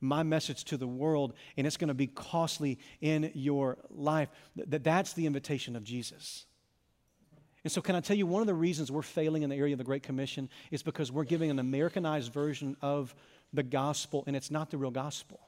my 0.00 0.22
message 0.22 0.64
to 0.64 0.76
the 0.76 0.86
world, 0.86 1.34
and 1.56 1.66
it's 1.66 1.76
going 1.76 1.88
to 1.88 1.94
be 1.94 2.06
costly 2.06 2.78
in 3.00 3.30
your 3.34 3.78
life. 3.90 4.28
That, 4.56 4.84
that's 4.84 5.12
the 5.14 5.26
invitation 5.26 5.76
of 5.76 5.84
Jesus. 5.84 6.46
And 7.64 7.72
so, 7.72 7.80
can 7.80 7.96
I 7.96 8.00
tell 8.00 8.16
you 8.16 8.26
one 8.26 8.40
of 8.40 8.46
the 8.46 8.54
reasons 8.54 8.92
we're 8.92 9.02
failing 9.02 9.42
in 9.42 9.50
the 9.50 9.56
area 9.56 9.74
of 9.74 9.78
the 9.78 9.84
Great 9.84 10.04
Commission 10.04 10.48
is 10.70 10.82
because 10.82 11.10
we're 11.10 11.24
giving 11.24 11.50
an 11.50 11.58
Americanized 11.58 12.32
version 12.32 12.76
of 12.80 13.14
the 13.52 13.64
gospel, 13.64 14.22
and 14.26 14.36
it's 14.36 14.50
not 14.50 14.70
the 14.70 14.78
real 14.78 14.90
gospel. 14.90 15.40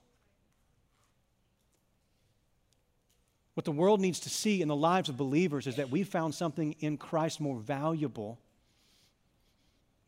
What 3.55 3.65
the 3.65 3.73
world 3.73 4.01
needs 4.01 4.21
to 4.21 4.31
see 4.31 4.63
in 4.63 4.69
the 4.69 4.77
lives 4.77 5.09
of 5.09 5.17
believers 5.17 5.67
is 5.67 5.77
that 5.77 5.91
we 5.91 6.05
found 6.05 6.35
something 6.35 6.75
in 6.81 6.97
Christ 6.97 7.41
more 7.41 7.59
valuable 7.59 8.39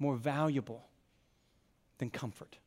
more 0.00 0.16
valuable 0.16 0.88
than 1.98 2.10
comfort. 2.10 2.58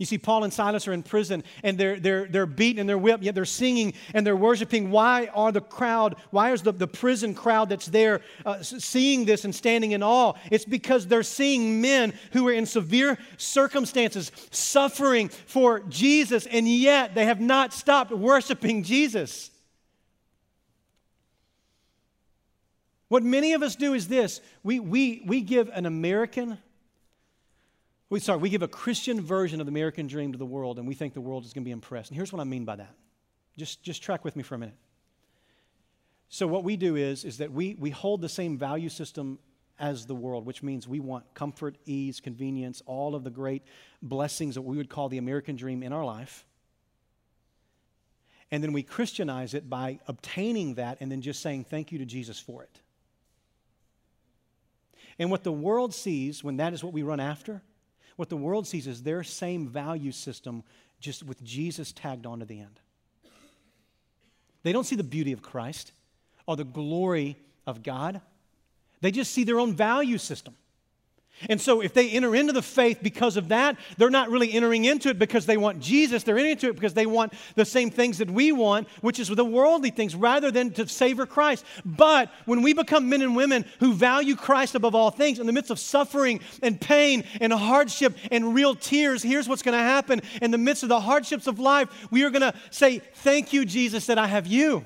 You 0.00 0.06
see, 0.06 0.16
Paul 0.16 0.44
and 0.44 0.52
Silas 0.52 0.88
are 0.88 0.94
in 0.94 1.02
prison 1.02 1.44
and 1.62 1.76
they're, 1.76 2.00
they're, 2.00 2.26
they're 2.26 2.46
beaten 2.46 2.80
and 2.80 2.88
they're 2.88 2.96
whipped, 2.96 3.22
yet 3.22 3.34
they're 3.34 3.44
singing 3.44 3.92
and 4.14 4.26
they're 4.26 4.34
worshiping. 4.34 4.90
Why 4.90 5.26
are 5.34 5.52
the 5.52 5.60
crowd, 5.60 6.16
why 6.30 6.52
is 6.52 6.62
the, 6.62 6.72
the 6.72 6.86
prison 6.86 7.34
crowd 7.34 7.68
that's 7.68 7.84
there 7.84 8.22
uh, 8.46 8.62
seeing 8.62 9.26
this 9.26 9.44
and 9.44 9.54
standing 9.54 9.92
in 9.92 10.02
awe? 10.02 10.32
It's 10.50 10.64
because 10.64 11.06
they're 11.06 11.22
seeing 11.22 11.82
men 11.82 12.14
who 12.32 12.48
are 12.48 12.52
in 12.52 12.64
severe 12.64 13.18
circumstances, 13.36 14.32
suffering 14.50 15.28
for 15.28 15.80
Jesus, 15.80 16.46
and 16.46 16.66
yet 16.66 17.14
they 17.14 17.26
have 17.26 17.40
not 17.40 17.74
stopped 17.74 18.10
worshiping 18.10 18.82
Jesus. 18.82 19.50
What 23.10 23.24
many 23.24 23.54
of 23.54 23.62
us 23.64 23.74
do 23.74 23.92
is 23.92 24.06
this 24.06 24.40
we, 24.62 24.78
we, 24.78 25.22
we 25.26 25.40
give 25.40 25.68
an 25.74 25.84
American, 25.84 26.58
we, 28.08 28.20
sorry, 28.20 28.38
we 28.38 28.48
give 28.48 28.62
a 28.62 28.68
Christian 28.68 29.20
version 29.20 29.58
of 29.58 29.66
the 29.66 29.70
American 29.70 30.06
dream 30.06 30.30
to 30.30 30.38
the 30.38 30.46
world, 30.46 30.78
and 30.78 30.86
we 30.86 30.94
think 30.94 31.12
the 31.12 31.20
world 31.20 31.44
is 31.44 31.52
going 31.52 31.64
to 31.64 31.68
be 31.68 31.72
impressed. 31.72 32.10
And 32.10 32.16
here's 32.16 32.32
what 32.32 32.40
I 32.40 32.44
mean 32.44 32.64
by 32.64 32.76
that. 32.76 32.94
Just, 33.58 33.82
just 33.82 34.00
track 34.00 34.24
with 34.24 34.36
me 34.36 34.44
for 34.44 34.54
a 34.54 34.58
minute. 34.58 34.76
So, 36.28 36.46
what 36.46 36.62
we 36.62 36.76
do 36.76 36.94
is, 36.94 37.24
is 37.24 37.38
that 37.38 37.50
we, 37.50 37.74
we 37.74 37.90
hold 37.90 38.20
the 38.20 38.28
same 38.28 38.56
value 38.56 38.88
system 38.88 39.40
as 39.80 40.06
the 40.06 40.14
world, 40.14 40.46
which 40.46 40.62
means 40.62 40.86
we 40.86 41.00
want 41.00 41.24
comfort, 41.34 41.78
ease, 41.86 42.20
convenience, 42.20 42.80
all 42.86 43.16
of 43.16 43.24
the 43.24 43.30
great 43.30 43.64
blessings 44.02 44.54
that 44.54 44.62
we 44.62 44.76
would 44.76 44.88
call 44.88 45.08
the 45.08 45.18
American 45.18 45.56
dream 45.56 45.82
in 45.82 45.92
our 45.92 46.04
life. 46.04 46.44
And 48.52 48.62
then 48.62 48.72
we 48.72 48.84
Christianize 48.84 49.54
it 49.54 49.68
by 49.68 49.98
obtaining 50.06 50.74
that 50.76 50.98
and 51.00 51.10
then 51.10 51.22
just 51.22 51.42
saying 51.42 51.64
thank 51.64 51.90
you 51.90 51.98
to 51.98 52.06
Jesus 52.06 52.38
for 52.38 52.62
it. 52.62 52.80
And 55.20 55.30
what 55.30 55.44
the 55.44 55.52
world 55.52 55.94
sees 55.94 56.42
when 56.42 56.56
that 56.56 56.72
is 56.72 56.82
what 56.82 56.94
we 56.94 57.02
run 57.02 57.20
after, 57.20 57.62
what 58.16 58.30
the 58.30 58.38
world 58.38 58.66
sees 58.66 58.86
is 58.86 59.02
their 59.02 59.22
same 59.22 59.68
value 59.68 60.12
system 60.12 60.64
just 60.98 61.22
with 61.22 61.44
Jesus 61.44 61.92
tagged 61.92 62.24
onto 62.24 62.46
the 62.46 62.58
end. 62.58 62.80
They 64.62 64.72
don't 64.72 64.84
see 64.84 64.96
the 64.96 65.04
beauty 65.04 65.32
of 65.32 65.42
Christ 65.42 65.92
or 66.46 66.56
the 66.56 66.64
glory 66.64 67.36
of 67.66 67.82
God. 67.82 68.22
They 69.02 69.10
just 69.10 69.32
see 69.32 69.44
their 69.44 69.60
own 69.60 69.74
value 69.74 70.16
system. 70.16 70.56
And 71.48 71.60
so, 71.60 71.80
if 71.80 71.94
they 71.94 72.10
enter 72.10 72.34
into 72.34 72.52
the 72.52 72.60
faith 72.60 72.98
because 73.02 73.38
of 73.38 73.48
that, 73.48 73.78
they're 73.96 74.10
not 74.10 74.28
really 74.28 74.52
entering 74.52 74.84
into 74.84 75.08
it 75.08 75.18
because 75.18 75.46
they 75.46 75.56
want 75.56 75.80
Jesus. 75.80 76.22
They're 76.22 76.36
entering 76.36 76.52
into 76.52 76.68
it 76.68 76.74
because 76.74 76.92
they 76.92 77.06
want 77.06 77.32
the 77.54 77.64
same 77.64 77.90
things 77.90 78.18
that 78.18 78.30
we 78.30 78.52
want, 78.52 78.88
which 79.00 79.18
is 79.18 79.28
the 79.28 79.44
worldly 79.44 79.90
things, 79.90 80.14
rather 80.14 80.50
than 80.50 80.70
to 80.72 80.86
savor 80.86 81.24
Christ. 81.24 81.64
But 81.84 82.30
when 82.44 82.60
we 82.60 82.74
become 82.74 83.08
men 83.08 83.22
and 83.22 83.34
women 83.34 83.64
who 83.78 83.94
value 83.94 84.36
Christ 84.36 84.74
above 84.74 84.94
all 84.94 85.10
things, 85.10 85.38
in 85.38 85.46
the 85.46 85.52
midst 85.52 85.70
of 85.70 85.78
suffering 85.78 86.40
and 86.62 86.78
pain 86.78 87.24
and 87.40 87.52
hardship 87.52 88.16
and 88.30 88.54
real 88.54 88.74
tears, 88.74 89.22
here's 89.22 89.48
what's 89.48 89.62
going 89.62 89.78
to 89.78 89.82
happen. 89.82 90.20
In 90.42 90.50
the 90.50 90.58
midst 90.58 90.82
of 90.82 90.90
the 90.90 91.00
hardships 91.00 91.46
of 91.46 91.58
life, 91.58 91.88
we 92.10 92.22
are 92.24 92.30
going 92.30 92.42
to 92.42 92.54
say, 92.70 92.98
Thank 92.98 93.52
you, 93.52 93.64
Jesus, 93.64 94.06
that 94.06 94.18
I 94.18 94.26
have 94.26 94.46
you 94.46 94.84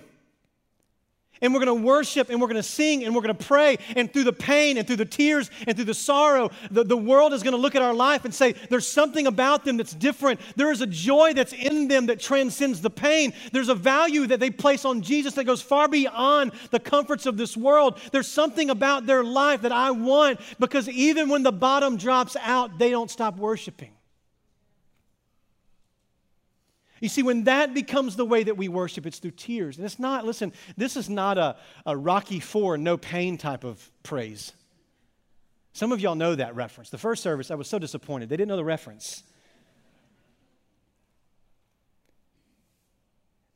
and 1.40 1.52
we're 1.52 1.64
going 1.64 1.78
to 1.78 1.84
worship 1.84 2.30
and 2.30 2.40
we're 2.40 2.46
going 2.46 2.56
to 2.56 2.62
sing 2.62 3.04
and 3.04 3.14
we're 3.14 3.22
going 3.22 3.36
to 3.36 3.44
pray. 3.44 3.78
And 3.96 4.12
through 4.12 4.24
the 4.24 4.32
pain 4.32 4.78
and 4.78 4.86
through 4.86 4.96
the 4.96 5.04
tears 5.04 5.50
and 5.66 5.76
through 5.76 5.86
the 5.86 5.94
sorrow, 5.94 6.50
the, 6.70 6.84
the 6.84 6.96
world 6.96 7.32
is 7.32 7.42
going 7.42 7.54
to 7.54 7.60
look 7.60 7.74
at 7.74 7.82
our 7.82 7.94
life 7.94 8.24
and 8.24 8.34
say, 8.34 8.52
There's 8.52 8.86
something 8.86 9.26
about 9.26 9.64
them 9.64 9.76
that's 9.76 9.94
different. 9.94 10.40
There 10.56 10.70
is 10.70 10.80
a 10.80 10.86
joy 10.86 11.34
that's 11.34 11.52
in 11.52 11.88
them 11.88 12.06
that 12.06 12.20
transcends 12.20 12.80
the 12.80 12.90
pain. 12.90 13.32
There's 13.52 13.68
a 13.68 13.74
value 13.74 14.26
that 14.26 14.40
they 14.40 14.50
place 14.50 14.84
on 14.84 15.02
Jesus 15.02 15.34
that 15.34 15.44
goes 15.44 15.62
far 15.62 15.88
beyond 15.88 16.52
the 16.70 16.80
comforts 16.80 17.26
of 17.26 17.36
this 17.36 17.56
world. 17.56 17.98
There's 18.12 18.28
something 18.28 18.70
about 18.70 19.06
their 19.06 19.24
life 19.24 19.62
that 19.62 19.72
I 19.72 19.90
want 19.90 20.40
because 20.58 20.88
even 20.88 21.28
when 21.28 21.42
the 21.42 21.52
bottom 21.52 21.96
drops 21.96 22.36
out, 22.40 22.78
they 22.78 22.90
don't 22.90 23.10
stop 23.10 23.36
worshiping. 23.36 23.92
You 27.00 27.08
see, 27.08 27.22
when 27.22 27.44
that 27.44 27.74
becomes 27.74 28.16
the 28.16 28.24
way 28.24 28.44
that 28.44 28.56
we 28.56 28.68
worship, 28.68 29.04
it's 29.06 29.18
through 29.18 29.32
tears. 29.32 29.76
And 29.76 29.84
it's 29.84 29.98
not, 29.98 30.24
listen, 30.24 30.52
this 30.76 30.96
is 30.96 31.10
not 31.10 31.38
a, 31.38 31.56
a 31.84 31.96
Rocky 31.96 32.40
Four, 32.40 32.78
no 32.78 32.96
pain 32.96 33.36
type 33.36 33.64
of 33.64 33.90
praise. 34.02 34.52
Some 35.72 35.90
of 35.90 36.00
y'all 36.00 36.14
know 36.14 36.34
that 36.36 36.54
reference. 36.54 36.90
The 36.90 36.98
first 36.98 37.22
service, 37.22 37.50
I 37.50 37.56
was 37.56 37.68
so 37.68 37.78
disappointed. 37.78 38.28
They 38.28 38.36
didn't 38.36 38.48
know 38.48 38.56
the 38.56 38.64
reference. 38.64 39.24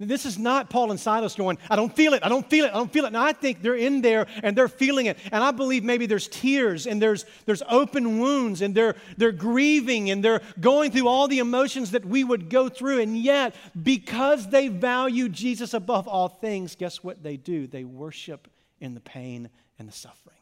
This 0.00 0.26
is 0.26 0.38
not 0.38 0.70
Paul 0.70 0.92
and 0.92 1.00
Silas 1.00 1.34
going, 1.34 1.58
I 1.68 1.74
don't 1.74 1.94
feel 1.94 2.14
it, 2.14 2.22
I 2.22 2.28
don't 2.28 2.48
feel 2.48 2.64
it, 2.64 2.68
I 2.68 2.74
don't 2.74 2.92
feel 2.92 3.04
it. 3.04 3.08
And 3.08 3.16
I 3.16 3.32
think 3.32 3.62
they're 3.62 3.74
in 3.74 4.00
there 4.00 4.28
and 4.44 4.56
they're 4.56 4.68
feeling 4.68 5.06
it. 5.06 5.18
And 5.32 5.42
I 5.42 5.50
believe 5.50 5.82
maybe 5.82 6.06
there's 6.06 6.28
tears 6.28 6.86
and 6.86 7.02
there's, 7.02 7.24
there's 7.46 7.64
open 7.68 8.20
wounds 8.20 8.62
and 8.62 8.76
they're, 8.76 8.94
they're 9.16 9.32
grieving 9.32 10.10
and 10.10 10.24
they're 10.24 10.40
going 10.60 10.92
through 10.92 11.08
all 11.08 11.26
the 11.26 11.40
emotions 11.40 11.90
that 11.90 12.04
we 12.04 12.22
would 12.22 12.48
go 12.48 12.68
through. 12.68 13.00
And 13.00 13.18
yet, 13.18 13.56
because 13.82 14.48
they 14.48 14.68
value 14.68 15.28
Jesus 15.28 15.74
above 15.74 16.06
all 16.06 16.28
things, 16.28 16.76
guess 16.76 17.02
what 17.02 17.24
they 17.24 17.36
do? 17.36 17.66
They 17.66 17.82
worship 17.82 18.46
in 18.80 18.94
the 18.94 19.00
pain 19.00 19.50
and 19.80 19.88
the 19.88 19.92
suffering. 19.92 20.36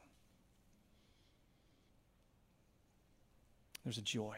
There's 3.84 3.96
a 3.96 4.02
joy. 4.02 4.36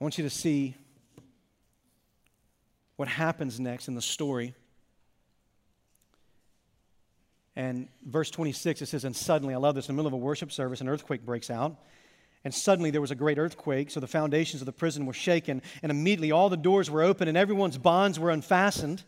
I 0.00 0.04
want 0.04 0.16
you 0.16 0.24
to 0.24 0.30
see 0.30 0.76
what 2.98 3.06
happens 3.06 3.60
next 3.60 3.86
in 3.86 3.94
the 3.94 4.02
story. 4.02 4.54
And 7.54 7.86
verse 8.04 8.28
26, 8.28 8.82
it 8.82 8.86
says, 8.86 9.04
And 9.04 9.14
suddenly, 9.14 9.54
I 9.54 9.58
love 9.58 9.76
this, 9.76 9.88
in 9.88 9.94
the 9.94 9.96
middle 9.96 10.08
of 10.08 10.14
a 10.14 10.24
worship 10.24 10.50
service, 10.50 10.80
an 10.80 10.88
earthquake 10.88 11.24
breaks 11.24 11.48
out. 11.48 11.76
And 12.42 12.52
suddenly 12.52 12.90
there 12.90 13.00
was 13.00 13.12
a 13.12 13.14
great 13.14 13.38
earthquake, 13.38 13.92
so 13.92 14.00
the 14.00 14.08
foundations 14.08 14.62
of 14.62 14.66
the 14.66 14.72
prison 14.72 15.06
were 15.06 15.12
shaken, 15.12 15.62
and 15.80 15.92
immediately 15.92 16.32
all 16.32 16.48
the 16.48 16.56
doors 16.56 16.90
were 16.90 17.04
open, 17.04 17.28
and 17.28 17.38
everyone's 17.38 17.78
bonds 17.78 18.18
were 18.18 18.30
unfastened. 18.30 19.04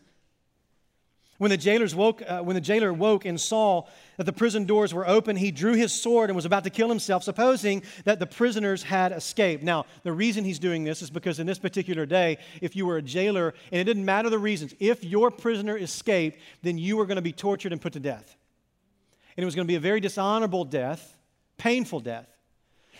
When 1.41 1.49
the, 1.49 1.57
jailers 1.57 1.95
woke, 1.95 2.21
uh, 2.27 2.41
when 2.41 2.53
the 2.53 2.61
jailer 2.61 2.93
woke 2.93 3.25
and 3.25 3.41
saw 3.41 3.87
that 4.17 4.25
the 4.25 4.31
prison 4.31 4.65
doors 4.65 4.93
were 4.93 5.07
open, 5.07 5.35
he 5.35 5.49
drew 5.49 5.73
his 5.73 5.91
sword 5.91 6.29
and 6.29 6.35
was 6.35 6.45
about 6.45 6.63
to 6.65 6.69
kill 6.69 6.87
himself, 6.87 7.23
supposing 7.23 7.81
that 8.03 8.19
the 8.19 8.27
prisoners 8.27 8.83
had 8.83 9.11
escaped. 9.11 9.63
Now, 9.63 9.87
the 10.03 10.11
reason 10.11 10.43
he's 10.43 10.59
doing 10.59 10.83
this 10.83 11.01
is 11.01 11.09
because 11.09 11.39
in 11.39 11.47
this 11.47 11.57
particular 11.57 12.05
day, 12.05 12.37
if 12.61 12.75
you 12.75 12.85
were 12.85 12.97
a 12.97 13.01
jailer, 13.01 13.55
and 13.71 13.81
it 13.81 13.85
didn't 13.85 14.05
matter 14.05 14.29
the 14.29 14.37
reasons, 14.37 14.75
if 14.79 15.03
your 15.03 15.31
prisoner 15.31 15.75
escaped, 15.75 16.37
then 16.61 16.77
you 16.77 16.95
were 16.95 17.07
going 17.07 17.15
to 17.15 17.23
be 17.23 17.33
tortured 17.33 17.71
and 17.71 17.81
put 17.81 17.93
to 17.93 17.99
death. 17.99 18.35
And 19.35 19.41
it 19.41 19.45
was 19.45 19.55
going 19.55 19.65
to 19.65 19.71
be 19.71 19.77
a 19.77 19.79
very 19.79 19.99
dishonorable 19.99 20.63
death, 20.63 21.17
painful 21.57 22.01
death. 22.01 22.27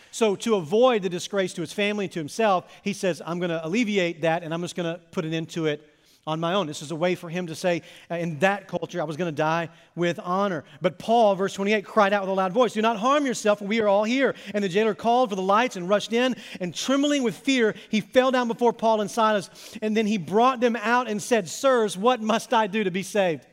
So, 0.09 0.35
to 0.37 0.55
avoid 0.55 1.03
the 1.03 1.09
disgrace 1.09 1.53
to 1.53 1.61
his 1.61 1.73
family 1.73 2.05
and 2.05 2.11
to 2.13 2.19
himself, 2.19 2.65
he 2.81 2.93
says, 2.93 3.21
I'm 3.23 3.37
going 3.37 3.51
to 3.51 3.63
alleviate 3.63 4.21
that 4.21 4.41
and 4.41 4.51
I'm 4.51 4.61
just 4.61 4.75
going 4.75 4.91
to 4.91 4.99
put 5.11 5.25
an 5.25 5.33
end 5.35 5.49
to 5.49 5.67
it 5.67 5.87
on 6.27 6.39
my 6.39 6.53
own. 6.53 6.67
This 6.67 6.81
is 6.81 6.91
a 6.91 6.95
way 6.95 7.15
for 7.15 7.29
him 7.29 7.47
to 7.47 7.55
say, 7.55 7.81
uh, 8.09 8.15
in 8.15 8.39
that 8.39 8.67
culture, 8.67 9.01
I 9.01 9.03
was 9.03 9.17
going 9.17 9.31
to 9.31 9.35
die 9.35 9.69
with 9.95 10.19
honor. 10.19 10.63
But 10.79 10.99
Paul, 10.99 11.35
verse 11.35 11.53
28, 11.53 11.83
cried 11.83 12.13
out 12.13 12.21
with 12.21 12.29
a 12.29 12.33
loud 12.33 12.53
voice, 12.53 12.73
Do 12.73 12.81
not 12.81 12.97
harm 12.97 13.25
yourself, 13.25 13.61
we 13.61 13.81
are 13.81 13.87
all 13.87 14.03
here. 14.03 14.35
And 14.53 14.63
the 14.63 14.69
jailer 14.69 14.93
called 14.93 15.29
for 15.29 15.35
the 15.35 15.41
lights 15.41 15.75
and 15.75 15.89
rushed 15.89 16.13
in, 16.13 16.35
and 16.59 16.75
trembling 16.75 17.23
with 17.23 17.35
fear, 17.35 17.75
he 17.89 18.01
fell 18.01 18.31
down 18.31 18.47
before 18.47 18.73
Paul 18.73 19.01
and 19.01 19.09
Silas. 19.09 19.49
And 19.81 19.97
then 19.97 20.05
he 20.05 20.17
brought 20.17 20.59
them 20.59 20.75
out 20.75 21.07
and 21.07 21.21
said, 21.21 21.49
Sirs, 21.49 21.97
what 21.97 22.21
must 22.21 22.53
I 22.53 22.67
do 22.67 22.83
to 22.83 22.91
be 22.91 23.03
saved? 23.03 23.47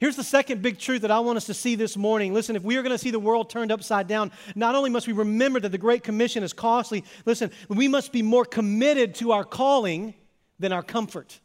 Here's 0.00 0.16
the 0.16 0.24
second 0.24 0.60
big 0.60 0.78
truth 0.78 1.02
that 1.02 1.10
I 1.10 1.20
want 1.20 1.36
us 1.36 1.46
to 1.46 1.54
see 1.54 1.76
this 1.76 1.96
morning. 1.96 2.34
Listen, 2.34 2.56
if 2.56 2.62
we 2.62 2.76
are 2.76 2.82
going 2.82 2.92
to 2.92 2.98
see 2.98 3.10
the 3.10 3.18
world 3.18 3.48
turned 3.48 3.70
upside 3.70 4.08
down, 4.08 4.32
not 4.54 4.74
only 4.74 4.90
must 4.90 5.06
we 5.06 5.12
remember 5.12 5.60
that 5.60 5.70
the 5.70 5.78
Great 5.78 6.02
Commission 6.02 6.42
is 6.42 6.52
costly, 6.52 7.04
listen, 7.24 7.50
we 7.68 7.86
must 7.86 8.12
be 8.12 8.20
more 8.20 8.44
committed 8.44 9.14
to 9.16 9.32
our 9.32 9.44
calling 9.44 10.14
than 10.58 10.72
our 10.72 10.82
comfort. 10.82 11.40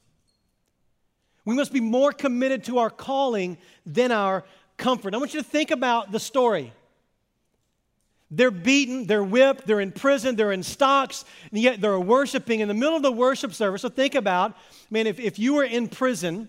We 1.45 1.55
must 1.55 1.73
be 1.73 1.79
more 1.79 2.11
committed 2.11 2.65
to 2.65 2.77
our 2.79 2.89
calling 2.89 3.57
than 3.85 4.11
our 4.11 4.43
comfort. 4.77 5.13
I 5.13 5.17
want 5.17 5.33
you 5.33 5.41
to 5.41 5.47
think 5.47 5.71
about 5.71 6.11
the 6.11 6.19
story. 6.19 6.73
They're 8.31 8.51
beaten, 8.51 9.07
they're 9.07 9.23
whipped, 9.23 9.65
they're 9.65 9.79
in 9.79 9.91
prison, 9.91 10.35
they're 10.35 10.51
in 10.51 10.61
stocks, 10.61 11.25
and 11.51 11.59
yet 11.59 11.81
they're 11.81 11.99
worshiping 11.99 12.59
in 12.59 12.67
the 12.67 12.75
middle 12.75 12.95
of 12.95 13.01
the 13.01 13.11
worship 13.11 13.53
service. 13.53 13.81
So 13.81 13.89
think 13.89 14.13
about, 14.13 14.55
man, 14.91 15.07
if, 15.07 15.19
if 15.19 15.39
you 15.39 15.55
were 15.55 15.63
in 15.63 15.87
prison, 15.87 16.47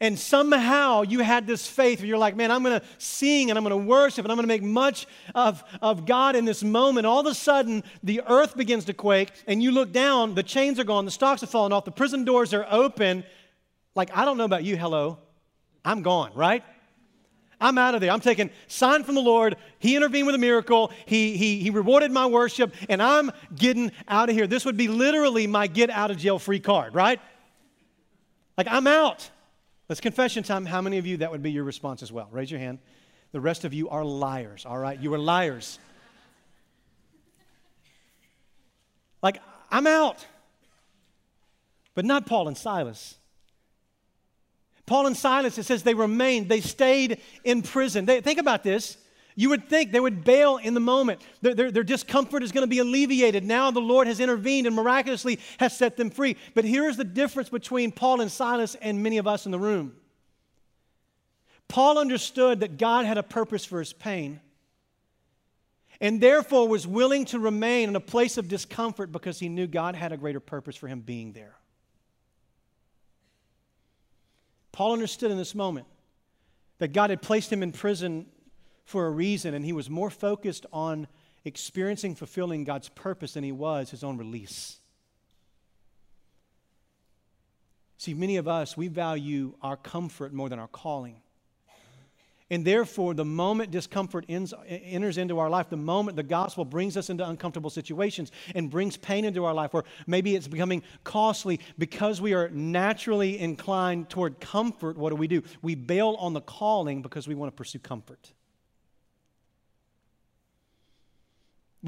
and 0.00 0.16
somehow 0.16 1.02
you 1.02 1.20
had 1.20 1.46
this 1.46 1.66
faith 1.66 1.98
where 1.98 2.06
you're 2.06 2.18
like, 2.18 2.36
man, 2.36 2.52
I'm 2.52 2.62
going 2.62 2.78
to 2.78 2.86
sing 2.98 3.50
and 3.50 3.58
I'm 3.58 3.64
going 3.64 3.78
to 3.78 3.88
worship 3.88 4.24
and 4.24 4.30
I'm 4.30 4.36
going 4.36 4.44
to 4.44 4.48
make 4.48 4.62
much 4.62 5.06
of, 5.34 5.64
of 5.82 6.06
God 6.06 6.36
in 6.36 6.44
this 6.44 6.62
moment. 6.62 7.04
All 7.04 7.18
of 7.18 7.26
a 7.26 7.34
sudden, 7.34 7.82
the 8.04 8.22
earth 8.28 8.56
begins 8.56 8.84
to 8.84 8.94
quake 8.94 9.32
and 9.48 9.60
you 9.60 9.72
look 9.72 9.92
down, 9.92 10.34
the 10.34 10.44
chains 10.44 10.78
are 10.78 10.84
gone, 10.84 11.04
the 11.04 11.10
stocks 11.10 11.40
have 11.40 11.50
fallen 11.50 11.72
off, 11.72 11.84
the 11.84 11.90
prison 11.90 12.24
doors 12.24 12.54
are 12.54 12.66
open. 12.70 13.24
Like, 13.96 14.16
I 14.16 14.24
don't 14.24 14.38
know 14.38 14.44
about 14.44 14.62
you, 14.62 14.76
hello. 14.76 15.18
I'm 15.84 16.02
gone, 16.02 16.30
right? 16.34 16.62
I'm 17.60 17.76
out 17.76 17.96
of 17.96 18.00
there. 18.00 18.12
I'm 18.12 18.20
taking 18.20 18.50
sign 18.68 19.02
from 19.02 19.16
the 19.16 19.20
Lord. 19.20 19.56
He 19.80 19.96
intervened 19.96 20.26
with 20.26 20.36
a 20.36 20.38
miracle. 20.38 20.92
He, 21.06 21.36
he, 21.36 21.58
he 21.58 21.70
rewarded 21.70 22.12
my 22.12 22.26
worship, 22.26 22.72
and 22.88 23.02
I'm 23.02 23.32
getting 23.52 23.90
out 24.06 24.28
of 24.28 24.36
here. 24.36 24.46
This 24.46 24.64
would 24.64 24.76
be 24.76 24.86
literally 24.86 25.48
my 25.48 25.66
get 25.66 25.90
out 25.90 26.12
of 26.12 26.18
jail 26.18 26.38
free 26.38 26.60
card, 26.60 26.94
right? 26.94 27.20
Like, 28.56 28.68
I'm 28.70 28.86
out. 28.86 29.28
Let's 29.88 30.00
confession 30.00 30.42
time. 30.42 30.66
How 30.66 30.82
many 30.82 30.98
of 30.98 31.06
you 31.06 31.18
that 31.18 31.30
would 31.30 31.42
be 31.42 31.50
your 31.50 31.64
response 31.64 32.02
as 32.02 32.12
well? 32.12 32.28
Raise 32.30 32.50
your 32.50 32.60
hand. 32.60 32.78
The 33.32 33.40
rest 33.40 33.64
of 33.64 33.72
you 33.72 33.88
are 33.88 34.04
liars, 34.04 34.66
all 34.66 34.78
right? 34.78 34.98
You 34.98 35.12
are 35.14 35.18
liars. 35.18 35.78
Like, 39.22 39.40
I'm 39.70 39.86
out. 39.86 40.24
But 41.94 42.04
not 42.04 42.26
Paul 42.26 42.48
and 42.48 42.56
Silas. 42.56 43.16
Paul 44.86 45.06
and 45.06 45.16
Silas, 45.16 45.58
it 45.58 45.64
says 45.64 45.82
they 45.82 45.94
remained, 45.94 46.48
they 46.48 46.60
stayed 46.60 47.20
in 47.44 47.62
prison. 47.62 48.06
They, 48.06 48.20
think 48.20 48.38
about 48.38 48.62
this. 48.62 48.96
You 49.38 49.50
would 49.50 49.68
think 49.68 49.92
they 49.92 50.00
would 50.00 50.24
bail 50.24 50.56
in 50.56 50.74
the 50.74 50.80
moment. 50.80 51.20
Their, 51.42 51.54
their, 51.54 51.70
their 51.70 51.84
discomfort 51.84 52.42
is 52.42 52.50
going 52.50 52.64
to 52.64 52.68
be 52.68 52.80
alleviated. 52.80 53.44
Now 53.44 53.70
the 53.70 53.78
Lord 53.78 54.08
has 54.08 54.18
intervened 54.18 54.66
and 54.66 54.74
miraculously 54.74 55.38
has 55.60 55.76
set 55.76 55.96
them 55.96 56.10
free. 56.10 56.36
But 56.56 56.64
here's 56.64 56.96
the 56.96 57.04
difference 57.04 57.48
between 57.48 57.92
Paul 57.92 58.20
and 58.20 58.32
Silas 58.32 58.74
and 58.74 59.00
many 59.00 59.16
of 59.16 59.28
us 59.28 59.46
in 59.46 59.52
the 59.52 59.58
room. 59.58 59.94
Paul 61.68 61.98
understood 61.98 62.58
that 62.60 62.78
God 62.78 63.06
had 63.06 63.16
a 63.16 63.22
purpose 63.22 63.64
for 63.64 63.78
his 63.78 63.92
pain 63.92 64.40
and 66.00 66.20
therefore 66.20 66.66
was 66.66 66.84
willing 66.84 67.24
to 67.26 67.38
remain 67.38 67.90
in 67.90 67.94
a 67.94 68.00
place 68.00 68.38
of 68.38 68.48
discomfort 68.48 69.12
because 69.12 69.38
he 69.38 69.48
knew 69.48 69.68
God 69.68 69.94
had 69.94 70.10
a 70.10 70.16
greater 70.16 70.40
purpose 70.40 70.74
for 70.74 70.88
him 70.88 70.98
being 70.98 71.32
there. 71.32 71.54
Paul 74.72 74.94
understood 74.94 75.30
in 75.30 75.38
this 75.38 75.54
moment 75.54 75.86
that 76.78 76.92
God 76.92 77.10
had 77.10 77.22
placed 77.22 77.52
him 77.52 77.62
in 77.62 77.70
prison 77.70 78.26
for 78.88 79.06
a 79.06 79.10
reason, 79.10 79.52
and 79.52 79.66
he 79.66 79.74
was 79.74 79.90
more 79.90 80.08
focused 80.08 80.64
on 80.72 81.06
experiencing 81.44 82.14
fulfilling 82.14 82.64
God's 82.64 82.88
purpose 82.88 83.34
than 83.34 83.44
he 83.44 83.52
was 83.52 83.90
his 83.90 84.02
own 84.02 84.16
release. 84.16 84.80
See, 87.98 88.14
many 88.14 88.38
of 88.38 88.48
us, 88.48 88.78
we 88.78 88.88
value 88.88 89.52
our 89.60 89.76
comfort 89.76 90.32
more 90.32 90.48
than 90.48 90.58
our 90.58 90.68
calling. 90.68 91.20
And 92.48 92.64
therefore, 92.64 93.12
the 93.12 93.26
moment 93.26 93.72
discomfort 93.72 94.24
ends, 94.26 94.54
enters 94.66 95.18
into 95.18 95.38
our 95.38 95.50
life, 95.50 95.68
the 95.68 95.76
moment 95.76 96.16
the 96.16 96.22
gospel 96.22 96.64
brings 96.64 96.96
us 96.96 97.10
into 97.10 97.28
uncomfortable 97.28 97.68
situations 97.68 98.32
and 98.54 98.70
brings 98.70 98.96
pain 98.96 99.26
into 99.26 99.44
our 99.44 99.52
life, 99.52 99.74
or 99.74 99.84
maybe 100.06 100.34
it's 100.34 100.48
becoming 100.48 100.82
costly 101.04 101.60
because 101.76 102.22
we 102.22 102.32
are 102.32 102.48
naturally 102.48 103.38
inclined 103.38 104.08
toward 104.08 104.40
comfort, 104.40 104.96
what 104.96 105.10
do 105.10 105.16
we 105.16 105.28
do? 105.28 105.42
We 105.60 105.74
bail 105.74 106.16
on 106.18 106.32
the 106.32 106.40
calling 106.40 107.02
because 107.02 107.28
we 107.28 107.34
want 107.34 107.52
to 107.52 107.54
pursue 107.54 107.80
comfort. 107.80 108.32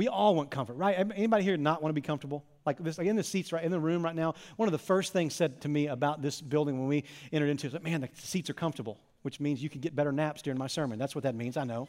We 0.00 0.08
all 0.08 0.34
want 0.34 0.50
comfort, 0.50 0.78
right? 0.78 0.96
Anybody 1.14 1.44
here 1.44 1.58
not 1.58 1.82
want 1.82 1.90
to 1.90 1.94
be 1.94 2.00
comfortable? 2.00 2.42
Like 2.64 2.82
this, 2.82 2.96
like 2.96 3.06
in 3.06 3.16
the 3.16 3.22
seats 3.22 3.52
right 3.52 3.62
in 3.62 3.70
the 3.70 3.78
room 3.78 4.02
right 4.02 4.14
now. 4.14 4.32
One 4.56 4.66
of 4.66 4.72
the 4.72 4.78
first 4.78 5.12
things 5.12 5.34
said 5.34 5.60
to 5.60 5.68
me 5.68 5.88
about 5.88 6.22
this 6.22 6.40
building 6.40 6.78
when 6.78 6.88
we 6.88 7.04
entered 7.30 7.50
into 7.50 7.66
it, 7.66 7.74
was, 7.74 7.82
man, 7.82 8.00
the 8.00 8.08
seats 8.14 8.48
are 8.48 8.54
comfortable, 8.54 8.96
which 9.20 9.40
means 9.40 9.62
you 9.62 9.68
can 9.68 9.82
get 9.82 9.94
better 9.94 10.10
naps 10.10 10.40
during 10.40 10.58
my 10.58 10.68
sermon. 10.68 10.98
That's 10.98 11.14
what 11.14 11.24
that 11.24 11.34
means. 11.34 11.58
I 11.58 11.64
know. 11.64 11.86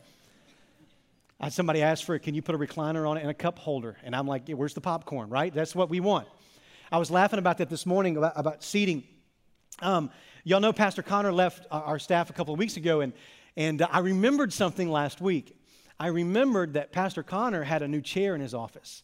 I 1.40 1.48
somebody 1.48 1.82
asked 1.82 2.04
for, 2.04 2.14
it, 2.16 2.20
can 2.20 2.36
you 2.36 2.42
put 2.42 2.54
a 2.54 2.58
recliner 2.58 3.10
on 3.10 3.16
it 3.16 3.22
and 3.22 3.30
a 3.30 3.34
cup 3.34 3.58
holder? 3.58 3.96
And 4.04 4.14
I'm 4.14 4.28
like, 4.28 4.50
yeah, 4.50 4.56
where's 4.56 4.74
the 4.74 4.82
popcorn, 4.82 5.30
right? 5.30 5.54
That's 5.54 5.74
what 5.74 5.90
we 5.90 6.02
want. 6.02 6.28
I 6.92 6.98
was 6.98 7.12
laughing 7.12 7.40
about 7.40 7.60
that 7.60 7.70
this 7.70 7.86
morning 7.86 8.18
about, 8.18 8.34
about 8.36 8.62
seating. 8.62 9.06
Um, 9.80 10.12
y'all 10.44 10.60
know 10.60 10.74
Pastor 10.74 11.02
Connor 11.02 11.32
left 11.32 11.66
our 11.72 11.98
staff 11.98 12.30
a 12.30 12.34
couple 12.34 12.54
of 12.54 12.60
weeks 12.60 12.76
ago, 12.76 13.00
and, 13.00 13.14
and 13.56 13.82
I 13.90 14.00
remembered 14.00 14.52
something 14.52 14.90
last 14.90 15.22
week. 15.22 15.56
I 16.02 16.08
remembered 16.08 16.74
that 16.74 16.92
Pastor 16.92 17.22
Connor 17.22 17.62
had 17.62 17.84
a 17.84 17.88
new 17.88 18.02
chair 18.02 18.34
in 18.34 18.42
his 18.42 18.56
office. 18.56 19.04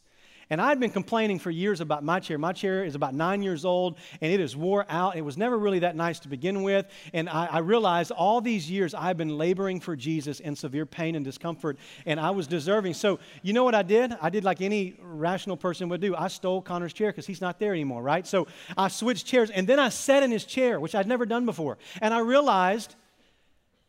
And 0.49 0.59
I'd 0.59 0.79
been 0.79 0.89
complaining 0.89 1.37
for 1.37 1.51
years 1.51 1.79
about 1.79 2.03
my 2.03 2.19
chair. 2.19 2.39
My 2.39 2.53
chair 2.53 2.83
is 2.83 2.95
about 2.95 3.13
nine 3.13 3.43
years 3.43 3.65
old 3.65 3.99
and 4.19 4.33
it 4.33 4.39
is 4.39 4.55
wore 4.55 4.83
out. 4.89 5.15
It 5.15 5.21
was 5.21 5.37
never 5.37 5.59
really 5.59 5.77
that 5.79 5.95
nice 5.95 6.17
to 6.21 6.27
begin 6.27 6.63
with. 6.63 6.87
And 7.13 7.29
I, 7.29 7.45
I, 7.51 7.59
realized 7.59 8.09
all 8.09 8.41
these 8.41 8.71
years 8.71 8.95
I've 8.95 9.15
been 9.15 9.37
laboring 9.37 9.79
for 9.79 9.95
Jesus 9.95 10.39
in 10.39 10.55
severe 10.55 10.87
pain 10.87 11.13
and 11.13 11.23
discomfort, 11.23 11.77
and 12.07 12.19
I 12.19 12.31
was 12.31 12.47
deserving. 12.47 12.95
So, 12.95 13.19
you 13.43 13.53
know 13.53 13.63
what 13.63 13.75
I 13.75 13.83
did? 13.83 14.13
I 14.19 14.31
did 14.31 14.43
like 14.43 14.61
any 14.61 14.95
rational 14.99 15.55
person 15.55 15.89
would 15.89 16.01
do. 16.01 16.15
I 16.15 16.29
stole 16.29 16.63
Connor's 16.63 16.93
chair 16.93 17.11
because 17.11 17.27
he's 17.27 17.41
not 17.41 17.59
there 17.59 17.73
anymore, 17.73 18.01
right? 18.01 18.25
So 18.25 18.47
I 18.75 18.87
switched 18.87 19.27
chairs 19.27 19.51
and 19.51 19.67
then 19.67 19.77
I 19.77 19.89
sat 19.89 20.23
in 20.23 20.31
his 20.31 20.45
chair, 20.45 20.79
which 20.79 20.95
I'd 20.95 21.07
never 21.07 21.27
done 21.27 21.45
before. 21.45 21.77
And 22.01 22.11
I 22.11 22.21
realized 22.21 22.95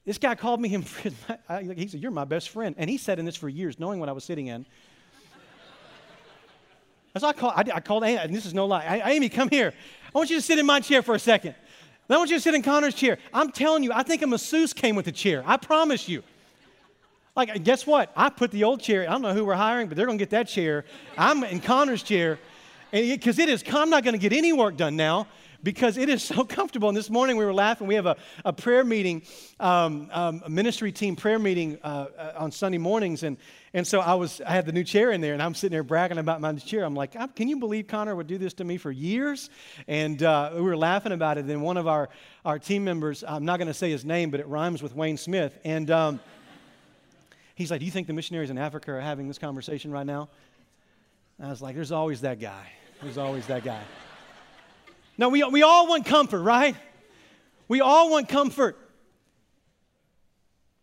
this 0.09 0.16
guy 0.16 0.35
called 0.35 0.59
me 0.59 0.71
him. 0.71 0.87
He 1.77 1.87
said, 1.87 2.01
"You're 2.01 2.11
my 2.11 2.25
best 2.25 2.49
friend," 2.49 2.75
and 2.79 2.88
he 2.88 2.97
sat 2.97 3.18
in 3.18 3.27
this 3.27 3.37
for 3.37 3.47
years, 3.47 3.79
knowing 3.79 4.01
what 4.01 4.09
I 4.09 4.12
was 4.12 4.25
sitting 4.25 4.47
in. 4.47 4.64
As 7.14 7.23
I 7.23 7.35
called, 7.35 7.53
I, 7.57 7.64
I 7.75 7.81
called 7.81 8.05
Amy, 8.05 8.16
and 8.16 8.35
this 8.35 8.47
is 8.47 8.55
no 8.55 8.64
lie. 8.64 8.85
I, 8.85 9.11
Amy, 9.11 9.29
come 9.29 9.51
here. 9.51 9.75
I 10.14 10.18
want 10.18 10.31
you 10.31 10.37
to 10.37 10.42
sit 10.42 10.59
in 10.59 10.64
my 10.64 10.81
chair 10.81 11.03
for 11.03 11.14
a 11.14 11.18
second. 11.18 11.55
Then 12.07 12.14
I 12.14 12.18
want 12.18 12.31
you 12.31 12.38
to 12.38 12.40
sit 12.40 12.55
in 12.55 12.62
Connor's 12.62 12.94
chair. 12.94 13.18
I'm 13.35 13.53
telling 13.53 13.83
you, 13.83 13.92
I 13.92 14.03
think 14.03 14.23
a 14.23 14.27
masseuse 14.27 14.73
came 14.73 14.97
with 14.97 15.05
the 15.05 15.12
chair. 15.12 15.42
I 15.44 15.59
promise 15.59 16.09
you. 16.09 16.23
Like, 17.37 17.62
guess 17.62 17.87
what? 17.87 18.11
I 18.16 18.31
put 18.31 18.51
the 18.51 18.64
old 18.64 18.81
chair. 18.81 19.03
I 19.03 19.12
don't 19.12 19.21
know 19.21 19.35
who 19.35 19.44
we're 19.44 19.57
hiring, 19.57 19.88
but 19.88 19.97
they're 19.99 20.07
going 20.07 20.16
to 20.16 20.23
get 20.23 20.31
that 20.31 20.49
chair. 20.49 20.87
I'm 21.18 21.44
in 21.44 21.61
Connor's 21.61 22.03
chair, 22.03 22.38
because 22.92 23.38
it 23.38 23.51
is. 23.51 23.62
I'm 23.71 23.90
not 23.90 24.05
going 24.05 24.14
to 24.14 24.18
get 24.18 24.33
any 24.33 24.55
work 24.55 24.79
done 24.79 24.97
now 24.97 25.27
because 25.62 25.97
it 25.97 26.09
is 26.09 26.23
so 26.25 26.44
comfortable. 26.44 26.88
And 26.88 26.97
this 26.97 27.11
morning 27.11 27.37
we 27.37 27.44
were 27.44 27.55
laughing. 27.55 27.87
We 27.87 27.94
have 27.94 28.07
a, 28.07 28.16
a 28.44 28.53
prayer 28.53 28.85
meeting, 28.85 29.23
um, 29.61 30.09
um, 30.12 30.42
a 30.44 30.51
ministry 30.51 30.92
team 30.92 31.16
prayer 31.16 31.38
meeting 31.38 31.79
uh, 31.83 32.07
uh, 32.16 32.33
on 32.37 32.53
Sunday 32.53 32.79
mornings. 32.79 33.23
And, 33.23 33.37
and 33.75 33.87
so 33.87 34.01
I 34.01 34.14
was, 34.14 34.40
I 34.40 34.53
had 34.53 34.66
the 34.66 34.73
new 34.73 34.85
chair 34.85 35.11
in 35.11 35.21
there 35.21 35.35
and 35.35 35.42
I'm 35.42 35.55
sitting 35.55 35.73
there 35.73 35.83
bragging 35.83 36.18
about 36.18 36.40
my 36.40 36.53
chair. 36.55 36.85
I'm 36.85 36.94
like, 36.94 37.12
can 37.35 37.49
you 37.49 37.59
believe 37.59 37.87
Connor 37.87 38.14
would 38.14 38.27
do 38.27 38.38
this 38.38 38.55
to 38.55 38.64
me 38.64 38.77
for 38.77 38.90
years? 38.90 39.51
And 39.87 40.23
uh, 40.23 40.53
we 40.55 40.62
were 40.62 40.77
laughing 40.77 41.12
about 41.12 41.38
it. 41.38 41.44
And 41.47 41.62
one 41.62 41.77
of 41.77 41.87
our, 41.87 42.09
our 42.44 42.59
team 42.59 42.85
members, 42.85 43.25
I'm 43.27 43.44
not 43.44 43.59
going 43.59 43.68
to 43.68 43.75
say 43.75 43.90
his 43.90 44.05
name, 44.05 44.31
but 44.31 44.40
it 44.40 44.47
rhymes 44.47 44.83
with 44.83 44.94
Wayne 44.94 45.16
Smith. 45.16 45.59
And 45.64 45.90
um, 45.90 46.21
he's 47.55 47.71
like, 47.71 47.81
do 47.81 47.87
you 47.87 47.92
think 47.92 48.07
the 48.07 48.12
missionaries 48.12 48.51
in 48.51 48.59
Africa 48.59 48.92
are 48.92 49.01
having 49.01 49.29
this 49.29 49.38
conversation 49.38 49.90
right 49.90 50.07
now? 50.07 50.29
And 51.38 51.47
I 51.47 51.51
was 51.51 51.62
like, 51.62 51.77
there's 51.77 51.92
always 51.92 52.23
that 52.23 52.40
guy. 52.40 52.73
There's 53.01 53.18
always 53.18 53.47
that 53.47 53.62
guy. 53.64 53.83
Now, 55.18 55.28
we, 55.28 55.42
we 55.44 55.62
all 55.62 55.88
want 55.88 56.07
comfort, 56.07 56.40
right? 56.40 56.76
We 57.66 57.81
all 57.81 58.11
want 58.11 58.28
comfort. 58.28 58.78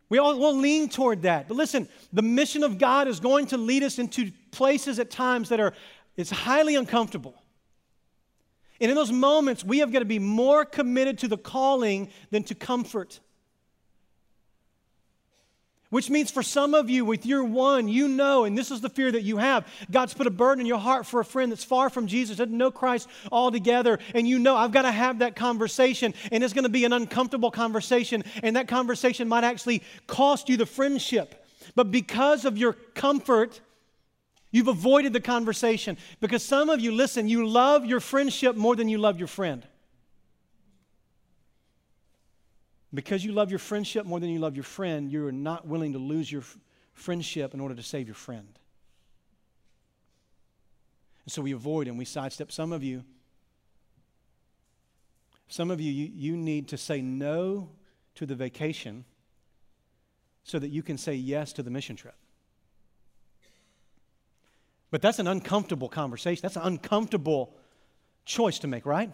We 0.09 0.19
all 0.19 0.37
will 0.37 0.55
lean 0.57 0.89
toward 0.89 1.23
that. 1.23 1.47
But 1.47 1.57
listen, 1.57 1.87
the 2.13 2.21
mission 2.21 2.63
of 2.63 2.77
God 2.77 3.07
is 3.07 3.19
going 3.19 3.47
to 3.47 3.57
lead 3.57 3.81
us 3.81 3.97
into 3.97 4.31
places 4.51 4.99
at 4.99 5.09
times 5.09 5.49
that 5.49 5.59
are 5.59 5.73
it's 6.15 6.29
highly 6.29 6.75
uncomfortable. 6.75 7.41
And 8.79 8.91
in 8.91 8.95
those 8.95 9.11
moments, 9.11 9.63
we 9.63 9.79
have 9.79 9.91
got 9.91 9.99
to 9.99 10.05
be 10.05 10.19
more 10.19 10.65
committed 10.65 11.17
to 11.19 11.27
the 11.27 11.37
calling 11.37 12.09
than 12.29 12.43
to 12.43 12.55
comfort. 12.55 13.19
Which 15.91 16.09
means 16.09 16.31
for 16.31 16.41
some 16.41 16.73
of 16.73 16.89
you, 16.89 17.05
with 17.05 17.25
your 17.25 17.43
one, 17.43 17.87
you 17.87 18.07
know, 18.07 18.43
and 18.43 18.57
this 18.57 18.71
is 18.71 18.81
the 18.81 18.89
fear 18.89 19.11
that 19.11 19.21
you 19.21 19.37
have. 19.37 19.67
God's 19.91 20.15
put 20.15 20.25
a 20.25 20.31
burden 20.31 20.61
in 20.61 20.65
your 20.65 20.79
heart 20.79 21.05
for 21.05 21.19
a 21.19 21.25
friend 21.25 21.51
that's 21.51 21.63
far 21.63 21.89
from 21.89 22.07
Jesus, 22.07 22.37
doesn't 22.37 22.57
know 22.57 22.71
Christ 22.71 23.07
altogether, 23.31 23.99
and 24.15 24.27
you 24.27 24.39
know, 24.39 24.55
I've 24.55 24.71
got 24.71 24.81
to 24.81 24.91
have 24.91 25.19
that 25.19 25.35
conversation, 25.35 26.13
and 26.31 26.43
it's 26.43 26.53
going 26.53 26.63
to 26.63 26.69
be 26.69 26.85
an 26.85 26.93
uncomfortable 26.93 27.51
conversation, 27.51 28.23
and 28.41 28.55
that 28.55 28.67
conversation 28.67 29.27
might 29.27 29.43
actually 29.43 29.83
cost 30.07 30.49
you 30.49 30.57
the 30.57 30.65
friendship. 30.65 31.45
But 31.75 31.91
because 31.91 32.45
of 32.45 32.57
your 32.57 32.73
comfort, 32.73 33.61
you've 34.51 34.67
avoided 34.67 35.13
the 35.13 35.21
conversation. 35.21 35.97
Because 36.19 36.43
some 36.43 36.69
of 36.69 36.79
you, 36.79 36.91
listen, 36.93 37.27
you 37.27 37.47
love 37.47 37.85
your 37.85 37.99
friendship 37.99 38.55
more 38.55 38.75
than 38.75 38.89
you 38.89 38.97
love 38.97 39.19
your 39.19 39.27
friend. 39.27 39.65
Because 42.93 43.25
you 43.25 43.33
love 43.33 43.49
your 43.49 43.59
friendship 43.59 44.05
more 44.05 44.19
than 44.19 44.29
you 44.29 44.39
love 44.39 44.55
your 44.55 44.63
friend, 44.63 45.11
you're 45.11 45.31
not 45.31 45.67
willing 45.67 45.93
to 45.93 45.99
lose 45.99 46.31
your 46.31 46.41
f- 46.41 46.57
friendship 46.93 47.53
in 47.53 47.59
order 47.59 47.75
to 47.75 47.83
save 47.83 48.07
your 48.07 48.15
friend. 48.15 48.47
And 51.25 51.31
so 51.31 51.41
we 51.41 51.51
avoid 51.51 51.87
and 51.87 51.97
we 51.97 52.05
sidestep. 52.05 52.51
Some 52.51 52.71
of 52.71 52.83
you, 52.83 53.03
some 55.47 55.71
of 55.71 55.81
you, 55.81 55.91
you, 55.91 56.11
you 56.13 56.37
need 56.37 56.67
to 56.69 56.77
say 56.77 57.01
no 57.01 57.69
to 58.15 58.25
the 58.25 58.35
vacation 58.35 59.03
so 60.43 60.59
that 60.59 60.69
you 60.69 60.83
can 60.83 60.97
say 60.97 61.15
yes 61.15 61.51
to 61.53 61.63
the 61.63 61.71
mission 61.71 61.95
trip. 61.95 62.15
But 64.91 65.01
that's 65.01 65.19
an 65.19 65.27
uncomfortable 65.27 65.89
conversation. 65.89 66.41
That's 66.43 66.55
an 66.55 66.61
uncomfortable 66.61 67.57
choice 68.23 68.59
to 68.59 68.67
make, 68.67 68.85
right? 68.85 69.11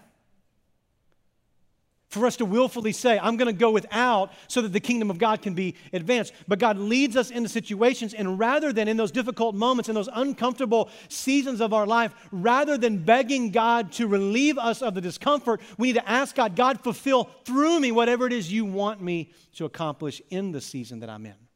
For 2.11 2.25
us 2.25 2.35
to 2.35 2.45
willfully 2.45 2.91
say, 2.91 3.17
I'm 3.17 3.37
going 3.37 3.47
to 3.47 3.57
go 3.57 3.71
without 3.71 4.33
so 4.47 4.61
that 4.61 4.73
the 4.73 4.79
kingdom 4.79 5.09
of 5.09 5.17
God 5.17 5.41
can 5.41 5.53
be 5.53 5.75
advanced. 5.93 6.33
But 6.47 6.59
God 6.59 6.77
leads 6.77 7.15
us 7.15 7.31
into 7.31 7.49
situations, 7.49 8.13
and 8.13 8.37
rather 8.37 8.73
than 8.73 8.87
in 8.87 8.97
those 8.97 9.11
difficult 9.11 9.55
moments, 9.55 9.87
in 9.87 9.95
those 9.95 10.09
uncomfortable 10.13 10.89
seasons 11.07 11.61
of 11.61 11.73
our 11.73 11.87
life, 11.87 12.13
rather 12.31 12.77
than 12.77 12.97
begging 12.97 13.51
God 13.51 13.93
to 13.93 14.07
relieve 14.07 14.57
us 14.57 14.81
of 14.81 14.93
the 14.93 15.01
discomfort, 15.01 15.61
we 15.77 15.87
need 15.87 15.99
to 15.99 16.09
ask 16.09 16.35
God, 16.35 16.55
God, 16.55 16.81
fulfill 16.81 17.29
through 17.45 17.79
me 17.79 17.91
whatever 17.91 18.27
it 18.27 18.33
is 18.33 18.51
you 18.51 18.65
want 18.65 19.01
me 19.01 19.31
to 19.55 19.65
accomplish 19.65 20.21
in 20.29 20.51
the 20.51 20.61
season 20.61 20.99
that 20.99 21.09
I'm 21.09 21.25
in. 21.25 21.50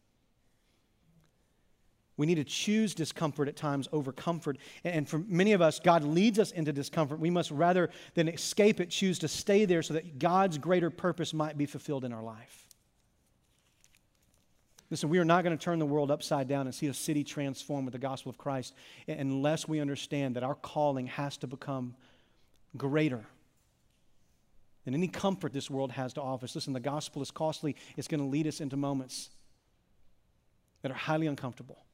We 2.17 2.25
need 2.25 2.35
to 2.35 2.45
choose 2.45 2.95
discomfort 2.95 3.49
at 3.49 3.57
times 3.57 3.89
over 3.91 4.11
comfort. 4.13 4.57
And 4.83 5.07
for 5.07 5.19
many 5.19 5.51
of 5.51 5.61
us, 5.61 5.79
God 5.79 6.03
leads 6.03 6.39
us 6.39 6.51
into 6.51 6.71
discomfort. 6.71 7.19
We 7.19 7.29
must 7.29 7.51
rather 7.51 7.89
than 8.13 8.29
escape 8.29 8.79
it, 8.79 8.89
choose 8.89 9.19
to 9.19 9.27
stay 9.27 9.65
there 9.65 9.83
so 9.83 9.95
that 9.95 10.17
God's 10.17 10.57
greater 10.57 10.89
purpose 10.89 11.33
might 11.33 11.57
be 11.57 11.65
fulfilled 11.65 12.05
in 12.05 12.13
our 12.13 12.23
life. 12.23 12.61
Listen, 14.89 15.09
we 15.09 15.17
are 15.17 15.25
not 15.25 15.43
going 15.43 15.57
to 15.57 15.61
turn 15.61 15.79
the 15.79 15.85
world 15.85 16.09
upside 16.09 16.47
down 16.47 16.67
and 16.67 16.75
see 16.75 16.87
a 16.87 16.93
city 16.93 17.23
transformed 17.23 17.85
with 17.85 17.93
the 17.93 17.99
gospel 17.99 18.29
of 18.29 18.37
Christ 18.37 18.73
unless 19.07 19.67
we 19.67 19.81
understand 19.81 20.35
that 20.35 20.43
our 20.43 20.55
calling 20.55 21.07
has 21.07 21.35
to 21.37 21.47
become 21.47 21.95
greater 22.77 23.25
than 24.85 24.93
any 24.93 25.07
comfort 25.07 25.51
this 25.51 25.69
world 25.69 25.91
has 25.91 26.13
to 26.13 26.21
offer. 26.21 26.47
Listen, 26.53 26.71
the 26.71 26.79
gospel 26.79 27.21
is 27.21 27.31
costly, 27.31 27.75
it's 27.97 28.07
going 28.07 28.21
to 28.21 28.27
lead 28.27 28.45
us 28.47 28.61
into 28.61 28.77
moments 28.77 29.31
that 30.83 30.91
are 30.91 30.95
highly 30.95 31.25
uncomfortable 31.25 31.84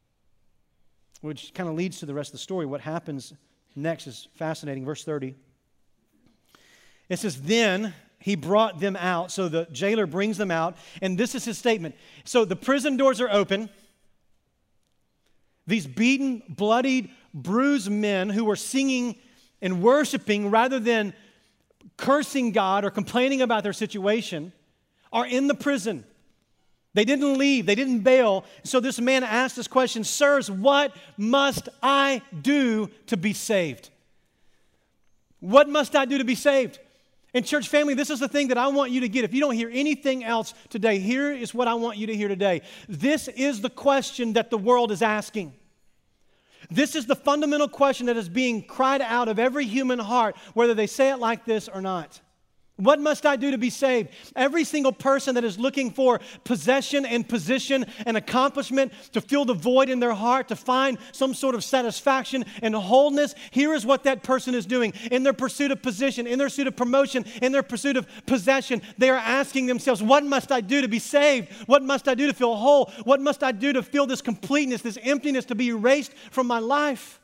which 1.21 1.53
kind 1.53 1.69
of 1.69 1.75
leads 1.75 1.99
to 1.99 2.05
the 2.05 2.13
rest 2.13 2.29
of 2.29 2.33
the 2.33 2.37
story. 2.39 2.65
What 2.65 2.81
happens 2.81 3.33
next 3.75 4.07
is 4.07 4.27
fascinating. 4.35 4.85
Verse 4.85 5.03
30. 5.03 5.35
It 7.09 7.19
says, 7.19 7.41
Then 7.41 7.93
he 8.19 8.35
brought 8.35 8.79
them 8.79 8.95
out. 8.95 9.31
So 9.31 9.49
the 9.49 9.67
jailer 9.71 10.05
brings 10.05 10.37
them 10.37 10.51
out, 10.51 10.77
and 11.01 11.17
this 11.17 11.35
is 11.35 11.45
his 11.45 11.57
statement. 11.57 11.95
So 12.23 12.45
the 12.45 12.55
prison 12.55 12.97
doors 12.97 13.19
are 13.19 13.29
open. 13.29 13.69
These 15.67 15.87
beaten, 15.87 16.43
bloodied, 16.49 17.09
bruised 17.33 17.91
men 17.91 18.29
who 18.29 18.45
were 18.45 18.55
singing 18.55 19.15
and 19.61 19.81
worshiping 19.81 20.49
rather 20.49 20.79
than 20.79 21.13
cursing 21.97 22.51
God 22.51 22.83
or 22.83 22.89
complaining 22.89 23.41
about 23.41 23.63
their 23.63 23.73
situation 23.73 24.53
are 25.13 25.25
in 25.25 25.47
the 25.47 25.53
prison. 25.53 26.05
They 26.93 27.05
didn't 27.05 27.37
leave, 27.37 27.65
they 27.65 27.75
didn't 27.75 27.99
bail. 27.99 28.43
So 28.63 28.79
this 28.79 28.99
man 28.99 29.23
asked 29.23 29.55
this 29.55 29.67
question 29.67 30.03
Sirs, 30.03 30.51
what 30.51 30.95
must 31.17 31.69
I 31.81 32.21
do 32.41 32.89
to 33.07 33.17
be 33.17 33.33
saved? 33.33 33.89
What 35.39 35.69
must 35.69 35.95
I 35.95 36.05
do 36.05 36.17
to 36.17 36.25
be 36.25 36.35
saved? 36.35 36.79
And, 37.33 37.45
church 37.45 37.69
family, 37.69 37.93
this 37.93 38.09
is 38.09 38.19
the 38.19 38.27
thing 38.27 38.49
that 38.49 38.57
I 38.57 38.67
want 38.67 38.91
you 38.91 39.01
to 39.01 39.09
get. 39.09 39.23
If 39.23 39.33
you 39.33 39.39
don't 39.39 39.55
hear 39.55 39.69
anything 39.71 40.23
else 40.23 40.53
today, 40.69 40.99
here 40.99 41.31
is 41.31 41.53
what 41.53 41.69
I 41.69 41.75
want 41.75 41.97
you 41.97 42.07
to 42.07 42.15
hear 42.15 42.27
today. 42.27 42.61
This 42.89 43.29
is 43.29 43.61
the 43.61 43.69
question 43.69 44.33
that 44.33 44.49
the 44.49 44.57
world 44.57 44.91
is 44.91 45.01
asking. 45.01 45.53
This 46.69 46.93
is 46.93 47.05
the 47.05 47.15
fundamental 47.15 47.69
question 47.69 48.07
that 48.07 48.17
is 48.17 48.27
being 48.27 48.61
cried 48.61 49.01
out 49.01 49.29
of 49.29 49.39
every 49.39 49.65
human 49.65 49.97
heart, 49.97 50.35
whether 50.53 50.73
they 50.73 50.87
say 50.87 51.09
it 51.09 51.17
like 51.17 51.45
this 51.45 51.69
or 51.69 51.81
not. 51.81 52.19
What 52.81 52.99
must 52.99 53.27
I 53.27 53.35
do 53.35 53.51
to 53.51 53.59
be 53.59 53.69
saved? 53.69 54.09
Every 54.35 54.63
single 54.63 54.91
person 54.91 55.35
that 55.35 55.43
is 55.43 55.59
looking 55.59 55.91
for 55.91 56.19
possession 56.43 57.05
and 57.05 57.27
position 57.27 57.85
and 58.07 58.17
accomplishment 58.17 58.91
to 59.13 59.21
fill 59.21 59.45
the 59.45 59.53
void 59.53 59.87
in 59.87 59.99
their 59.99 60.13
heart, 60.13 60.47
to 60.47 60.55
find 60.55 60.97
some 61.11 61.35
sort 61.35 61.53
of 61.53 61.63
satisfaction 61.63 62.43
and 62.63 62.73
wholeness, 62.73 63.35
here 63.51 63.75
is 63.75 63.85
what 63.85 64.03
that 64.05 64.23
person 64.23 64.55
is 64.55 64.65
doing. 64.65 64.93
In 65.11 65.21
their 65.21 65.31
pursuit 65.31 65.69
of 65.69 65.83
position, 65.83 66.25
in 66.25 66.39
their 66.39 66.47
pursuit 66.47 66.65
of 66.65 66.75
promotion, 66.75 67.23
in 67.43 67.51
their 67.51 67.61
pursuit 67.61 67.97
of 67.97 68.07
possession, 68.25 68.81
they 68.97 69.11
are 69.11 69.15
asking 69.15 69.67
themselves, 69.67 70.01
What 70.01 70.25
must 70.25 70.51
I 70.51 70.61
do 70.61 70.81
to 70.81 70.87
be 70.87 70.97
saved? 70.99 71.53
What 71.67 71.83
must 71.83 72.07
I 72.07 72.15
do 72.15 72.25
to 72.25 72.33
feel 72.33 72.55
whole? 72.55 72.91
What 73.03 73.21
must 73.21 73.43
I 73.43 73.51
do 73.51 73.73
to 73.73 73.83
feel 73.83 74.07
this 74.07 74.23
completeness, 74.23 74.81
this 74.81 74.97
emptiness 75.03 75.45
to 75.45 75.55
be 75.55 75.67
erased 75.67 76.13
from 76.31 76.47
my 76.47 76.57
life? 76.57 77.20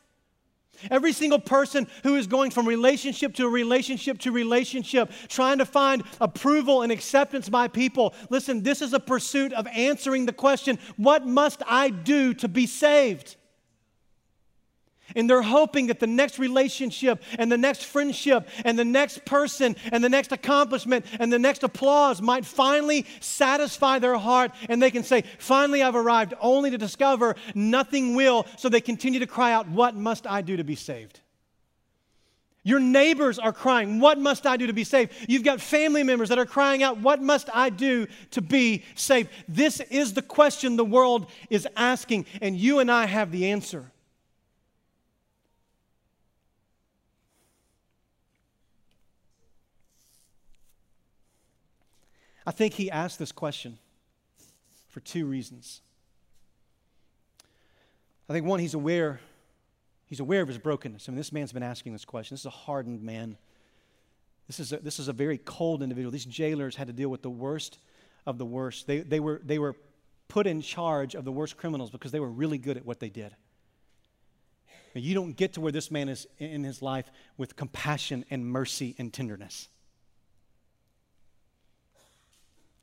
Every 0.92 1.14
single 1.14 1.40
person 1.40 1.88
who 2.04 2.16
is 2.16 2.28
going 2.28 2.52
from 2.52 2.68
relationship 2.68 3.34
to 3.36 3.48
relationship 3.48 4.20
to 4.20 4.32
relationship, 4.32 5.12
trying 5.28 5.60
to 5.60 5.66
find 5.66 6.04
approval 6.20 6.82
and 6.82 6.92
acceptance 6.92 7.50
by 7.50 7.68
people. 7.68 8.14
Listen, 8.30 8.64
this 8.64 8.82
is 8.82 8.94
a 8.94 9.00
pursuit 9.00 9.54
of 9.54 9.68
answering 9.68 10.26
the 10.26 10.34
question 10.34 10.78
what 10.98 11.26
must 11.26 11.64
I 11.66 11.90
do 11.90 12.34
to 12.36 12.48
be 12.48 12.68
saved? 12.68 13.37
And 15.16 15.30
they're 15.30 15.42
hoping 15.42 15.88
that 15.88 16.00
the 16.00 16.08
next 16.08 16.40
relationship 16.40 17.24
and 17.38 17.52
the 17.52 17.58
next 17.58 17.86
friendship 17.86 18.48
and 18.66 18.78
the 18.78 18.86
next 18.86 19.26
person 19.26 19.76
and 19.92 20.04
the 20.04 20.10
next 20.10 20.32
accomplishment 20.32 21.06
and 21.20 21.32
the 21.32 21.40
next 21.40 21.64
applause 21.64 22.22
might 22.22 22.46
finally 22.46 23.06
satisfy 23.20 24.00
their 24.00 24.18
heart 24.18 24.52
and 24.70 24.82
they 24.82 24.92
can 24.92 25.04
say, 25.04 25.24
Finally, 25.40 25.84
I've 25.84 25.96
arrived, 25.96 26.34
only 26.42 26.72
to 26.72 26.78
discover 26.78 27.36
nothing 27.56 28.16
will. 28.16 28.46
So 28.58 28.70
they 28.70 28.82
continue 28.82 29.20
to 29.20 29.28
cry 29.28 29.54
out, 29.54 29.70
What 29.70 29.96
must 29.96 30.28
I 30.28 30.42
do 30.42 30.58
to 30.58 30.64
be 30.64 30.76
saved? 30.76 31.22
Your 32.68 32.82
neighbors 32.82 33.40
are 33.40 33.54
crying, 33.54 34.02
What 34.02 34.20
must 34.20 34.46
I 34.46 34.58
do 34.58 34.68
to 34.68 34.74
be 34.74 34.84
saved? 34.84 35.14
You've 35.30 35.46
got 35.46 35.62
family 35.62 36.04
members 36.04 36.28
that 36.28 36.38
are 36.38 36.46
crying 36.46 36.84
out, 36.84 36.98
What 36.98 37.22
must 37.22 37.50
I 37.54 37.70
do 37.70 38.08
to 38.32 38.42
be 38.42 38.84
saved? 38.94 39.30
This 39.48 39.80
is 39.80 40.14
the 40.14 40.22
question 40.22 40.76
the 40.76 40.84
world 40.84 41.30
is 41.50 41.66
asking, 41.78 42.26
and 42.42 42.58
you 42.58 42.80
and 42.80 42.92
I 42.92 43.06
have 43.06 43.32
the 43.32 43.52
answer. 43.52 43.90
I 52.48 52.52
think 52.52 52.76
he 52.76 52.90
asked 52.90 53.20
this 53.20 53.34
question 53.34 53.78
for 54.88 55.02
two 55.02 55.26
reasons. 55.26 55.82
I 58.30 58.34
think 58.34 58.46
one, 58.46 58.62
he's 58.62 58.74
aware, 58.74 59.20
he's 60.06 60.22
aware 60.22 60.44
of 60.44 60.48
his 60.48 60.58
brokenness. 60.58 61.10
I 61.10 61.12
mean, 61.12 61.18
this 61.18 61.34
man's 61.34 61.52
been 61.52 61.62
asking 61.62 61.92
this 61.92 62.06
question. 62.06 62.36
This 62.36 62.44
is 62.44 62.46
a 62.46 62.52
hardened 62.52 63.04
man. 63.04 63.36
This 64.48 64.62
is 64.62 64.72
a, 64.72 64.78
this 64.78 64.98
is 64.98 65.10
a 65.10 65.14
very 65.14 65.38
cold 65.38 65.84
individual. 65.84 66.10
These 66.10 66.24
jailers 66.24 66.78
had 66.78 66.88
to 66.88 66.94
deal 66.94 67.10
with 67.10 67.22
the 67.22 67.30
worst 67.30 67.80
of 68.26 68.38
the 68.38 68.46
worst. 68.46 68.88
They, 68.88 69.00
they, 69.00 69.20
were, 69.20 69.42
they 69.44 69.60
were 69.60 69.76
put 70.30 70.48
in 70.48 70.62
charge 70.62 71.16
of 71.16 71.26
the 71.26 71.34
worst 71.34 71.58
criminals 71.58 71.92
because 71.92 72.14
they 72.14 72.22
were 72.22 72.32
really 72.32 72.58
good 72.58 72.78
at 72.78 72.86
what 72.86 73.02
they 73.02 73.10
did. 73.10 73.36
You 74.94 75.14
don't 75.14 75.36
get 75.36 75.52
to 75.54 75.62
where 75.62 75.74
this 75.74 75.92
man 75.92 76.08
is 76.08 76.28
in 76.40 76.64
his 76.64 76.82
life 76.82 77.12
with 77.36 77.58
compassion 77.58 78.24
and 78.30 78.46
mercy 78.46 78.96
and 78.98 79.12
tenderness. 79.12 79.68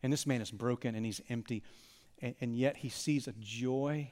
And 0.05 0.13
this 0.13 0.27
man 0.27 0.43
is 0.43 0.51
broken 0.51 0.95
and 0.95 1.07
he's 1.07 1.23
empty. 1.31 1.63
And, 2.21 2.35
and 2.43 2.55
yet 2.55 2.77
he 2.77 2.91
sees 2.91 3.27
a 3.27 3.33
joy 3.41 4.11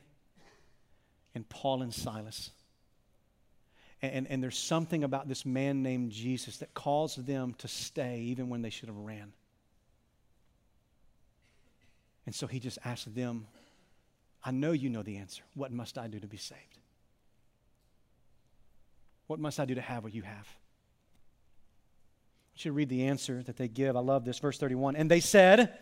in 1.35 1.45
Paul 1.45 1.83
and 1.83 1.93
Silas. 1.93 2.51
And, 4.01 4.27
and 4.27 4.43
there's 4.43 4.57
something 4.57 5.05
about 5.05 5.29
this 5.29 5.45
man 5.45 5.83
named 5.83 6.11
Jesus 6.11 6.57
that 6.57 6.73
calls 6.73 7.17
them 7.17 7.55
to 7.59 7.69
stay 7.69 8.21
even 8.21 8.49
when 8.49 8.63
they 8.63 8.71
should 8.71 8.89
have 8.89 8.97
ran. 8.97 9.35
And 12.25 12.35
so 12.35 12.47
he 12.47 12.59
just 12.59 12.79
asks 12.87 13.05
them, 13.05 13.47
I 14.43 14.51
know 14.51 14.73
you 14.73 14.89
know 14.89 15.03
the 15.03 15.19
answer. 15.19 15.43
What 15.55 15.73
must 15.73 15.99
I 15.99 16.07
do 16.07 16.19
to 16.21 16.27
be 16.27 16.39
saved? 16.39 16.79
What 19.27 19.39
must 19.39 19.61
I 19.61 19.67
do 19.67 19.75
to 19.75 19.83
have 19.83 20.05
what 20.05 20.15
you 20.15 20.23
have? 20.23 20.49
Should 22.55 22.75
read 22.75 22.89
the 22.89 23.07
answer 23.07 23.43
that 23.43 23.57
they 23.57 23.69
give. 23.69 23.97
I 23.97 24.01
love 24.01 24.25
this. 24.25 24.39
Verse 24.39 24.59
31. 24.59 24.97
And 24.97 25.11
they 25.11 25.21
said, 25.21 25.79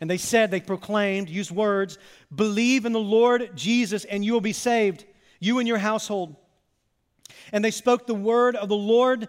And 0.00 0.10
they 0.10 0.18
said, 0.18 0.50
they 0.50 0.60
proclaimed, 0.60 1.28
used 1.28 1.50
words, 1.50 1.98
believe 2.34 2.84
in 2.84 2.92
the 2.92 2.98
Lord 2.98 3.50
Jesus 3.54 4.04
and 4.04 4.24
you 4.24 4.32
will 4.32 4.40
be 4.40 4.52
saved, 4.52 5.04
you 5.38 5.58
and 5.58 5.68
your 5.68 5.78
household. 5.78 6.36
And 7.52 7.64
they 7.64 7.70
spoke 7.70 8.06
the 8.06 8.14
word 8.14 8.56
of 8.56 8.68
the 8.68 8.76
Lord 8.76 9.28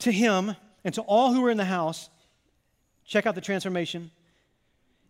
to 0.00 0.10
him 0.10 0.56
and 0.84 0.94
to 0.94 1.02
all 1.02 1.32
who 1.32 1.42
were 1.42 1.50
in 1.50 1.58
the 1.58 1.64
house. 1.64 2.08
Check 3.04 3.26
out 3.26 3.34
the 3.34 3.40
transformation. 3.40 4.10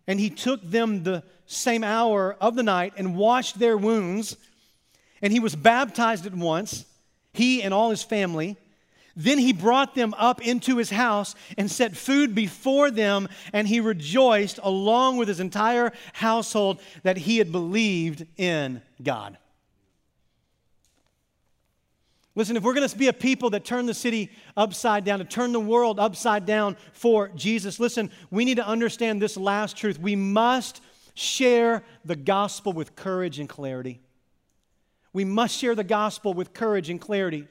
And 0.06 0.18
he 0.18 0.30
took 0.30 0.60
them 0.62 1.04
the 1.04 1.22
same 1.46 1.84
hour 1.84 2.36
of 2.40 2.56
the 2.56 2.62
night 2.62 2.94
and 2.96 3.16
washed 3.16 3.58
their 3.58 3.76
wounds. 3.76 4.36
And 5.20 5.32
he 5.32 5.40
was 5.40 5.54
baptized 5.54 6.26
at 6.26 6.34
once, 6.34 6.84
he 7.32 7.62
and 7.62 7.72
all 7.72 7.90
his 7.90 8.02
family. 8.02 8.56
Then 9.14 9.38
he 9.38 9.52
brought 9.52 9.94
them 9.94 10.14
up 10.16 10.40
into 10.40 10.78
his 10.78 10.90
house 10.90 11.34
and 11.58 11.70
set 11.70 11.96
food 11.96 12.34
before 12.34 12.90
them, 12.90 13.28
and 13.52 13.68
he 13.68 13.80
rejoiced 13.80 14.58
along 14.62 15.18
with 15.18 15.28
his 15.28 15.40
entire 15.40 15.92
household 16.14 16.80
that 17.02 17.18
he 17.18 17.38
had 17.38 17.52
believed 17.52 18.26
in 18.36 18.82
God. 19.02 19.36
Listen, 22.34 22.56
if 22.56 22.62
we're 22.62 22.72
going 22.72 22.88
to 22.88 22.98
be 22.98 23.08
a 23.08 23.12
people 23.12 23.50
that 23.50 23.64
turn 23.64 23.84
the 23.84 23.92
city 23.92 24.30
upside 24.56 25.04
down, 25.04 25.18
to 25.18 25.24
turn 25.24 25.52
the 25.52 25.60
world 25.60 26.00
upside 26.00 26.46
down 26.46 26.76
for 26.94 27.28
Jesus, 27.28 27.78
listen, 27.78 28.10
we 28.30 28.46
need 28.46 28.56
to 28.56 28.66
understand 28.66 29.20
this 29.20 29.36
last 29.36 29.76
truth. 29.76 29.98
We 29.98 30.16
must 30.16 30.80
share 31.12 31.84
the 32.06 32.16
gospel 32.16 32.72
with 32.72 32.96
courage 32.96 33.38
and 33.38 33.48
clarity. 33.48 34.00
We 35.12 35.26
must 35.26 35.58
share 35.58 35.74
the 35.74 35.84
gospel 35.84 36.32
with 36.32 36.54
courage 36.54 36.88
and 36.88 36.98
clarity. 36.98 37.48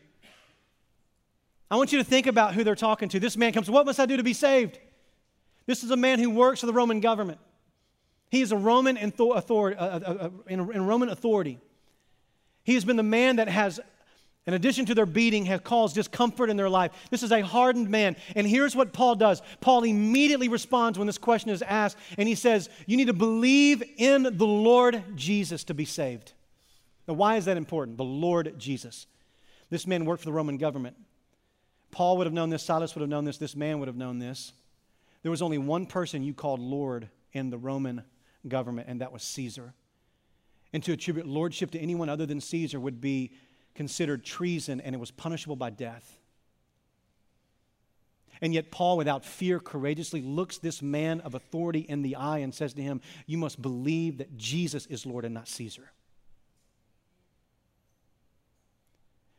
I 1.71 1.77
want 1.77 1.93
you 1.93 1.97
to 1.97 2.03
think 2.03 2.27
about 2.27 2.53
who 2.53 2.65
they're 2.65 2.75
talking 2.75 3.07
to. 3.09 3.19
This 3.19 3.37
man 3.37 3.53
comes, 3.53 3.69
What 3.69 3.85
must 3.85 3.99
I 3.99 4.05
do 4.05 4.17
to 4.17 4.23
be 4.23 4.33
saved? 4.33 4.77
This 5.65 5.83
is 5.83 5.91
a 5.91 5.97
man 5.97 6.19
who 6.19 6.29
works 6.29 6.59
for 6.59 6.65
the 6.65 6.73
Roman 6.73 6.99
government. 6.99 7.39
He 8.29 8.41
is 8.41 8.51
a 8.51 8.57
Roman 8.57 8.97
authority, 8.97 9.77
uh, 9.77 9.99
uh, 9.99 10.13
uh, 10.13 10.29
in 10.47 10.85
Roman 10.85 11.09
authority. 11.09 11.59
He 12.63 12.75
has 12.75 12.85
been 12.85 12.97
the 12.97 13.03
man 13.03 13.37
that 13.37 13.47
has 13.47 13.79
in 14.47 14.55
addition 14.55 14.87
to 14.87 14.95
their 14.95 15.05
beating, 15.05 15.45
has 15.45 15.61
caused 15.61 15.93
discomfort 15.93 16.49
in 16.49 16.57
their 16.57 16.69
life. 16.69 16.91
This 17.11 17.21
is 17.21 17.31
a 17.31 17.41
hardened 17.41 17.89
man. 17.89 18.15
And 18.35 18.47
here's 18.47 18.75
what 18.75 18.91
Paul 18.91 19.15
does 19.15 19.41
Paul 19.61 19.83
immediately 19.83 20.49
responds 20.49 20.97
when 20.97 21.05
this 21.05 21.19
question 21.19 21.51
is 21.51 21.61
asked, 21.61 21.97
and 22.17 22.27
he 22.27 22.35
says, 22.35 22.69
You 22.87 22.97
need 22.97 23.07
to 23.07 23.13
believe 23.13 23.83
in 23.97 24.23
the 24.23 24.47
Lord 24.47 25.03
Jesus 25.15 25.63
to 25.65 25.73
be 25.73 25.85
saved. 25.85 26.33
Now, 27.07 27.13
why 27.13 27.37
is 27.37 27.45
that 27.45 27.57
important? 27.57 27.97
The 27.97 28.03
Lord 28.03 28.55
Jesus. 28.57 29.05
This 29.69 29.87
man 29.87 30.05
worked 30.05 30.23
for 30.23 30.29
the 30.29 30.33
Roman 30.33 30.57
government. 30.57 30.97
Paul 31.91 32.17
would 32.17 32.27
have 32.27 32.33
known 32.33 32.49
this, 32.49 32.63
Silas 32.63 32.95
would 32.95 33.01
have 33.01 33.09
known 33.09 33.25
this, 33.25 33.37
this 33.37 33.55
man 33.55 33.79
would 33.79 33.87
have 33.87 33.97
known 33.97 34.19
this. 34.19 34.53
There 35.21 35.31
was 35.31 35.41
only 35.41 35.57
one 35.57 35.85
person 35.85 36.23
you 36.23 36.33
called 36.33 36.59
Lord 36.59 37.09
in 37.33 37.49
the 37.49 37.57
Roman 37.57 38.03
government, 38.47 38.87
and 38.89 39.01
that 39.01 39.11
was 39.11 39.23
Caesar. 39.23 39.73
And 40.73 40.81
to 40.83 40.93
attribute 40.93 41.27
lordship 41.27 41.71
to 41.71 41.79
anyone 41.79 42.09
other 42.09 42.25
than 42.25 42.41
Caesar 42.41 42.79
would 42.79 43.01
be 43.01 43.31
considered 43.75 44.23
treason 44.23 44.81
and 44.81 44.95
it 44.95 44.97
was 44.97 45.11
punishable 45.11 45.55
by 45.55 45.69
death. 45.69 46.17
And 48.41 48.53
yet, 48.55 48.71
Paul, 48.71 48.97
without 48.97 49.23
fear, 49.23 49.59
courageously 49.59 50.21
looks 50.21 50.57
this 50.57 50.81
man 50.81 51.21
of 51.21 51.35
authority 51.35 51.81
in 51.81 52.01
the 52.01 52.15
eye 52.15 52.39
and 52.39 52.53
says 52.53 52.73
to 52.73 52.81
him, 52.81 53.01
You 53.27 53.37
must 53.37 53.61
believe 53.61 54.17
that 54.17 54.35
Jesus 54.35 54.87
is 54.87 55.05
Lord 55.05 55.25
and 55.25 55.33
not 55.33 55.47
Caesar. 55.47 55.91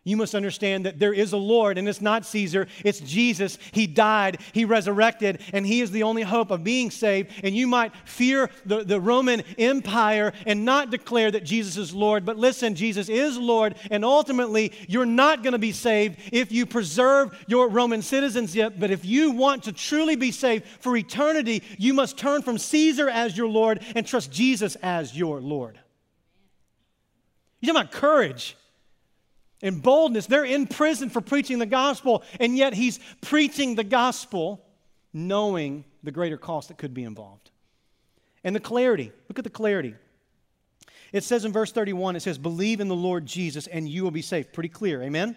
You 0.05 0.17
must 0.17 0.35
understand 0.35 0.85
that 0.85 0.99
there 0.99 1.15
is 1.15 1.33
a 1.33 1.37
Lord, 1.37 1.79
and 1.79 1.89
it's 1.89 2.01
not 2.01 2.27
Caesar, 2.27 2.67
it's 2.85 2.99
Jesus. 2.99 3.57
He 3.71 3.87
died, 3.87 4.41
He 4.53 4.65
resurrected, 4.65 5.41
and 5.53 5.65
He 5.65 5.81
is 5.81 5.93
the 5.93 6.03
only 6.03 6.23
hope 6.23 6.51
of 6.51 6.65
being 6.65 6.91
saved. 6.91 7.31
And 7.45 7.55
you 7.55 7.69
might 7.69 7.93
fear 8.05 8.51
the, 8.67 8.83
the 8.83 9.01
Roman 9.01 9.43
Empire 9.59 10.33
and 10.45 10.65
not 10.65 10.91
declare 10.91 11.31
that 11.31 11.45
Jesus 11.45 11.77
is 11.77 11.95
Lord, 11.95 12.25
but 12.25 12.37
listen, 12.37 12.75
Jesus 12.75 13.09
is 13.09 13.39
Lord, 13.39 13.77
and 13.93 14.05
ultimately, 14.05 14.73
you're 14.89 15.07
not 15.07 15.45
going 15.45 15.53
to 15.53 15.59
be 15.59 15.71
saved 15.71 16.19
if 16.33 16.51
you 16.51 16.67
preserve 16.67 17.39
your 17.47 17.69
Roman 17.69 18.03
citizenship. 18.03 18.75
But 18.77 18.91
if 18.91 19.05
you 19.05 19.31
want 19.31 19.63
to 19.65 19.73
truly 19.73 20.17
be 20.17 20.33
saved 20.33 20.67
for 20.81 20.97
eternity, 20.97 21.63
you 21.79 21.95
must 21.95 22.19
turn 22.19 22.43
from 22.43 22.59
Caesar 22.59 23.09
as 23.09 23.37
your 23.37 23.49
Lord 23.49 23.81
and 23.95 24.05
trust 24.05 24.33
Jesus 24.33 24.75
as 24.83 25.17
your 25.17 25.41
Lord. 25.41 25.79
You're 27.61 27.73
talking 27.73 27.87
about 27.89 27.93
courage 27.93 28.57
and 29.63 29.83
boldness. 29.83 30.27
They're 30.27 30.45
in 30.45 30.67
prison 30.67 31.09
for 31.09 31.21
preaching 31.21 31.59
the 31.59 31.67
gospel, 31.67 32.25
and 32.41 32.57
yet 32.57 32.75
he's 32.75 32.99
preaching 33.21 33.75
the 33.75 33.85
gospel 33.85 34.65
knowing 35.13 35.85
the 36.03 36.11
greater 36.11 36.37
cost 36.37 36.69
that 36.69 36.79
could 36.79 36.95
be 36.95 37.05
involved. 37.05 37.51
And 38.45 38.57
the 38.57 38.61
clarity, 38.61 39.13
look 39.29 39.39
at 39.39 39.45
the 39.45 39.51
clarity. 39.51 39.95
It 41.13 41.25
says 41.25 41.45
in 41.45 41.53
verse 41.53 41.71
31, 41.73 42.17
it 42.17 42.21
says, 42.21 42.39
Believe 42.39 42.81
in 42.81 42.89
the 42.89 42.97
Lord 42.97 43.27
Jesus 43.27 43.67
and 43.67 43.89
you 43.89 44.03
will 44.03 44.11
be 44.11 44.23
saved. 44.23 44.53
Pretty 44.53 44.71
clear, 44.71 45.03
amen? 45.03 45.37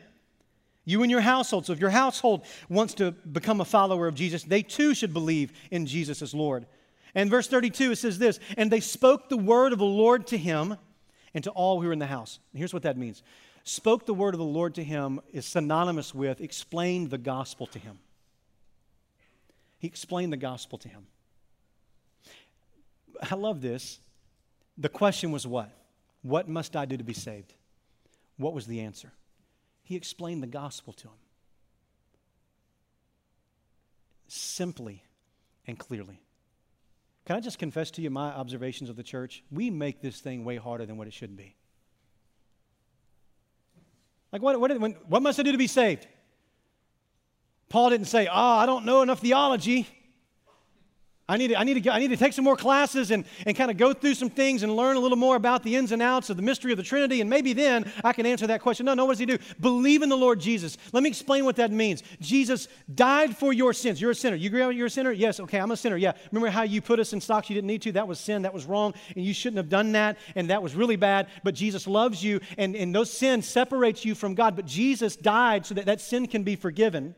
You 0.85 1.01
and 1.01 1.11
your 1.11 1.21
household. 1.21 1.65
So 1.65 1.73
if 1.73 1.79
your 1.79 1.89
household 1.89 2.45
wants 2.69 2.93
to 2.95 3.11
become 3.11 3.59
a 3.59 3.65
follower 3.65 4.07
of 4.07 4.15
Jesus, 4.15 4.43
they 4.43 4.61
too 4.61 4.95
should 4.95 5.13
believe 5.13 5.51
in 5.71 5.85
Jesus 5.85 6.21
as 6.21 6.33
Lord. 6.33 6.65
And 7.13 7.29
verse 7.29 7.47
32, 7.47 7.91
it 7.91 7.95
says 7.97 8.17
this, 8.17 8.39
And 8.57 8.71
they 8.71 8.79
spoke 8.79 9.29
the 9.29 9.37
word 9.37 9.73
of 9.73 9.79
the 9.79 9.85
Lord 9.85 10.27
to 10.27 10.37
him 10.37 10.77
and 11.33 11.43
to 11.43 11.51
all 11.51 11.81
who 11.81 11.87
were 11.87 11.93
in 11.93 11.99
the 11.99 12.05
house. 12.05 12.39
And 12.53 12.59
here's 12.59 12.73
what 12.73 12.83
that 12.83 12.97
means 12.97 13.21
spoke 13.65 14.05
the 14.05 14.13
word 14.13 14.33
of 14.33 14.37
the 14.37 14.45
Lord 14.45 14.75
to 14.75 14.83
him 14.83 15.19
is 15.33 15.45
synonymous 15.45 16.15
with 16.15 16.39
explained 16.39 17.09
the 17.09 17.17
gospel 17.17 17.67
to 17.67 17.79
him. 17.79 17.99
He 19.79 19.87
explained 19.87 20.31
the 20.31 20.37
gospel 20.37 20.77
to 20.79 20.87
him. 20.87 21.07
I 23.29 23.35
love 23.35 23.61
this. 23.61 23.99
The 24.77 24.89
question 24.89 25.31
was 25.31 25.45
what? 25.45 25.69
What 26.21 26.47
must 26.47 26.75
I 26.75 26.85
do 26.85 26.95
to 26.97 27.03
be 27.03 27.13
saved? 27.13 27.53
What 28.37 28.53
was 28.53 28.67
the 28.67 28.81
answer? 28.81 29.11
He 29.83 29.95
explained 29.95 30.41
the 30.41 30.47
gospel 30.47 30.93
to 30.93 31.07
him. 31.07 31.13
Simply 34.27 35.03
and 35.67 35.77
clearly. 35.77 36.19
Can 37.25 37.35
I 37.35 37.39
just 37.39 37.59
confess 37.59 37.91
to 37.91 38.01
you 38.01 38.09
my 38.09 38.29
observations 38.29 38.89
of 38.89 38.95
the 38.95 39.03
church? 39.03 39.43
We 39.51 39.69
make 39.69 40.01
this 40.01 40.19
thing 40.19 40.45
way 40.45 40.57
harder 40.57 40.85
than 40.85 40.97
what 40.97 41.07
it 41.07 41.13
should 41.13 41.35
be. 41.35 41.55
Like, 44.35 44.41
what, 44.41 44.59
what, 44.59 45.09
what 45.09 45.23
must 45.23 45.39
I 45.39 45.43
do 45.43 45.53
to 45.53 45.57
be 45.57 45.65
saved? 45.65 46.07
Paul 47.69 47.91
didn't 47.91 48.07
say, 48.07 48.27
Oh, 48.27 48.33
I 48.33 48.65
don't 48.65 48.83
know 48.83 49.01
enough 49.01 49.21
theology. 49.21 49.87
I 51.27 51.37
need 51.37 51.47
to, 51.47 51.59
I 51.59 51.63
need 51.63 51.83
to, 51.83 51.91
I 51.91 51.97
need 51.97 52.09
to 52.09 52.17
take 52.17 52.33
some 52.33 52.45
more 52.45 52.55
classes 52.55 53.09
and, 53.09 53.25
and 53.47 53.57
kind 53.57 53.71
of 53.71 53.77
go 53.77 53.93
through 53.93 54.13
some 54.13 54.29
things 54.29 54.61
and 54.61 54.75
learn 54.75 54.95
a 54.95 54.99
little 54.99 55.17
more 55.17 55.35
about 55.35 55.63
the 55.63 55.75
ins 55.75 55.91
and 55.91 55.99
outs 55.99 56.29
of 56.29 56.37
the 56.37 56.43
mystery 56.43 56.71
of 56.71 56.77
the 56.77 56.83
Trinity, 56.83 57.19
and 57.19 57.27
maybe 57.27 57.53
then 57.53 57.91
I 58.03 58.13
can 58.13 58.27
answer 58.27 58.45
that 58.45 58.61
question. 58.61 58.85
No, 58.85 58.93
no, 58.93 59.05
what 59.05 59.13
does 59.13 59.19
he 59.19 59.25
do? 59.25 59.39
Believe 59.59 60.03
in 60.03 60.09
the 60.09 60.17
Lord 60.17 60.39
Jesus. 60.39 60.77
Let 60.93 61.01
me 61.01 61.09
explain 61.09 61.43
what 61.43 61.55
that 61.55 61.71
means. 61.71 62.03
Jesus 62.21 62.67
died 62.93 63.35
for 63.35 63.53
your 63.53 63.73
sins. 63.73 63.99
You're 63.99 64.11
a 64.11 64.15
sinner. 64.15 64.35
You 64.35 64.49
agree 64.49 64.75
you're 64.75 64.85
a 64.85 64.89
sinner? 64.89 65.11
Yes, 65.11 65.39
okay, 65.39 65.59
I'm 65.59 65.71
a 65.71 65.77
sinner. 65.77 65.97
Yeah. 65.97 66.11
Remember 66.31 66.51
how 66.51 66.61
you 66.61 66.79
put 66.79 66.99
us 66.99 67.11
in 67.11 67.19
stocks 67.19 67.49
you 67.49 67.55
didn't 67.55 67.67
need 67.67 67.81
to? 67.83 67.93
That 67.93 68.07
was 68.07 68.19
sin. 68.19 68.43
That 68.43 68.53
was 68.53 68.65
wrong, 68.65 68.93
and 69.15 69.25
you 69.25 69.33
shouldn't 69.33 69.57
have 69.57 69.69
done 69.69 69.93
that, 69.93 70.19
and 70.35 70.51
that 70.51 70.61
was 70.61 70.75
really 70.75 70.95
bad. 70.95 71.27
But 71.43 71.55
Jesus 71.55 71.87
loves 71.87 72.23
you, 72.23 72.39
and, 72.59 72.75
and 72.75 72.93
those 72.93 73.11
sins 73.11 73.47
separates 73.47 74.05
you 74.05 74.13
from 74.13 74.35
God. 74.35 74.55
But 74.55 74.67
Jesus 74.67 75.15
died 75.15 75.65
so 75.65 75.73
that 75.73 75.87
that 75.87 76.01
sin 76.01 76.27
can 76.27 76.43
be 76.43 76.55
forgiven. 76.55 77.15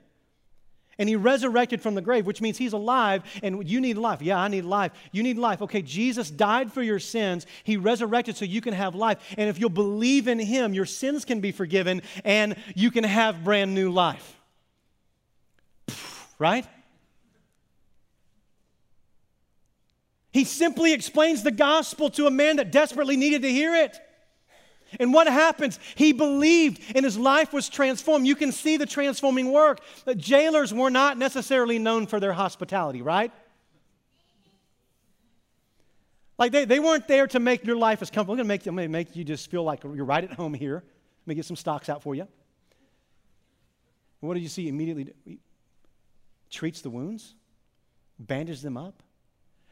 And 1.00 1.08
he 1.08 1.16
resurrected 1.16 1.82
from 1.82 1.96
the 1.96 2.02
grave, 2.02 2.26
which 2.26 2.42
means 2.42 2.58
he's 2.58 2.74
alive 2.74 3.24
and 3.44 3.68
you 3.68 3.80
need 3.80 3.98
life. 3.98 4.22
Yeah, 4.22 4.40
I 4.40 4.48
need 4.48 4.66
life. 4.66 4.92
You 5.12 5.22
need 5.24 5.38
life. 5.38 5.62
Okay, 5.62 5.82
Jesus 5.82 6.32
died 6.32 6.74
for 6.74 6.82
your 6.82 7.00
sins. 7.00 7.46
He 7.64 7.78
resurrected 7.78 8.36
so 8.36 8.46
you 8.46 8.62
can 8.62 8.74
have 8.74 8.96
life. 8.96 9.20
And 9.38 9.50
if 9.50 9.60
you'll 9.60 9.70
believe 9.70 10.28
in 10.28 10.40
him, 10.40 10.74
your 10.74 10.86
sins 10.86 11.26
can 11.26 11.40
be 11.40 11.52
forgiven 11.52 12.02
and 12.24 12.56
you 12.76 12.90
can 12.90 13.04
have 13.04 13.44
brand 13.44 13.76
new 13.76 13.92
life. 13.92 14.40
Right? 16.40 16.66
He 20.32 20.44
simply 20.44 20.94
explains 20.94 21.42
the 21.42 21.52
gospel 21.52 22.10
to 22.12 22.28
a 22.28 22.32
man 22.32 22.58
that 22.58 22.72
desperately 22.72 23.18
needed 23.18 23.42
to 23.42 23.50
hear 23.50 23.74
it. 23.76 24.00
And 25.00 25.14
what 25.14 25.28
happens? 25.28 25.80
He 25.96 26.14
believed 26.14 26.82
and 26.96 27.04
his 27.04 27.18
life 27.18 27.54
was 27.54 27.70
transformed. 27.70 28.26
You 28.26 28.36
can 28.36 28.52
see 28.52 28.78
the 28.78 28.86
transforming 28.86 29.52
work. 29.52 29.80
The 30.06 30.16
jailers 30.16 30.74
were 30.74 30.90
not 30.90 31.18
necessarily 31.18 31.80
known 31.80 32.08
for 32.08 32.20
their 32.20 32.34
hospitality, 32.34 33.02
right? 33.02 33.32
Like 36.38 36.52
they, 36.52 36.66
they 36.66 36.80
weren't 36.80 37.08
there 37.08 37.28
to 37.28 37.40
make 37.40 37.66
your 37.66 37.76
life 37.76 38.02
as 38.02 38.10
comfortable. 38.10 38.34
I'm 38.34 38.48
going 38.48 38.60
to 38.60 38.72
make, 38.72 38.90
make 38.90 39.16
you 39.16 39.24
just 39.24 39.50
feel 39.50 39.64
like 39.64 39.84
you're 39.84 40.06
right 40.06 40.24
at 40.24 40.34
home 40.34 40.54
here. 40.54 40.84
Let 41.24 41.28
me 41.28 41.36
get 41.36 41.46
some 41.46 41.58
stocks 41.58 41.90
out 41.90 42.04
for 42.04 42.16
you. 42.16 42.28
What 44.20 44.36
did 44.36 44.44
you 44.44 44.50
see 44.50 44.68
immediately? 44.68 45.14
He 45.26 45.40
treats 46.50 46.82
the 46.82 46.90
wounds, 46.90 47.36
bandages 48.20 48.62
them 48.62 48.78
up. 48.78 49.04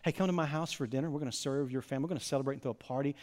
Hey, 0.03 0.11
come 0.11 0.27
to 0.27 0.33
my 0.33 0.45
house 0.45 0.71
for 0.71 0.85
dinner. 0.85 1.09
We're 1.09 1.19
going 1.19 1.31
to 1.31 1.37
serve 1.37 1.71
your 1.71 1.81
family. 1.81 2.03
We're 2.03 2.09
going 2.09 2.19
to 2.19 2.25
celebrate 2.25 2.55
and 2.55 2.61
throw 2.61 2.71
a 2.71 2.75
party 2.75 3.15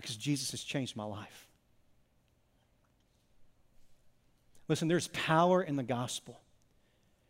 because 0.00 0.16
Jesus 0.16 0.52
has 0.52 0.62
changed 0.62 0.96
my 0.96 1.04
life. 1.04 1.48
Listen, 4.68 4.86
there's 4.86 5.08
power 5.08 5.62
in 5.62 5.76
the 5.76 5.82
gospel 5.82 6.38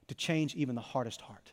to 0.09 0.15
change 0.15 0.55
even 0.55 0.75
the 0.75 0.81
hardest 0.81 1.21
heart. 1.21 1.53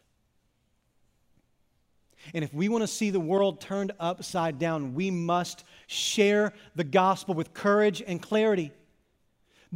And 2.33 2.43
if 2.43 2.53
we 2.53 2.69
want 2.69 2.81
to 2.81 2.87
see 2.87 3.11
the 3.11 3.19
world 3.19 3.61
turned 3.61 3.91
upside 3.99 4.57
down, 4.57 4.95
we 4.95 5.11
must 5.11 5.63
share 5.87 6.53
the 6.75 6.83
gospel 6.83 7.35
with 7.35 7.53
courage 7.53 8.01
and 8.05 8.21
clarity. 8.21 8.71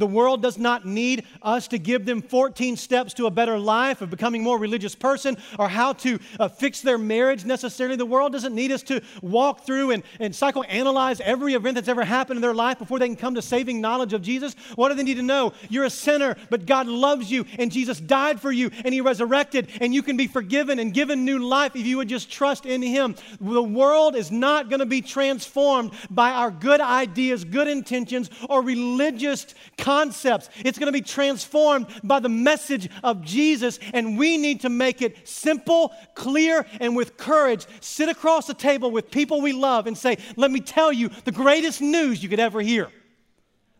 The 0.00 0.06
world 0.06 0.40
does 0.40 0.56
not 0.56 0.86
need 0.86 1.26
us 1.42 1.68
to 1.68 1.78
give 1.78 2.06
them 2.06 2.22
14 2.22 2.78
steps 2.78 3.12
to 3.14 3.26
a 3.26 3.30
better 3.30 3.58
life 3.58 4.00
of 4.00 4.08
becoming 4.08 4.42
more 4.42 4.58
religious 4.58 4.94
person 4.94 5.36
or 5.58 5.68
how 5.68 5.92
to 5.92 6.18
uh, 6.38 6.48
fix 6.48 6.80
their 6.80 6.96
marriage 6.96 7.44
necessarily. 7.44 7.96
The 7.96 8.06
world 8.06 8.32
doesn't 8.32 8.54
need 8.54 8.72
us 8.72 8.82
to 8.84 9.02
walk 9.20 9.66
through 9.66 9.90
and, 9.90 10.02
and 10.18 10.32
psychoanalyze 10.32 11.20
every 11.20 11.52
event 11.52 11.74
that's 11.74 11.88
ever 11.88 12.02
happened 12.02 12.38
in 12.38 12.40
their 12.40 12.54
life 12.54 12.78
before 12.78 12.98
they 12.98 13.08
can 13.08 13.16
come 13.16 13.34
to 13.34 13.42
saving 13.42 13.82
knowledge 13.82 14.14
of 14.14 14.22
Jesus. 14.22 14.56
What 14.74 14.88
do 14.88 14.94
they 14.94 15.02
need 15.02 15.16
to 15.16 15.22
know? 15.22 15.52
You're 15.68 15.84
a 15.84 15.90
sinner, 15.90 16.34
but 16.48 16.64
God 16.64 16.86
loves 16.86 17.30
you 17.30 17.44
and 17.58 17.70
Jesus 17.70 18.00
died 18.00 18.40
for 18.40 18.50
you 18.50 18.70
and 18.86 18.94
He 18.94 19.02
resurrected 19.02 19.68
and 19.82 19.92
you 19.92 20.02
can 20.02 20.16
be 20.16 20.28
forgiven 20.28 20.78
and 20.78 20.94
given 20.94 21.26
new 21.26 21.40
life 21.46 21.76
if 21.76 21.84
you 21.84 21.98
would 21.98 22.08
just 22.08 22.32
trust 22.32 22.64
in 22.64 22.80
Him. 22.80 23.16
The 23.38 23.62
world 23.62 24.16
is 24.16 24.30
not 24.30 24.70
going 24.70 24.80
to 24.80 24.86
be 24.86 25.02
transformed 25.02 25.92
by 26.08 26.30
our 26.30 26.50
good 26.50 26.80
ideas, 26.80 27.44
good 27.44 27.68
intentions, 27.68 28.30
or 28.48 28.62
religious 28.62 29.54
concepts. 29.76 29.89
It's 29.90 30.78
going 30.78 30.86
to 30.86 30.92
be 30.92 31.00
transformed 31.00 31.86
by 32.02 32.20
the 32.20 32.28
message 32.28 32.88
of 33.02 33.22
Jesus, 33.22 33.78
and 33.92 34.18
we 34.18 34.36
need 34.38 34.60
to 34.60 34.68
make 34.68 35.02
it 35.02 35.28
simple, 35.28 35.92
clear, 36.14 36.66
and 36.80 36.96
with 36.96 37.16
courage. 37.16 37.66
Sit 37.80 38.08
across 38.08 38.46
the 38.46 38.54
table 38.54 38.90
with 38.90 39.10
people 39.10 39.40
we 39.40 39.52
love 39.52 39.86
and 39.86 39.96
say, 39.96 40.18
Let 40.36 40.50
me 40.50 40.60
tell 40.60 40.92
you 40.92 41.10
the 41.24 41.32
greatest 41.32 41.80
news 41.80 42.22
you 42.22 42.28
could 42.28 42.40
ever 42.40 42.60
hear. 42.60 42.88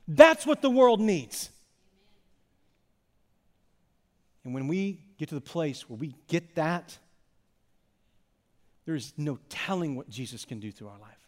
That's 0.08 0.44
what 0.44 0.62
the 0.62 0.70
world 0.70 1.00
needs. 1.00 1.50
And 4.44 4.54
when 4.54 4.68
we 4.68 5.00
get 5.18 5.28
to 5.28 5.34
the 5.34 5.40
place 5.40 5.88
where 5.88 5.98
we 5.98 6.14
get 6.26 6.56
that, 6.56 6.98
there's 8.86 9.12
no 9.16 9.38
telling 9.48 9.94
what 9.94 10.08
Jesus 10.08 10.44
can 10.44 10.58
do 10.58 10.72
through 10.72 10.88
our 10.88 10.98
life. 10.98 11.20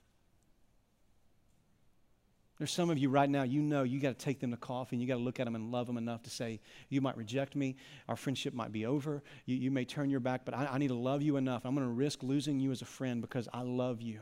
There's 2.62 2.70
some 2.70 2.90
of 2.90 2.98
you 2.98 3.08
right 3.08 3.28
now, 3.28 3.42
you 3.42 3.60
know 3.60 3.82
you 3.82 3.98
got 3.98 4.16
to 4.16 4.24
take 4.24 4.38
them 4.38 4.52
to 4.52 4.56
coffee 4.56 4.94
and 4.94 5.02
you 5.02 5.08
got 5.08 5.16
to 5.16 5.20
look 5.20 5.40
at 5.40 5.46
them 5.46 5.56
and 5.56 5.72
love 5.72 5.88
them 5.88 5.96
enough 5.96 6.22
to 6.22 6.30
say, 6.30 6.60
You 6.90 7.00
might 7.00 7.16
reject 7.16 7.56
me. 7.56 7.74
Our 8.08 8.14
friendship 8.14 8.54
might 8.54 8.70
be 8.70 8.86
over. 8.86 9.24
You, 9.46 9.56
you 9.56 9.72
may 9.72 9.84
turn 9.84 10.10
your 10.10 10.20
back, 10.20 10.44
but 10.44 10.54
I, 10.54 10.66
I 10.66 10.78
need 10.78 10.86
to 10.86 10.94
love 10.94 11.22
you 11.22 11.38
enough. 11.38 11.62
I'm 11.64 11.74
going 11.74 11.84
to 11.84 11.92
risk 11.92 12.22
losing 12.22 12.60
you 12.60 12.70
as 12.70 12.80
a 12.80 12.84
friend 12.84 13.20
because 13.20 13.48
I 13.52 13.62
love 13.62 14.00
you. 14.00 14.20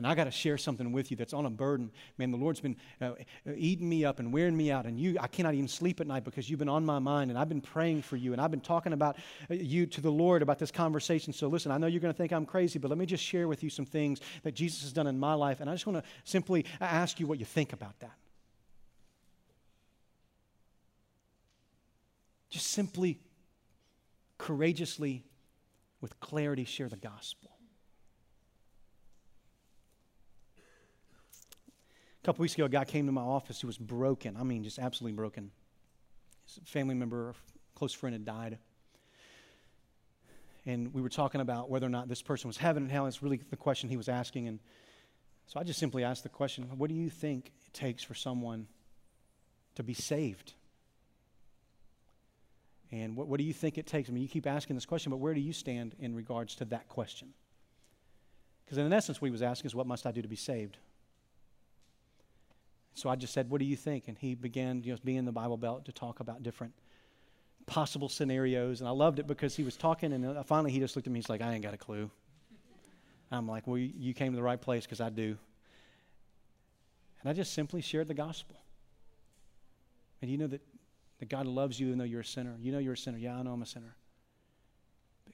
And 0.00 0.06
I 0.06 0.14
got 0.14 0.24
to 0.24 0.30
share 0.30 0.56
something 0.56 0.92
with 0.92 1.10
you 1.10 1.16
that's 1.18 1.34
on 1.34 1.44
a 1.44 1.50
burden. 1.50 1.90
Man, 2.16 2.30
the 2.30 2.38
Lord's 2.38 2.58
been 2.58 2.74
uh, 3.02 3.10
eating 3.54 3.86
me 3.86 4.02
up 4.02 4.18
and 4.18 4.32
wearing 4.32 4.56
me 4.56 4.70
out, 4.70 4.86
and 4.86 4.98
you, 4.98 5.18
I 5.20 5.26
cannot 5.26 5.52
even 5.52 5.68
sleep 5.68 6.00
at 6.00 6.06
night 6.06 6.24
because 6.24 6.48
you've 6.48 6.58
been 6.58 6.70
on 6.70 6.86
my 6.86 6.98
mind, 6.98 7.30
and 7.30 7.38
I've 7.38 7.50
been 7.50 7.60
praying 7.60 8.00
for 8.00 8.16
you, 8.16 8.32
and 8.32 8.40
I've 8.40 8.50
been 8.50 8.62
talking 8.62 8.94
about 8.94 9.18
uh, 9.50 9.54
you 9.56 9.84
to 9.84 10.00
the 10.00 10.10
Lord 10.10 10.40
about 10.40 10.58
this 10.58 10.70
conversation. 10.70 11.34
So 11.34 11.48
listen, 11.48 11.70
I 11.70 11.76
know 11.76 11.86
you're 11.86 12.00
going 12.00 12.14
to 12.14 12.16
think 12.16 12.32
I'm 12.32 12.46
crazy, 12.46 12.78
but 12.78 12.88
let 12.88 12.96
me 12.96 13.04
just 13.04 13.22
share 13.22 13.46
with 13.46 13.62
you 13.62 13.68
some 13.68 13.84
things 13.84 14.22
that 14.42 14.52
Jesus 14.52 14.80
has 14.84 14.94
done 14.94 15.06
in 15.06 15.20
my 15.20 15.34
life, 15.34 15.60
and 15.60 15.68
I 15.68 15.74
just 15.74 15.86
want 15.86 16.02
to 16.02 16.10
simply 16.24 16.64
ask 16.80 17.20
you 17.20 17.26
what 17.26 17.38
you 17.38 17.44
think 17.44 17.74
about 17.74 18.00
that. 18.00 18.16
Just 22.48 22.68
simply, 22.68 23.20
courageously, 24.38 25.24
with 26.00 26.18
clarity, 26.20 26.64
share 26.64 26.88
the 26.88 26.96
gospel. 26.96 27.50
A 32.22 32.26
couple 32.26 32.42
weeks 32.42 32.54
ago, 32.54 32.66
a 32.66 32.68
guy 32.68 32.84
came 32.84 33.06
to 33.06 33.12
my 33.12 33.22
office 33.22 33.60
who 33.60 33.66
was 33.66 33.78
broken. 33.78 34.36
I 34.36 34.42
mean, 34.42 34.62
just 34.62 34.78
absolutely 34.78 35.16
broken. 35.16 35.50
His 36.44 36.60
family 36.66 36.94
member, 36.94 37.34
close 37.74 37.94
friend, 37.94 38.12
had 38.12 38.26
died. 38.26 38.58
And 40.66 40.92
we 40.92 41.00
were 41.00 41.08
talking 41.08 41.40
about 41.40 41.70
whether 41.70 41.86
or 41.86 41.90
not 41.90 42.08
this 42.08 42.20
person 42.20 42.48
was 42.48 42.58
heaven 42.58 42.82
and 42.82 42.92
hell. 42.92 43.06
It's 43.06 43.22
really 43.22 43.38
the 43.38 43.56
question 43.56 43.88
he 43.88 43.96
was 43.96 44.08
asking. 44.08 44.48
And 44.48 44.58
so 45.46 45.58
I 45.58 45.64
just 45.64 45.78
simply 45.78 46.04
asked 46.04 46.22
the 46.22 46.28
question 46.28 46.64
what 46.76 46.88
do 46.88 46.94
you 46.94 47.08
think 47.08 47.52
it 47.66 47.72
takes 47.72 48.02
for 48.02 48.14
someone 48.14 48.66
to 49.76 49.82
be 49.82 49.94
saved? 49.94 50.52
And 52.92 53.16
what, 53.16 53.28
what 53.28 53.38
do 53.38 53.44
you 53.44 53.52
think 53.54 53.78
it 53.78 53.86
takes? 53.86 54.10
I 54.10 54.12
mean, 54.12 54.22
you 54.22 54.28
keep 54.28 54.46
asking 54.46 54.76
this 54.76 54.84
question, 54.84 55.10
but 55.10 55.18
where 55.18 55.32
do 55.32 55.40
you 55.40 55.52
stand 55.52 55.94
in 55.98 56.14
regards 56.14 56.54
to 56.56 56.64
that 56.66 56.88
question? 56.88 57.32
Because 58.64 58.78
in 58.78 58.92
essence, 58.92 59.20
what 59.20 59.26
he 59.26 59.32
was 59.32 59.42
asking 59.42 59.68
is, 59.68 59.74
what 59.74 59.86
must 59.86 60.06
I 60.06 60.12
do 60.12 60.22
to 60.22 60.28
be 60.28 60.36
saved? 60.36 60.76
So 62.94 63.08
I 63.08 63.16
just 63.16 63.32
said, 63.32 63.50
What 63.50 63.58
do 63.58 63.64
you 63.64 63.76
think? 63.76 64.08
And 64.08 64.18
he 64.18 64.34
began, 64.34 64.82
you 64.82 64.92
know, 64.92 64.98
being 65.04 65.18
in 65.18 65.24
the 65.24 65.32
Bible 65.32 65.56
Belt 65.56 65.84
to 65.86 65.92
talk 65.92 66.20
about 66.20 66.42
different 66.42 66.74
possible 67.66 68.08
scenarios. 68.08 68.80
And 68.80 68.88
I 68.88 68.92
loved 68.92 69.18
it 69.18 69.26
because 69.26 69.54
he 69.54 69.62
was 69.62 69.76
talking, 69.76 70.12
and 70.12 70.46
finally 70.46 70.72
he 70.72 70.78
just 70.78 70.96
looked 70.96 71.06
at 71.06 71.12
me. 71.12 71.18
He's 71.18 71.28
like, 71.28 71.40
I 71.40 71.52
ain't 71.52 71.62
got 71.62 71.74
a 71.74 71.78
clue. 71.78 72.10
I'm 73.32 73.46
like, 73.46 73.66
Well, 73.66 73.78
you 73.78 74.12
came 74.14 74.32
to 74.32 74.36
the 74.36 74.42
right 74.42 74.60
place 74.60 74.84
because 74.84 75.00
I 75.00 75.10
do. 75.10 75.36
And 77.22 77.30
I 77.30 77.32
just 77.32 77.52
simply 77.52 77.80
shared 77.80 78.08
the 78.08 78.14
gospel. 78.14 78.56
And 80.22 80.30
you 80.30 80.38
know 80.38 80.46
that, 80.48 80.62
that 81.18 81.28
God 81.28 81.46
loves 81.46 81.78
you 81.78 81.88
even 81.88 81.98
though 81.98 82.04
you're 82.04 82.20
a 82.20 82.24
sinner. 82.24 82.56
You 82.60 82.72
know 82.72 82.78
you're 82.78 82.94
a 82.94 82.98
sinner. 82.98 83.18
Yeah, 83.18 83.36
I 83.36 83.42
know 83.42 83.52
I'm 83.52 83.62
a 83.62 83.66
sinner. 83.66 83.94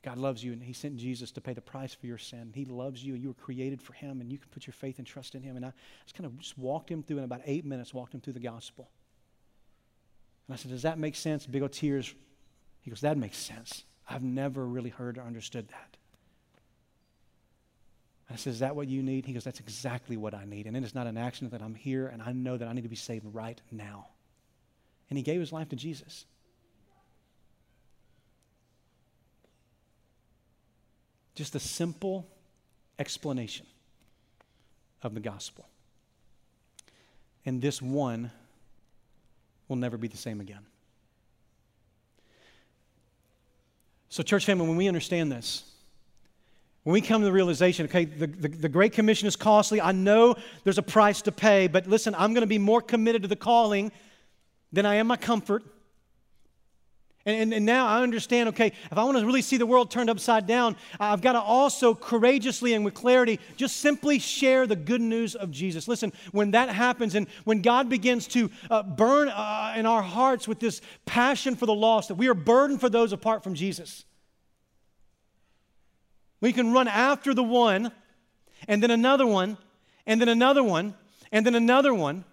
God 0.07 0.19
loves 0.19 0.45
you, 0.45 0.53
and 0.53 0.63
He 0.63 0.73
sent 0.73 0.99
Jesus 0.99 1.33
to 1.33 1.41
pay 1.41 1.53
the 1.53 1.61
price 1.61 1.93
for 1.93 2.07
your 2.07 2.17
sin. 2.17 2.53
He 2.55 2.65
loves 2.65 3.05
you, 3.05 3.15
and 3.15 3.23
you 3.23 3.31
were 3.31 3.35
created 3.35 3.83
for 3.83 3.93
Him, 3.93 4.21
and 4.21 4.31
you 4.31 4.39
can 4.39 4.49
put 4.53 4.65
your 4.65 4.73
faith 4.73 4.99
and 4.99 5.07
trust 5.07 5.35
in 5.35 5.43
Him. 5.43 5.57
And 5.57 5.67
I 5.67 5.73
just 6.05 6.15
kind 6.15 6.27
of 6.27 6.39
just 6.39 6.57
walked 6.57 6.89
him 6.89 7.03
through 7.03 7.19
in 7.19 7.25
about 7.25 7.41
eight 7.45 7.65
minutes, 7.65 7.93
walked 7.93 8.15
him 8.15 8.21
through 8.21 8.35
the 8.35 8.39
gospel. 8.39 8.89
And 10.47 10.55
I 10.55 10.57
said, 10.57 10.71
Does 10.71 10.83
that 10.83 10.97
make 10.97 11.17
sense? 11.17 11.45
Big 11.45 11.61
old 11.61 11.73
tears. 11.73 12.15
He 12.83 12.91
goes, 12.91 13.01
That 13.01 13.19
makes 13.19 13.37
sense. 13.37 13.83
I've 14.09 14.23
never 14.23 14.65
really 14.65 14.91
heard 14.91 15.19
or 15.19 15.23
understood 15.23 15.67
that. 15.71 15.97
I 18.31 18.37
said, 18.37 18.53
Is 18.53 18.61
that 18.61 18.77
what 18.77 18.87
you 18.87 19.03
need? 19.03 19.27
He 19.27 19.33
goes, 19.33 19.43
That's 19.43 19.59
exactly 19.59 20.17
what 20.17 20.35
I 20.35 20.45
need. 20.45 20.69
And 20.69 20.77
it 20.77 20.85
is 20.85 20.95
not 20.95 21.09
an 21.09 21.19
accident 21.19 21.51
that 21.51 21.63
I'm 21.63 21.75
here 21.75 22.07
and 22.07 22.23
I 22.23 22.31
know 22.31 22.57
that 22.57 22.69
I 22.69 22.73
need 22.73 22.83
to 22.83 22.89
be 22.89 22.95
saved 22.95 23.25
right 23.35 23.61
now. 23.73 24.07
And 25.11 25.17
he 25.17 25.25
gave 25.25 25.41
his 25.41 25.53
life 25.53 25.71
to 25.71 25.77
Jesus. 25.77 26.27
Just 31.37 31.55
a 31.55 31.61
simple 31.61 32.27
explanation 32.99 33.67
of 35.03 35.15
the 35.15 35.21
gospel. 35.21 35.69
And 37.45 37.63
this 37.63 37.81
one 37.81 38.33
will 39.69 39.77
never 39.77 39.97
be 39.97 40.09
the 40.09 40.17
same 40.17 40.41
again. 40.41 40.65
So, 44.09 44.23
church 44.23 44.47
family, 44.47 44.67
when 44.67 44.77
we 44.77 44.89
understand 44.89 45.31
this, 45.31 45.71
when 46.85 46.95
we 46.95 47.03
come 47.03 47.21
to 47.21 47.27
the 47.27 47.33
realization, 47.33 47.85
okay, 47.87 48.07
the, 48.07 48.29
the, 48.29 48.49
the, 48.49 48.69
Great 48.69 48.93
Commission 48.93 49.29
is 49.29 49.37
costly. 49.37 49.81
I 49.81 49.93
know 49.93 50.37
there's 50.65 50.79
a 50.79 50.83
price 50.83 51.21
to 51.23 51.33
pay, 51.33 51.67
but 51.67 51.87
listen, 51.87 52.15
I'm 52.15 52.33
going 52.33 52.43
to 52.43 52.47
be 52.47 52.59
more 52.59 52.81
committed 52.81 53.23
to 53.23 53.29
the 53.29 53.37
calling 53.37 53.93
than 54.73 54.87
I 54.87 54.95
am 54.95 55.09
my 55.09 55.17
comfort. 55.17 55.65
And, 57.27 57.37
and, 57.37 57.55
and, 57.55 57.67
now 57.67 57.89
I 57.89 58.03
understand 58.03 58.49
okay, 58.51 58.69
if 58.69 58.97
I 58.97 59.03
want 59.03 59.19
to 59.19 59.27
really 59.27 59.43
see 59.43 59.57
the 59.57 59.67
world 59.67 59.91
turned 59.91 60.09
upside 60.09 60.47
down, 60.47 60.77
I've 61.01 61.21
got 61.21 61.33
to 61.33 61.41
also 61.41 61.93
courageously 61.93 62.73
and 62.73 62.85
with 62.85 62.95
clarity 62.95 63.41
just 63.57 63.79
simply 63.79 64.21
share 64.21 64.65
the 64.65 64.77
good 64.77 65.01
news 65.01 65.35
of 65.35 65.51
Jesus. 65.51 65.89
Listen, 65.89 66.13
when 66.31 66.53
that 66.53 66.69
happens 66.69 67.17
and 67.17 67.27
when 67.43 67.63
God 67.63 67.89
begins 67.89 68.29
to 68.29 68.49
uh, 68.71 68.85
burn 68.85 69.29
uh, 69.29 69.75
in 69.77 69.87
our 69.87 70.03
hearts 70.03 70.47
with 70.47 70.61
this 70.61 70.81
passion 71.05 71.57
for 71.57 71.67
the 71.67 71.75
lost, 71.75 72.09
that 72.09 72.15
we 72.15 72.29
are 72.29 72.35
burdened 72.35 72.81
for 72.81 72.89
those 72.89 73.13
apart 73.13 73.43
from 73.43 73.55
Jesus, 73.55 74.05
we 76.41 76.53
can 76.53 76.73
run 76.73 76.87
after 76.87 77.35
the 77.35 77.43
one, 77.43 77.91
and 78.69 78.81
then 78.81 78.93
another 78.93 79.27
one, 79.27 79.59
and 80.07 80.21
then 80.21 80.29
another 80.29 80.63
one, 80.63 80.95
and 81.33 81.45
then 81.45 81.57
another 81.57 81.93
one 81.93 82.25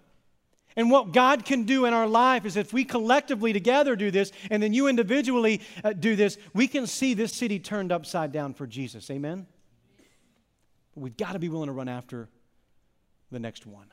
and 0.76 0.90
what 0.90 1.12
God 1.12 1.44
can 1.44 1.64
do 1.64 1.84
in 1.84 1.94
our 1.94 2.06
life 2.06 2.44
is 2.44 2.56
if 2.56 2.72
we 2.72 2.84
collectively 2.84 3.52
together 3.52 3.94
do 3.94 4.10
this, 4.10 4.32
and 4.50 4.62
then 4.62 4.72
you 4.72 4.88
individually 4.88 5.60
uh, 5.84 5.92
do 5.92 6.16
this, 6.16 6.36
we 6.52 6.66
can 6.66 6.86
see 6.86 7.14
this 7.14 7.32
city 7.32 7.58
turned 7.58 7.92
upside 7.92 8.32
down 8.32 8.54
for 8.54 8.66
Jesus. 8.66 9.10
Amen? 9.10 9.46
But 10.94 11.02
we've 11.02 11.16
got 11.16 11.32
to 11.32 11.38
be 11.38 11.48
willing 11.48 11.68
to 11.68 11.72
run 11.72 11.88
after 11.88 12.28
the 13.30 13.38
next 13.38 13.66
one. 13.66 13.86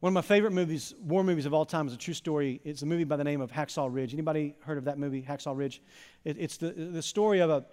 One 0.00 0.10
of 0.10 0.14
my 0.14 0.20
favorite 0.20 0.52
movies, 0.52 0.92
war 1.00 1.24
movies 1.24 1.46
of 1.46 1.54
all 1.54 1.64
time, 1.64 1.86
is 1.86 1.94
a 1.94 1.96
true 1.96 2.12
story. 2.12 2.60
It's 2.62 2.82
a 2.82 2.86
movie 2.86 3.04
by 3.04 3.16
the 3.16 3.24
name 3.24 3.40
of 3.40 3.50
Hacksaw 3.50 3.88
Ridge. 3.90 4.12
Anybody 4.12 4.54
heard 4.60 4.76
of 4.76 4.84
that 4.84 4.98
movie, 4.98 5.22
Hacksaw 5.22 5.56
Ridge? 5.56 5.80
It, 6.24 6.36
it's 6.38 6.58
the, 6.58 6.72
the 6.72 7.00
story 7.00 7.40
of, 7.40 7.48
a, 7.48 7.64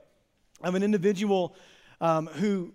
of 0.63 0.75
an 0.75 0.83
individual 0.83 1.55
um, 1.99 2.27
who 2.27 2.73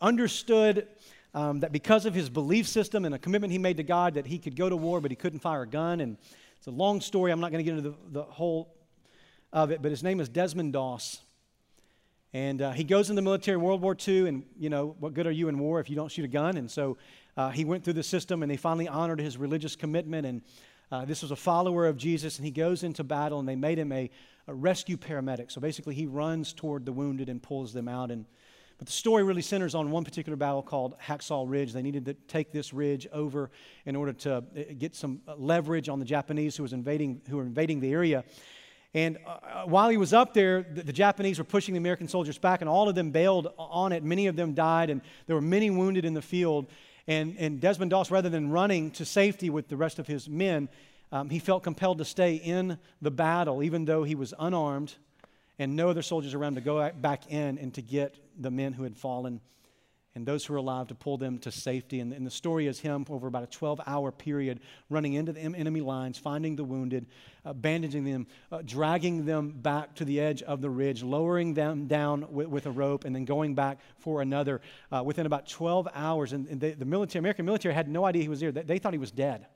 understood 0.00 0.88
um, 1.34 1.60
that 1.60 1.72
because 1.72 2.06
of 2.06 2.14
his 2.14 2.30
belief 2.30 2.66
system 2.66 3.04
and 3.04 3.14
a 3.14 3.18
commitment 3.18 3.52
he 3.52 3.58
made 3.58 3.76
to 3.76 3.82
God, 3.82 4.14
that 4.14 4.26
he 4.26 4.38
could 4.38 4.56
go 4.56 4.68
to 4.68 4.76
war, 4.76 5.00
but 5.00 5.10
he 5.10 5.16
couldn't 5.16 5.40
fire 5.40 5.62
a 5.62 5.66
gun. 5.66 6.00
And 6.00 6.16
it's 6.56 6.66
a 6.66 6.70
long 6.70 7.00
story. 7.00 7.32
I'm 7.32 7.40
not 7.40 7.50
going 7.50 7.64
to 7.64 7.70
get 7.70 7.78
into 7.78 7.90
the, 7.90 7.96
the 8.10 8.22
whole 8.22 8.74
of 9.52 9.70
it, 9.70 9.82
but 9.82 9.90
his 9.90 10.02
name 10.02 10.20
is 10.20 10.28
Desmond 10.28 10.72
Doss. 10.72 11.20
And 12.32 12.62
uh, 12.62 12.72
he 12.72 12.84
goes 12.84 13.10
in 13.10 13.16
the 13.16 13.22
military 13.22 13.56
in 13.56 13.62
World 13.62 13.82
War 13.82 13.96
II, 13.96 14.28
and, 14.28 14.44
you 14.58 14.70
know, 14.70 14.96
what 14.98 15.14
good 15.14 15.26
are 15.26 15.32
you 15.32 15.48
in 15.48 15.58
war 15.58 15.80
if 15.80 15.90
you 15.90 15.96
don't 15.96 16.10
shoot 16.10 16.24
a 16.24 16.28
gun? 16.28 16.56
And 16.56 16.70
so 16.70 16.96
uh, 17.36 17.50
he 17.50 17.64
went 17.64 17.84
through 17.84 17.92
the 17.92 18.02
system, 18.02 18.42
and 18.42 18.50
they 18.50 18.56
finally 18.56 18.88
honored 18.88 19.20
his 19.20 19.36
religious 19.36 19.76
commitment. 19.76 20.26
And 20.26 20.42
Uh, 20.92 21.04
this 21.04 21.22
was 21.22 21.30
a 21.30 21.36
follower 21.36 21.88
of 21.88 21.96
Jesus, 21.96 22.38
and 22.38 22.46
he 22.46 22.52
goes 22.52 22.82
into 22.82 23.02
battle, 23.02 23.38
and 23.38 23.48
they 23.48 23.56
made 23.56 23.78
him 23.78 23.90
a, 23.90 24.10
a 24.46 24.54
rescue 24.54 24.96
paramedic. 24.96 25.50
So 25.50 25.60
basically, 25.60 25.94
he 25.94 26.06
runs 26.06 26.52
toward 26.52 26.84
the 26.84 26.92
wounded 26.92 27.28
and 27.28 27.40
pulls 27.42 27.72
them 27.72 27.88
out. 27.88 28.10
And 28.10 28.26
but 28.78 28.86
the 28.86 28.92
story 28.92 29.22
really 29.22 29.42
centers 29.42 29.74
on 29.74 29.90
one 29.90 30.04
particular 30.04 30.36
battle 30.36 30.62
called 30.62 30.98
Hacksaw 30.98 31.48
Ridge. 31.48 31.72
They 31.72 31.82
needed 31.82 32.04
to 32.06 32.14
take 32.14 32.52
this 32.52 32.72
ridge 32.72 33.06
over 33.12 33.50
in 33.86 33.94
order 33.94 34.12
to 34.12 34.36
uh, 34.36 34.40
get 34.78 34.94
some 34.94 35.20
leverage 35.36 35.88
on 35.88 35.98
the 35.98 36.04
Japanese 36.04 36.56
who 36.56 36.62
was 36.62 36.72
invading 36.72 37.22
who 37.28 37.36
were 37.36 37.44
invading 37.44 37.80
the 37.80 37.92
area. 37.92 38.24
And 38.94 39.18
uh, 39.26 39.30
uh, 39.30 39.64
while 39.64 39.88
he 39.88 39.96
was 39.96 40.12
up 40.12 40.34
there, 40.34 40.62
the, 40.62 40.82
the, 40.84 40.92
Japanese 40.92 41.38
were 41.38 41.44
pushing 41.44 41.74
the 41.74 41.78
American 41.78 42.06
soldiers 42.06 42.38
back, 42.38 42.60
and 42.60 42.68
all 42.68 42.88
of 42.88 42.94
them 42.94 43.10
bailed 43.10 43.52
on 43.58 43.92
it. 43.92 44.04
Many 44.04 44.28
of 44.28 44.36
them 44.36 44.54
died, 44.54 44.88
and 44.88 45.00
there 45.26 45.34
were 45.34 45.42
many 45.42 45.68
wounded 45.70 46.04
in 46.04 46.14
the 46.14 46.22
field. 46.22 46.66
And, 47.08 47.36
and 47.38 47.60
Desmond 47.60 47.90
Doss, 47.90 48.10
rather 48.10 48.28
than 48.28 48.50
running 48.50 48.92
to 48.92 49.04
safety 49.04 49.50
with 49.50 49.68
the 49.68 49.76
rest 49.76 49.98
of 49.98 50.06
his 50.06 50.28
men, 50.28 50.68
um, 51.10 51.28
he 51.28 51.38
felt 51.38 51.64
compelled 51.64 51.98
to 51.98 52.04
stay 52.04 52.36
in 52.36 52.78
the 53.02 53.10
battle, 53.10 53.62
even 53.62 53.84
though 53.84 54.04
he 54.04 54.14
was 54.14 54.32
unarmed 54.38 54.94
and 55.58 55.76
no 55.76 55.88
other 55.88 56.02
soldiers 56.02 56.34
around 56.34 56.56
to 56.56 56.60
go 56.60 56.90
back 56.90 57.30
in 57.30 57.58
and 57.58 57.72
to 57.74 57.82
get 57.82 58.16
the 58.38 58.50
men 58.50 58.72
who 58.72 58.82
had 58.82 58.96
fallen 58.96 59.40
and 60.16 60.24
those 60.24 60.44
who 60.44 60.52
were 60.52 60.58
alive 60.58 60.86
to 60.88 60.94
pull 60.94 61.16
them 61.16 61.38
to 61.38 61.50
safety. 61.50 61.98
And, 61.98 62.12
and 62.12 62.24
the 62.24 62.30
story 62.30 62.66
is 62.66 62.78
him 62.78 63.04
over 63.08 63.26
about 63.26 63.42
a 63.42 63.48
12 63.48 63.80
hour 63.86 64.12
period 64.12 64.60
running 64.88 65.14
into 65.14 65.32
the 65.32 65.40
enemy 65.40 65.80
lines, 65.80 66.18
finding 66.18 66.54
the 66.54 66.62
wounded, 66.62 67.06
uh, 67.44 67.52
bandaging 67.52 68.04
them, 68.04 68.26
uh, 68.52 68.62
dragging 68.64 69.24
them 69.24 69.50
back 69.50 69.94
to 69.96 70.04
the 70.04 70.20
edge 70.20 70.42
of 70.42 70.60
the 70.60 70.70
ridge, 70.70 71.02
lowering 71.02 71.54
them 71.54 71.86
down 71.86 72.26
with, 72.32 72.46
with 72.46 72.66
a 72.66 72.70
rope, 72.70 73.04
and 73.04 73.14
then 73.14 73.24
going 73.24 73.54
back 73.54 73.78
for 73.98 74.22
another 74.22 74.60
uh, 74.92 75.02
within 75.02 75.26
about 75.26 75.48
12 75.48 75.88
hours. 75.94 76.32
And, 76.32 76.46
and 76.46 76.60
they, 76.60 76.72
the 76.72 76.84
military, 76.84 77.20
American 77.20 77.44
military 77.44 77.74
had 77.74 77.88
no 77.88 78.04
idea 78.04 78.22
he 78.22 78.28
was 78.28 78.40
there. 78.40 78.52
They, 78.52 78.62
they 78.62 78.78
thought 78.78 78.92
he 78.92 78.98
was 78.98 79.10
dead. 79.10 79.46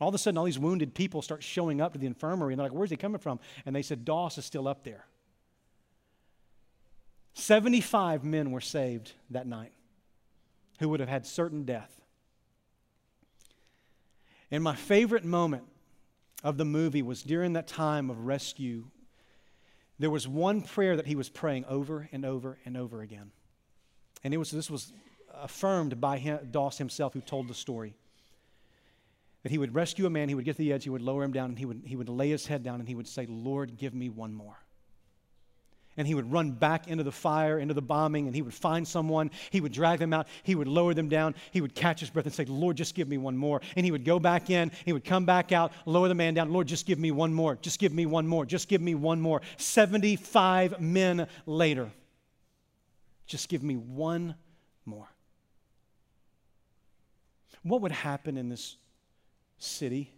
All 0.00 0.08
of 0.08 0.14
a 0.14 0.18
sudden, 0.18 0.38
all 0.38 0.44
these 0.44 0.58
wounded 0.58 0.94
people 0.94 1.22
start 1.22 1.42
showing 1.42 1.80
up 1.80 1.92
to 1.92 1.98
the 1.98 2.06
infirmary, 2.06 2.54
and 2.54 2.60
they're 2.60 2.66
like, 2.66 2.72
Where's 2.72 2.90
he 2.90 2.96
coming 2.96 3.18
from? 3.18 3.40
And 3.66 3.76
they 3.76 3.82
said, 3.82 4.04
Doss 4.04 4.38
is 4.38 4.44
still 4.44 4.68
up 4.68 4.84
there. 4.84 5.04
75 7.34 8.24
men 8.24 8.50
were 8.50 8.60
saved 8.60 9.12
that 9.30 9.46
night 9.46 9.72
who 10.80 10.88
would 10.88 11.00
have 11.00 11.08
had 11.08 11.26
certain 11.26 11.64
death. 11.64 12.00
And 14.50 14.62
my 14.62 14.74
favorite 14.74 15.24
moment 15.24 15.64
of 16.42 16.56
the 16.56 16.64
movie 16.64 17.02
was 17.02 17.22
during 17.22 17.54
that 17.54 17.66
time 17.66 18.10
of 18.10 18.20
rescue. 18.20 18.84
There 19.98 20.10
was 20.10 20.26
one 20.26 20.62
prayer 20.62 20.96
that 20.96 21.06
he 21.06 21.16
was 21.16 21.28
praying 21.28 21.64
over 21.66 22.08
and 22.12 22.24
over 22.24 22.58
and 22.64 22.76
over 22.76 23.02
again. 23.02 23.32
And 24.24 24.32
it 24.32 24.36
was, 24.36 24.50
this 24.50 24.70
was 24.70 24.92
affirmed 25.34 26.00
by 26.00 26.18
him, 26.18 26.48
Doss 26.50 26.78
himself, 26.78 27.12
who 27.12 27.20
told 27.20 27.48
the 27.48 27.54
story. 27.54 27.94
That 29.42 29.52
he 29.52 29.58
would 29.58 29.74
rescue 29.74 30.06
a 30.06 30.10
man, 30.10 30.28
he 30.28 30.34
would 30.34 30.44
get 30.44 30.56
to 30.56 30.62
the 30.62 30.72
edge, 30.72 30.84
he 30.84 30.90
would 30.90 31.02
lower 31.02 31.22
him 31.22 31.32
down, 31.32 31.50
and 31.50 31.58
he 31.58 31.66
would, 31.66 31.82
he 31.84 31.96
would 31.96 32.08
lay 32.08 32.30
his 32.30 32.46
head 32.46 32.62
down, 32.62 32.80
and 32.80 32.88
he 32.88 32.94
would 32.94 33.06
say, 33.06 33.26
Lord, 33.28 33.76
give 33.76 33.94
me 33.94 34.08
one 34.08 34.32
more 34.32 34.58
and 35.98 36.06
he 36.06 36.14
would 36.14 36.30
run 36.32 36.52
back 36.52 36.86
into 36.86 37.02
the 37.02 37.12
fire, 37.12 37.58
into 37.58 37.74
the 37.74 37.82
bombing, 37.82 38.26
and 38.26 38.34
he 38.34 38.40
would 38.40 38.54
find 38.54 38.86
someone. 38.86 39.32
He 39.50 39.60
would 39.60 39.72
drag 39.72 39.98
them 39.98 40.12
out. 40.12 40.28
He 40.44 40.54
would 40.54 40.68
lower 40.68 40.94
them 40.94 41.08
down. 41.08 41.34
He 41.50 41.60
would 41.60 41.74
catch 41.74 41.98
his 41.98 42.08
breath 42.08 42.24
and 42.24 42.34
say, 42.34 42.44
Lord, 42.44 42.76
just 42.76 42.94
give 42.94 43.08
me 43.08 43.18
one 43.18 43.36
more. 43.36 43.60
And 43.74 43.84
he 43.84 43.90
would 43.90 44.04
go 44.04 44.20
back 44.20 44.48
in. 44.48 44.70
He 44.84 44.92
would 44.92 45.04
come 45.04 45.26
back 45.26 45.50
out, 45.50 45.72
lower 45.86 46.06
the 46.06 46.14
man 46.14 46.34
down. 46.34 46.52
Lord, 46.52 46.68
just 46.68 46.86
give 46.86 47.00
me 47.00 47.10
one 47.10 47.34
more. 47.34 47.56
Just 47.56 47.80
give 47.80 47.92
me 47.92 48.06
one 48.06 48.28
more. 48.28 48.46
Just 48.46 48.68
give 48.68 48.80
me 48.80 48.94
one 48.94 49.20
more. 49.20 49.42
75 49.56 50.80
men 50.80 51.26
later, 51.44 51.90
just 53.26 53.48
give 53.48 53.64
me 53.64 53.76
one 53.76 54.36
more. 54.86 55.08
What 57.64 57.80
would 57.80 57.92
happen 57.92 58.36
in 58.36 58.48
this 58.48 58.76
city 59.58 60.12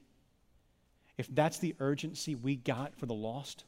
if 1.16 1.26
that's 1.34 1.58
the 1.58 1.74
urgency 1.80 2.34
we 2.34 2.54
got 2.54 2.94
for 2.98 3.06
the 3.06 3.14
lost? 3.14 3.64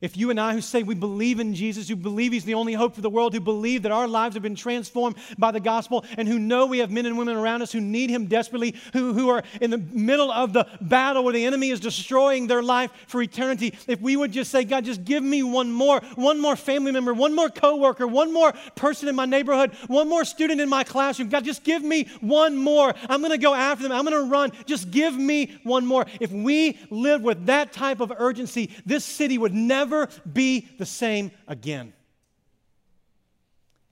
If 0.00 0.16
you 0.16 0.30
and 0.30 0.40
I, 0.40 0.52
who 0.52 0.60
say 0.60 0.82
we 0.82 0.94
believe 0.94 1.40
in 1.40 1.54
Jesus, 1.54 1.88
who 1.88 1.96
believe 1.96 2.32
He's 2.32 2.44
the 2.44 2.54
only 2.54 2.74
hope 2.74 2.94
for 2.94 3.00
the 3.00 3.08
world, 3.08 3.32
who 3.32 3.40
believe 3.40 3.84
that 3.84 3.92
our 3.92 4.08
lives 4.08 4.34
have 4.34 4.42
been 4.42 4.56
transformed 4.56 5.16
by 5.38 5.50
the 5.50 5.60
gospel, 5.60 6.04
and 6.18 6.28
who 6.28 6.38
know 6.38 6.66
we 6.66 6.80
have 6.80 6.90
men 6.90 7.06
and 7.06 7.16
women 7.16 7.36
around 7.36 7.62
us 7.62 7.72
who 7.72 7.80
need 7.80 8.10
Him 8.10 8.26
desperately, 8.26 8.74
who, 8.92 9.14
who 9.14 9.30
are 9.30 9.42
in 9.60 9.70
the 9.70 9.78
middle 9.78 10.30
of 10.30 10.52
the 10.52 10.66
battle 10.80 11.24
where 11.24 11.32
the 11.32 11.46
enemy 11.46 11.70
is 11.70 11.80
destroying 11.80 12.48
their 12.48 12.62
life 12.62 12.90
for 13.06 13.22
eternity, 13.22 13.72
if 13.86 14.00
we 14.00 14.16
would 14.16 14.32
just 14.32 14.50
say, 14.50 14.64
God, 14.64 14.84
just 14.84 15.04
give 15.04 15.22
me 15.22 15.42
one 15.42 15.70
more, 15.70 16.00
one 16.16 16.40
more 16.40 16.56
family 16.56 16.92
member, 16.92 17.14
one 17.14 17.34
more 17.34 17.48
coworker, 17.48 18.06
one 18.06 18.32
more 18.32 18.52
person 18.74 19.08
in 19.08 19.14
my 19.14 19.26
neighborhood, 19.26 19.72
one 19.86 20.08
more 20.08 20.24
student 20.24 20.60
in 20.60 20.68
my 20.68 20.84
classroom, 20.84 21.28
God, 21.28 21.44
just 21.44 21.64
give 21.64 21.82
me 21.82 22.08
one 22.20 22.56
more. 22.56 22.92
I'm 23.08 23.20
going 23.20 23.30
to 23.30 23.38
go 23.38 23.54
after 23.54 23.84
them. 23.84 23.92
I'm 23.92 24.04
going 24.04 24.22
to 24.22 24.30
run. 24.30 24.52
Just 24.66 24.90
give 24.90 25.16
me 25.16 25.56
one 25.62 25.86
more. 25.86 26.04
If 26.20 26.32
we 26.32 26.78
live 26.90 27.22
with 27.22 27.46
that 27.46 27.72
type 27.72 28.00
of 28.00 28.12
urgency, 28.18 28.70
this 28.84 29.04
city 29.04 29.38
would 29.38 29.54
never 29.54 29.83
never 29.84 30.08
be 30.30 30.68
the 30.78 30.86
same 30.86 31.30
again. 31.46 31.92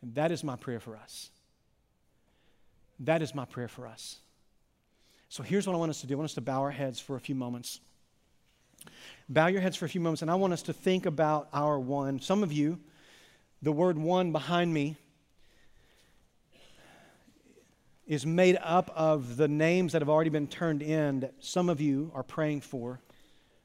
And 0.01 0.15
that 0.15 0.33
is 0.33 0.43
my 0.43 0.57
prayer 0.57 0.81
for 0.81 0.97
us. 0.97 1.31
That 3.01 3.23
is 3.23 3.35
my 3.35 3.45
prayer 3.45 3.69
for 3.69 3.87
us. 3.87 4.17
So 5.29 5.43
here's 5.43 5.67
what 5.67 5.75
I 5.75 5.77
want 5.77 5.91
us 5.91 6.01
to 6.01 6.07
do 6.07 6.15
I 6.15 6.17
want 6.17 6.31
us 6.31 6.35
to 6.35 6.41
bow 6.41 6.61
our 6.61 6.71
heads 6.71 6.99
for 6.99 7.17
a 7.17 7.21
few 7.21 7.35
moments. 7.35 7.81
Bow 9.29 9.47
your 9.47 9.61
heads 9.61 9.77
for 9.77 9.85
a 9.85 9.89
few 9.89 10.01
moments, 10.01 10.23
and 10.23 10.31
I 10.31 10.35
want 10.35 10.53
us 10.53 10.63
to 10.63 10.73
think 10.73 11.07
about 11.07 11.49
our 11.53 11.79
one. 11.79 12.21
Some 12.21 12.43
of 12.43 12.53
you, 12.53 12.81
the 13.61 13.73
word 13.73 13.97
one 13.97 14.33
behind 14.33 14.73
me 14.75 14.97
is 18.07 18.27
made 18.27 18.59
up 18.63 18.91
of 18.97 19.37
the 19.37 19.47
names 19.47 19.93
that 19.93 20.03
have 20.03 20.09
already 20.09 20.31
been 20.31 20.49
turned 20.49 20.83
in 20.83 21.21
that 21.21 21.35
some 21.39 21.69
of 21.69 21.81
you 21.81 22.11
are 22.15 22.25
praying 22.25 22.61
for, 22.61 23.01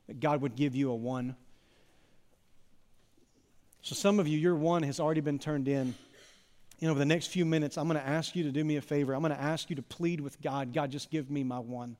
that 0.07 0.19
God 0.19 0.41
would 0.41 0.55
give 0.55 0.75
you 0.75 0.91
a 0.91 0.95
one. 0.95 1.35
So, 3.81 3.95
some 3.95 4.19
of 4.19 4.27
you, 4.27 4.37
your 4.37 4.55
one 4.55 4.83
has 4.83 4.99
already 4.99 5.21
been 5.21 5.39
turned 5.39 5.67
in. 5.67 5.95
You 6.79 6.87
know, 6.87 6.91
over 6.91 6.99
the 6.99 7.05
next 7.05 7.27
few 7.27 7.45
minutes, 7.45 7.77
I'm 7.77 7.87
going 7.87 7.99
to 7.99 8.07
ask 8.07 8.35
you 8.35 8.43
to 8.43 8.51
do 8.51 8.63
me 8.63 8.75
a 8.75 8.81
favor. 8.81 9.13
I'm 9.13 9.21
going 9.21 9.33
to 9.33 9.41
ask 9.41 9.69
you 9.69 9.75
to 9.77 9.81
plead 9.81 10.21
with 10.21 10.39
God 10.41 10.73
God, 10.73 10.91
just 10.91 11.09
give 11.09 11.31
me 11.31 11.43
my 11.43 11.59
one. 11.59 11.97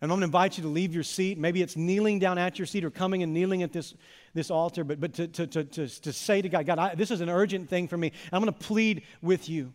And 0.00 0.12
I'm 0.12 0.18
going 0.18 0.20
to 0.20 0.26
invite 0.26 0.58
you 0.58 0.62
to 0.62 0.68
leave 0.68 0.94
your 0.94 1.02
seat. 1.02 1.38
Maybe 1.38 1.62
it's 1.62 1.74
kneeling 1.74 2.18
down 2.18 2.36
at 2.36 2.58
your 2.58 2.66
seat 2.66 2.84
or 2.84 2.90
coming 2.90 3.22
and 3.22 3.32
kneeling 3.32 3.62
at 3.62 3.72
this, 3.72 3.94
this 4.34 4.50
altar, 4.50 4.84
but, 4.84 5.00
but 5.00 5.14
to, 5.14 5.26
to, 5.26 5.46
to, 5.46 5.64
to, 5.64 6.12
say 6.12 6.42
to 6.42 6.48
God, 6.50 6.66
God, 6.66 6.98
this 6.98 7.10
is 7.10 7.22
an 7.22 7.30
urgent 7.30 7.70
thing 7.70 7.88
for 7.88 7.96
me. 7.96 8.12
I'm 8.30 8.42
going 8.42 8.52
to 8.52 8.58
plead 8.58 9.02
with 9.22 9.48
you 9.48 9.72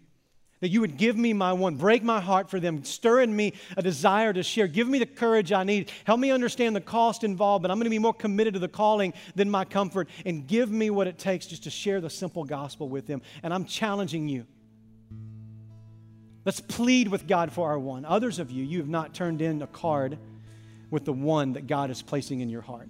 that 0.62 0.70
you 0.70 0.80
would 0.80 0.96
give 0.96 1.18
me 1.18 1.34
my 1.34 1.52
one, 1.52 1.76
break 1.76 2.04
my 2.04 2.22
heart 2.22 2.50
for 2.50 2.60
them, 2.60 2.84
stir 2.84 3.22
in 3.22 3.36
me 3.36 3.54
a 3.76 3.82
desire 3.82 4.32
to 4.32 4.44
share, 4.44 4.68
give 4.68 4.88
me 4.88 5.00
the 5.00 5.06
courage 5.06 5.52
I 5.52 5.64
need, 5.64 5.92
help 6.06 6.20
me 6.20 6.32
understand 6.32 6.76
the 6.76 6.82
cost 6.82 7.24
involved, 7.24 7.64
but 7.64 7.72
I'm 7.72 7.78
going 7.78 7.86
to 7.86 7.90
be 7.90 8.00
more 8.00 8.14
committed 8.14 8.54
to 8.54 8.60
the 8.60 8.68
calling 8.68 9.14
than 9.36 9.50
my 9.50 9.66
comfort, 9.66 10.08
and 10.24 10.48
give 10.48 10.72
me 10.72 10.90
what 10.90 11.08
it 11.08 11.18
takes 11.18 11.48
just 11.48 11.64
to 11.64 11.72
share 11.72 12.00
the 12.00 12.10
simple 12.10 12.44
gospel 12.44 12.88
with 12.88 13.08
them. 13.08 13.22
And 13.42 13.54
I'm 13.54 13.66
challenging 13.66 14.30
you. 14.30 14.46
Let's 16.46 16.60
plead 16.60 17.08
with 17.08 17.28
God 17.28 17.52
for 17.52 17.68
our 17.68 17.80
one. 17.80 18.06
Others 18.06 18.40
of 18.40 18.52
you, 18.52 18.64
you 18.64 18.80
have 18.80 18.88
not 18.88 19.14
turned 19.14 19.42
in 19.42 19.62
a 19.62 19.68
card 19.68 20.18
with 20.92 21.06
the 21.06 21.14
one 21.14 21.54
that 21.54 21.68
God 21.68 21.90
is 21.90 22.02
placing 22.02 22.40
in 22.40 22.50
your 22.50 22.62
heart. 22.62 22.90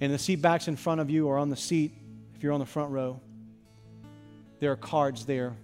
And 0.00 0.12
the 0.12 0.18
seat 0.18 0.42
backs 0.42 0.68
in 0.68 0.76
front 0.76 1.00
of 1.00 1.10
you 1.10 1.26
or 1.26 1.38
on 1.38 1.50
the 1.50 1.56
seat, 1.56 1.92
if 2.34 2.42
you're 2.42 2.52
on 2.52 2.60
the 2.60 2.66
front 2.66 2.90
row, 2.90 3.20
there 4.58 4.72
are 4.72 4.76
cards 4.76 5.24
there 5.24 5.56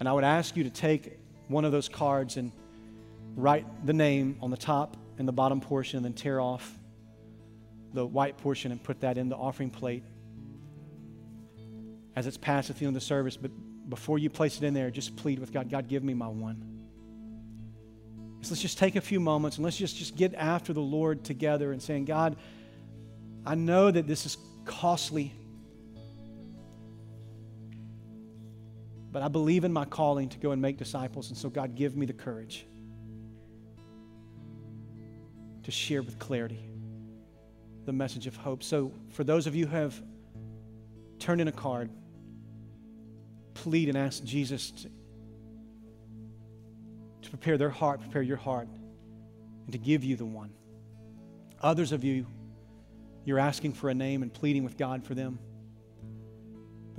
and 0.00 0.08
I 0.08 0.12
would 0.12 0.24
ask 0.24 0.56
you 0.56 0.64
to 0.64 0.70
take 0.70 1.18
one 1.48 1.64
of 1.64 1.72
those 1.72 1.88
cards 1.88 2.36
and 2.36 2.50
write 3.36 3.86
the 3.86 3.92
name 3.92 4.38
on 4.40 4.50
the 4.50 4.56
top 4.56 4.96
and 5.18 5.28
the 5.28 5.32
bottom 5.32 5.60
portion, 5.60 5.98
and 5.98 6.04
then 6.04 6.14
tear 6.14 6.40
off 6.40 6.78
the 7.92 8.06
white 8.06 8.38
portion 8.38 8.72
and 8.72 8.82
put 8.82 9.00
that 9.00 9.18
in 9.18 9.28
the 9.28 9.36
offering 9.36 9.68
plate 9.70 10.02
as 12.16 12.26
it's 12.26 12.38
passed 12.38 12.70
at 12.70 12.76
the 12.76 12.86
end 12.86 12.96
of 12.96 13.00
the 13.00 13.06
service. 13.06 13.36
But 13.36 13.50
before 13.88 14.18
you 14.18 14.30
place 14.30 14.56
it 14.56 14.64
in 14.64 14.72
there, 14.72 14.90
just 14.90 15.16
plead 15.16 15.38
with 15.38 15.52
God 15.52 15.70
God, 15.70 15.88
give 15.88 16.02
me 16.02 16.14
my 16.14 16.28
one. 16.28 16.66
So 18.42 18.50
let's 18.50 18.62
just 18.62 18.78
take 18.78 18.96
a 18.96 19.02
few 19.02 19.20
moments 19.20 19.58
and 19.58 19.64
let's 19.64 19.76
just, 19.76 19.96
just 19.98 20.16
get 20.16 20.34
after 20.34 20.72
the 20.72 20.80
Lord 20.80 21.24
together 21.24 21.72
and 21.72 21.82
saying, 21.82 22.06
God, 22.06 22.36
I 23.44 23.54
know 23.54 23.90
that 23.90 24.06
this 24.06 24.24
is 24.24 24.38
costly. 24.64 25.34
But 29.12 29.22
I 29.22 29.28
believe 29.28 29.64
in 29.64 29.72
my 29.72 29.84
calling 29.84 30.28
to 30.28 30.38
go 30.38 30.52
and 30.52 30.62
make 30.62 30.76
disciples. 30.76 31.28
And 31.28 31.36
so, 31.36 31.48
God, 31.48 31.74
give 31.74 31.96
me 31.96 32.06
the 32.06 32.12
courage 32.12 32.66
to 35.64 35.70
share 35.70 36.02
with 36.02 36.18
clarity 36.18 36.70
the 37.86 37.92
message 37.92 38.26
of 38.26 38.36
hope. 38.36 38.62
So, 38.62 38.92
for 39.10 39.24
those 39.24 39.46
of 39.46 39.54
you 39.54 39.66
who 39.66 39.76
have 39.76 40.00
turned 41.18 41.40
in 41.40 41.48
a 41.48 41.52
card, 41.52 41.90
plead 43.54 43.88
and 43.88 43.98
ask 43.98 44.22
Jesus 44.22 44.70
to, 44.70 44.90
to 47.22 47.30
prepare 47.30 47.58
their 47.58 47.70
heart, 47.70 48.00
prepare 48.00 48.22
your 48.22 48.36
heart, 48.36 48.68
and 49.64 49.72
to 49.72 49.78
give 49.78 50.04
you 50.04 50.16
the 50.16 50.24
one. 50.24 50.52
Others 51.62 51.92
of 51.92 52.04
you, 52.04 52.26
you're 53.24 53.38
asking 53.38 53.72
for 53.74 53.90
a 53.90 53.94
name 53.94 54.22
and 54.22 54.32
pleading 54.32 54.64
with 54.64 54.76
God 54.76 55.04
for 55.04 55.14
them. 55.14 55.38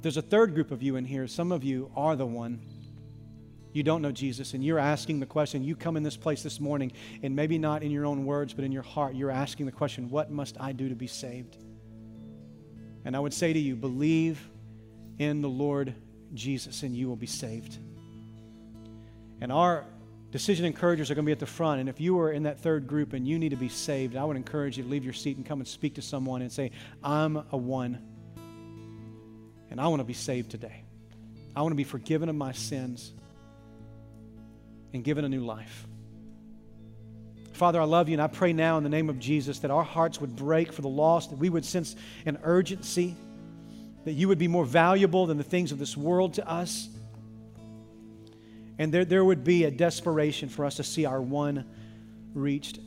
But 0.02 0.06
there's 0.06 0.18
a 0.18 0.24
third 0.24 0.56
group 0.56 0.72
of 0.72 0.82
you 0.82 0.96
in 0.96 1.06
here. 1.06 1.28
Some 1.28 1.52
of 1.52 1.64
you 1.64 1.92
are 1.96 2.16
the 2.16 2.26
one. 2.26 2.60
you 3.72 3.84
don't 3.84 4.02
know 4.02 4.12
Jesus 4.12 4.56
and 4.56 4.66
you're 4.66 4.80
asking 4.80 5.20
the 5.20 5.28
question, 5.28 5.64
you 5.64 5.76
come 5.76 5.96
in 5.96 6.02
this 6.02 6.18
place 6.18 6.42
this 6.42 6.60
morning, 6.60 6.92
and 7.22 7.36
maybe 7.36 7.60
not 7.60 7.84
in 7.84 7.92
your 7.92 8.08
own 8.08 8.26
words, 8.26 8.52
but 8.52 8.66
in 8.66 8.72
your 8.72 8.82
heart, 8.82 9.14
you're 9.14 9.30
asking 9.30 9.68
the 9.68 9.72
question, 9.72 10.10
What 10.10 10.32
must 10.32 10.60
I 10.60 10.72
do 10.72 10.90
to 10.90 10.96
be 10.96 11.06
saved? 11.06 11.56
And 13.06 13.16
I 13.16 13.20
would 13.20 13.32
say 13.32 13.54
to 13.54 13.60
you, 13.60 13.76
believe 13.76 14.50
in 15.20 15.40
the 15.42 15.50
Lord 15.50 15.94
Jesus 16.34 16.82
and 16.82 16.96
you 16.96 17.08
will 17.08 17.16
be 17.16 17.28
saved. 17.28 17.78
And 19.40 19.52
our 19.52 19.86
decision 20.32 20.66
encouragers 20.66 21.12
are 21.12 21.14
going 21.14 21.26
to 21.26 21.30
be 21.30 21.32
at 21.32 21.40
the 21.40 21.46
front. 21.46 21.80
And 21.80 21.88
if 21.88 22.02
you 22.02 22.20
are 22.22 22.32
in 22.32 22.42
that 22.44 22.60
third 22.60 22.88
group 22.88 23.14
and 23.14 23.28
you 23.28 23.38
need 23.38 23.50
to 23.50 23.56
be 23.56 23.70
saved, 23.70 24.16
I 24.16 24.24
would 24.24 24.36
encourage 24.36 24.78
you 24.78 24.84
to 24.84 24.90
leave 24.90 25.04
your 25.04 25.14
seat 25.14 25.38
and 25.38 25.46
come 25.46 25.60
and 25.60 25.68
speak 25.68 25.94
to 25.96 26.02
someone 26.02 26.42
and 26.42 26.52
say, 26.52 26.72
I'm 27.04 27.38
a 27.52 27.58
one. 27.58 28.11
And 29.72 29.80
I 29.82 29.88
want 29.88 30.02
to 30.02 30.06
be 30.06 30.14
saved 30.14 30.52
today. 30.52 30.84
I 31.56 31.62
want 31.62 31.72
to 31.72 31.78
be 31.78 31.84
forgiven 31.84 32.30
of 32.30 32.36
my 32.36 32.52
sins 32.52 33.12
and 34.94 35.04
given 35.04 35.26
a 35.26 35.30
new 35.30 35.44
life. 35.44 35.88
Father, 37.54 37.80
I 37.80 37.86
love 37.86 38.10
you, 38.10 38.14
and 38.14 38.22
I 38.22 38.28
pray 38.28 38.54
now 38.54 38.78
in 38.78 38.84
the 38.84 38.90
name 38.90 39.10
of 39.10 39.20
Jesus 39.20 39.60
that 39.60 39.72
our 39.72 39.84
hearts 39.84 40.20
would 40.20 40.36
break 40.36 40.74
for 40.74 40.82
the 40.82 40.90
lost, 40.90 41.30
that 41.30 41.38
we 41.38 41.50
would 41.50 41.64
sense 41.64 41.96
an 42.26 42.40
urgency, 42.44 43.16
that 44.04 44.14
you 44.14 44.28
would 44.28 44.40
be 44.40 44.48
more 44.48 44.66
valuable 44.66 45.26
than 45.26 45.38
the 45.38 45.44
things 45.44 45.72
of 45.72 45.80
this 45.80 45.96
world 45.96 46.34
to 46.36 46.50
us. 46.50 46.90
And 48.80 48.92
there, 48.92 49.06
there 49.06 49.24
would 49.24 49.44
be 49.44 49.66
a 49.66 49.72
desperation 49.72 50.50
for 50.50 50.66
us 50.66 50.78
to 50.78 50.84
see 50.84 51.06
our 51.06 51.22
one 51.22 51.66
reached. 52.34 52.80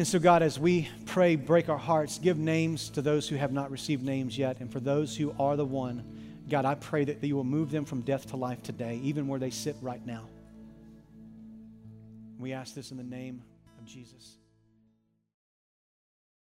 And 0.00 0.06
so, 0.08 0.18
God, 0.18 0.42
as 0.42 0.58
we 0.58 0.88
pray, 1.04 1.36
break 1.36 1.68
our 1.68 1.76
hearts, 1.76 2.18
give 2.18 2.38
names 2.38 2.88
to 2.92 3.02
those 3.02 3.28
who 3.28 3.36
have 3.36 3.52
not 3.52 3.70
received 3.70 4.02
names 4.02 4.38
yet, 4.38 4.60
and 4.60 4.72
for 4.72 4.80
those 4.80 5.14
who 5.14 5.34
are 5.38 5.56
the 5.56 5.66
one, 5.66 6.02
God, 6.48 6.64
I 6.64 6.74
pray 6.74 7.04
that 7.04 7.22
you 7.22 7.36
will 7.36 7.44
move 7.44 7.70
them 7.70 7.84
from 7.84 8.00
death 8.00 8.30
to 8.30 8.38
life 8.38 8.62
today, 8.62 8.98
even 9.02 9.28
where 9.28 9.38
they 9.38 9.50
sit 9.50 9.76
right 9.82 10.00
now. 10.06 10.26
We 12.38 12.54
ask 12.54 12.74
this 12.74 12.92
in 12.92 12.96
the 12.96 13.04
name 13.04 13.42
of 13.78 13.84
Jesus. 13.84 14.39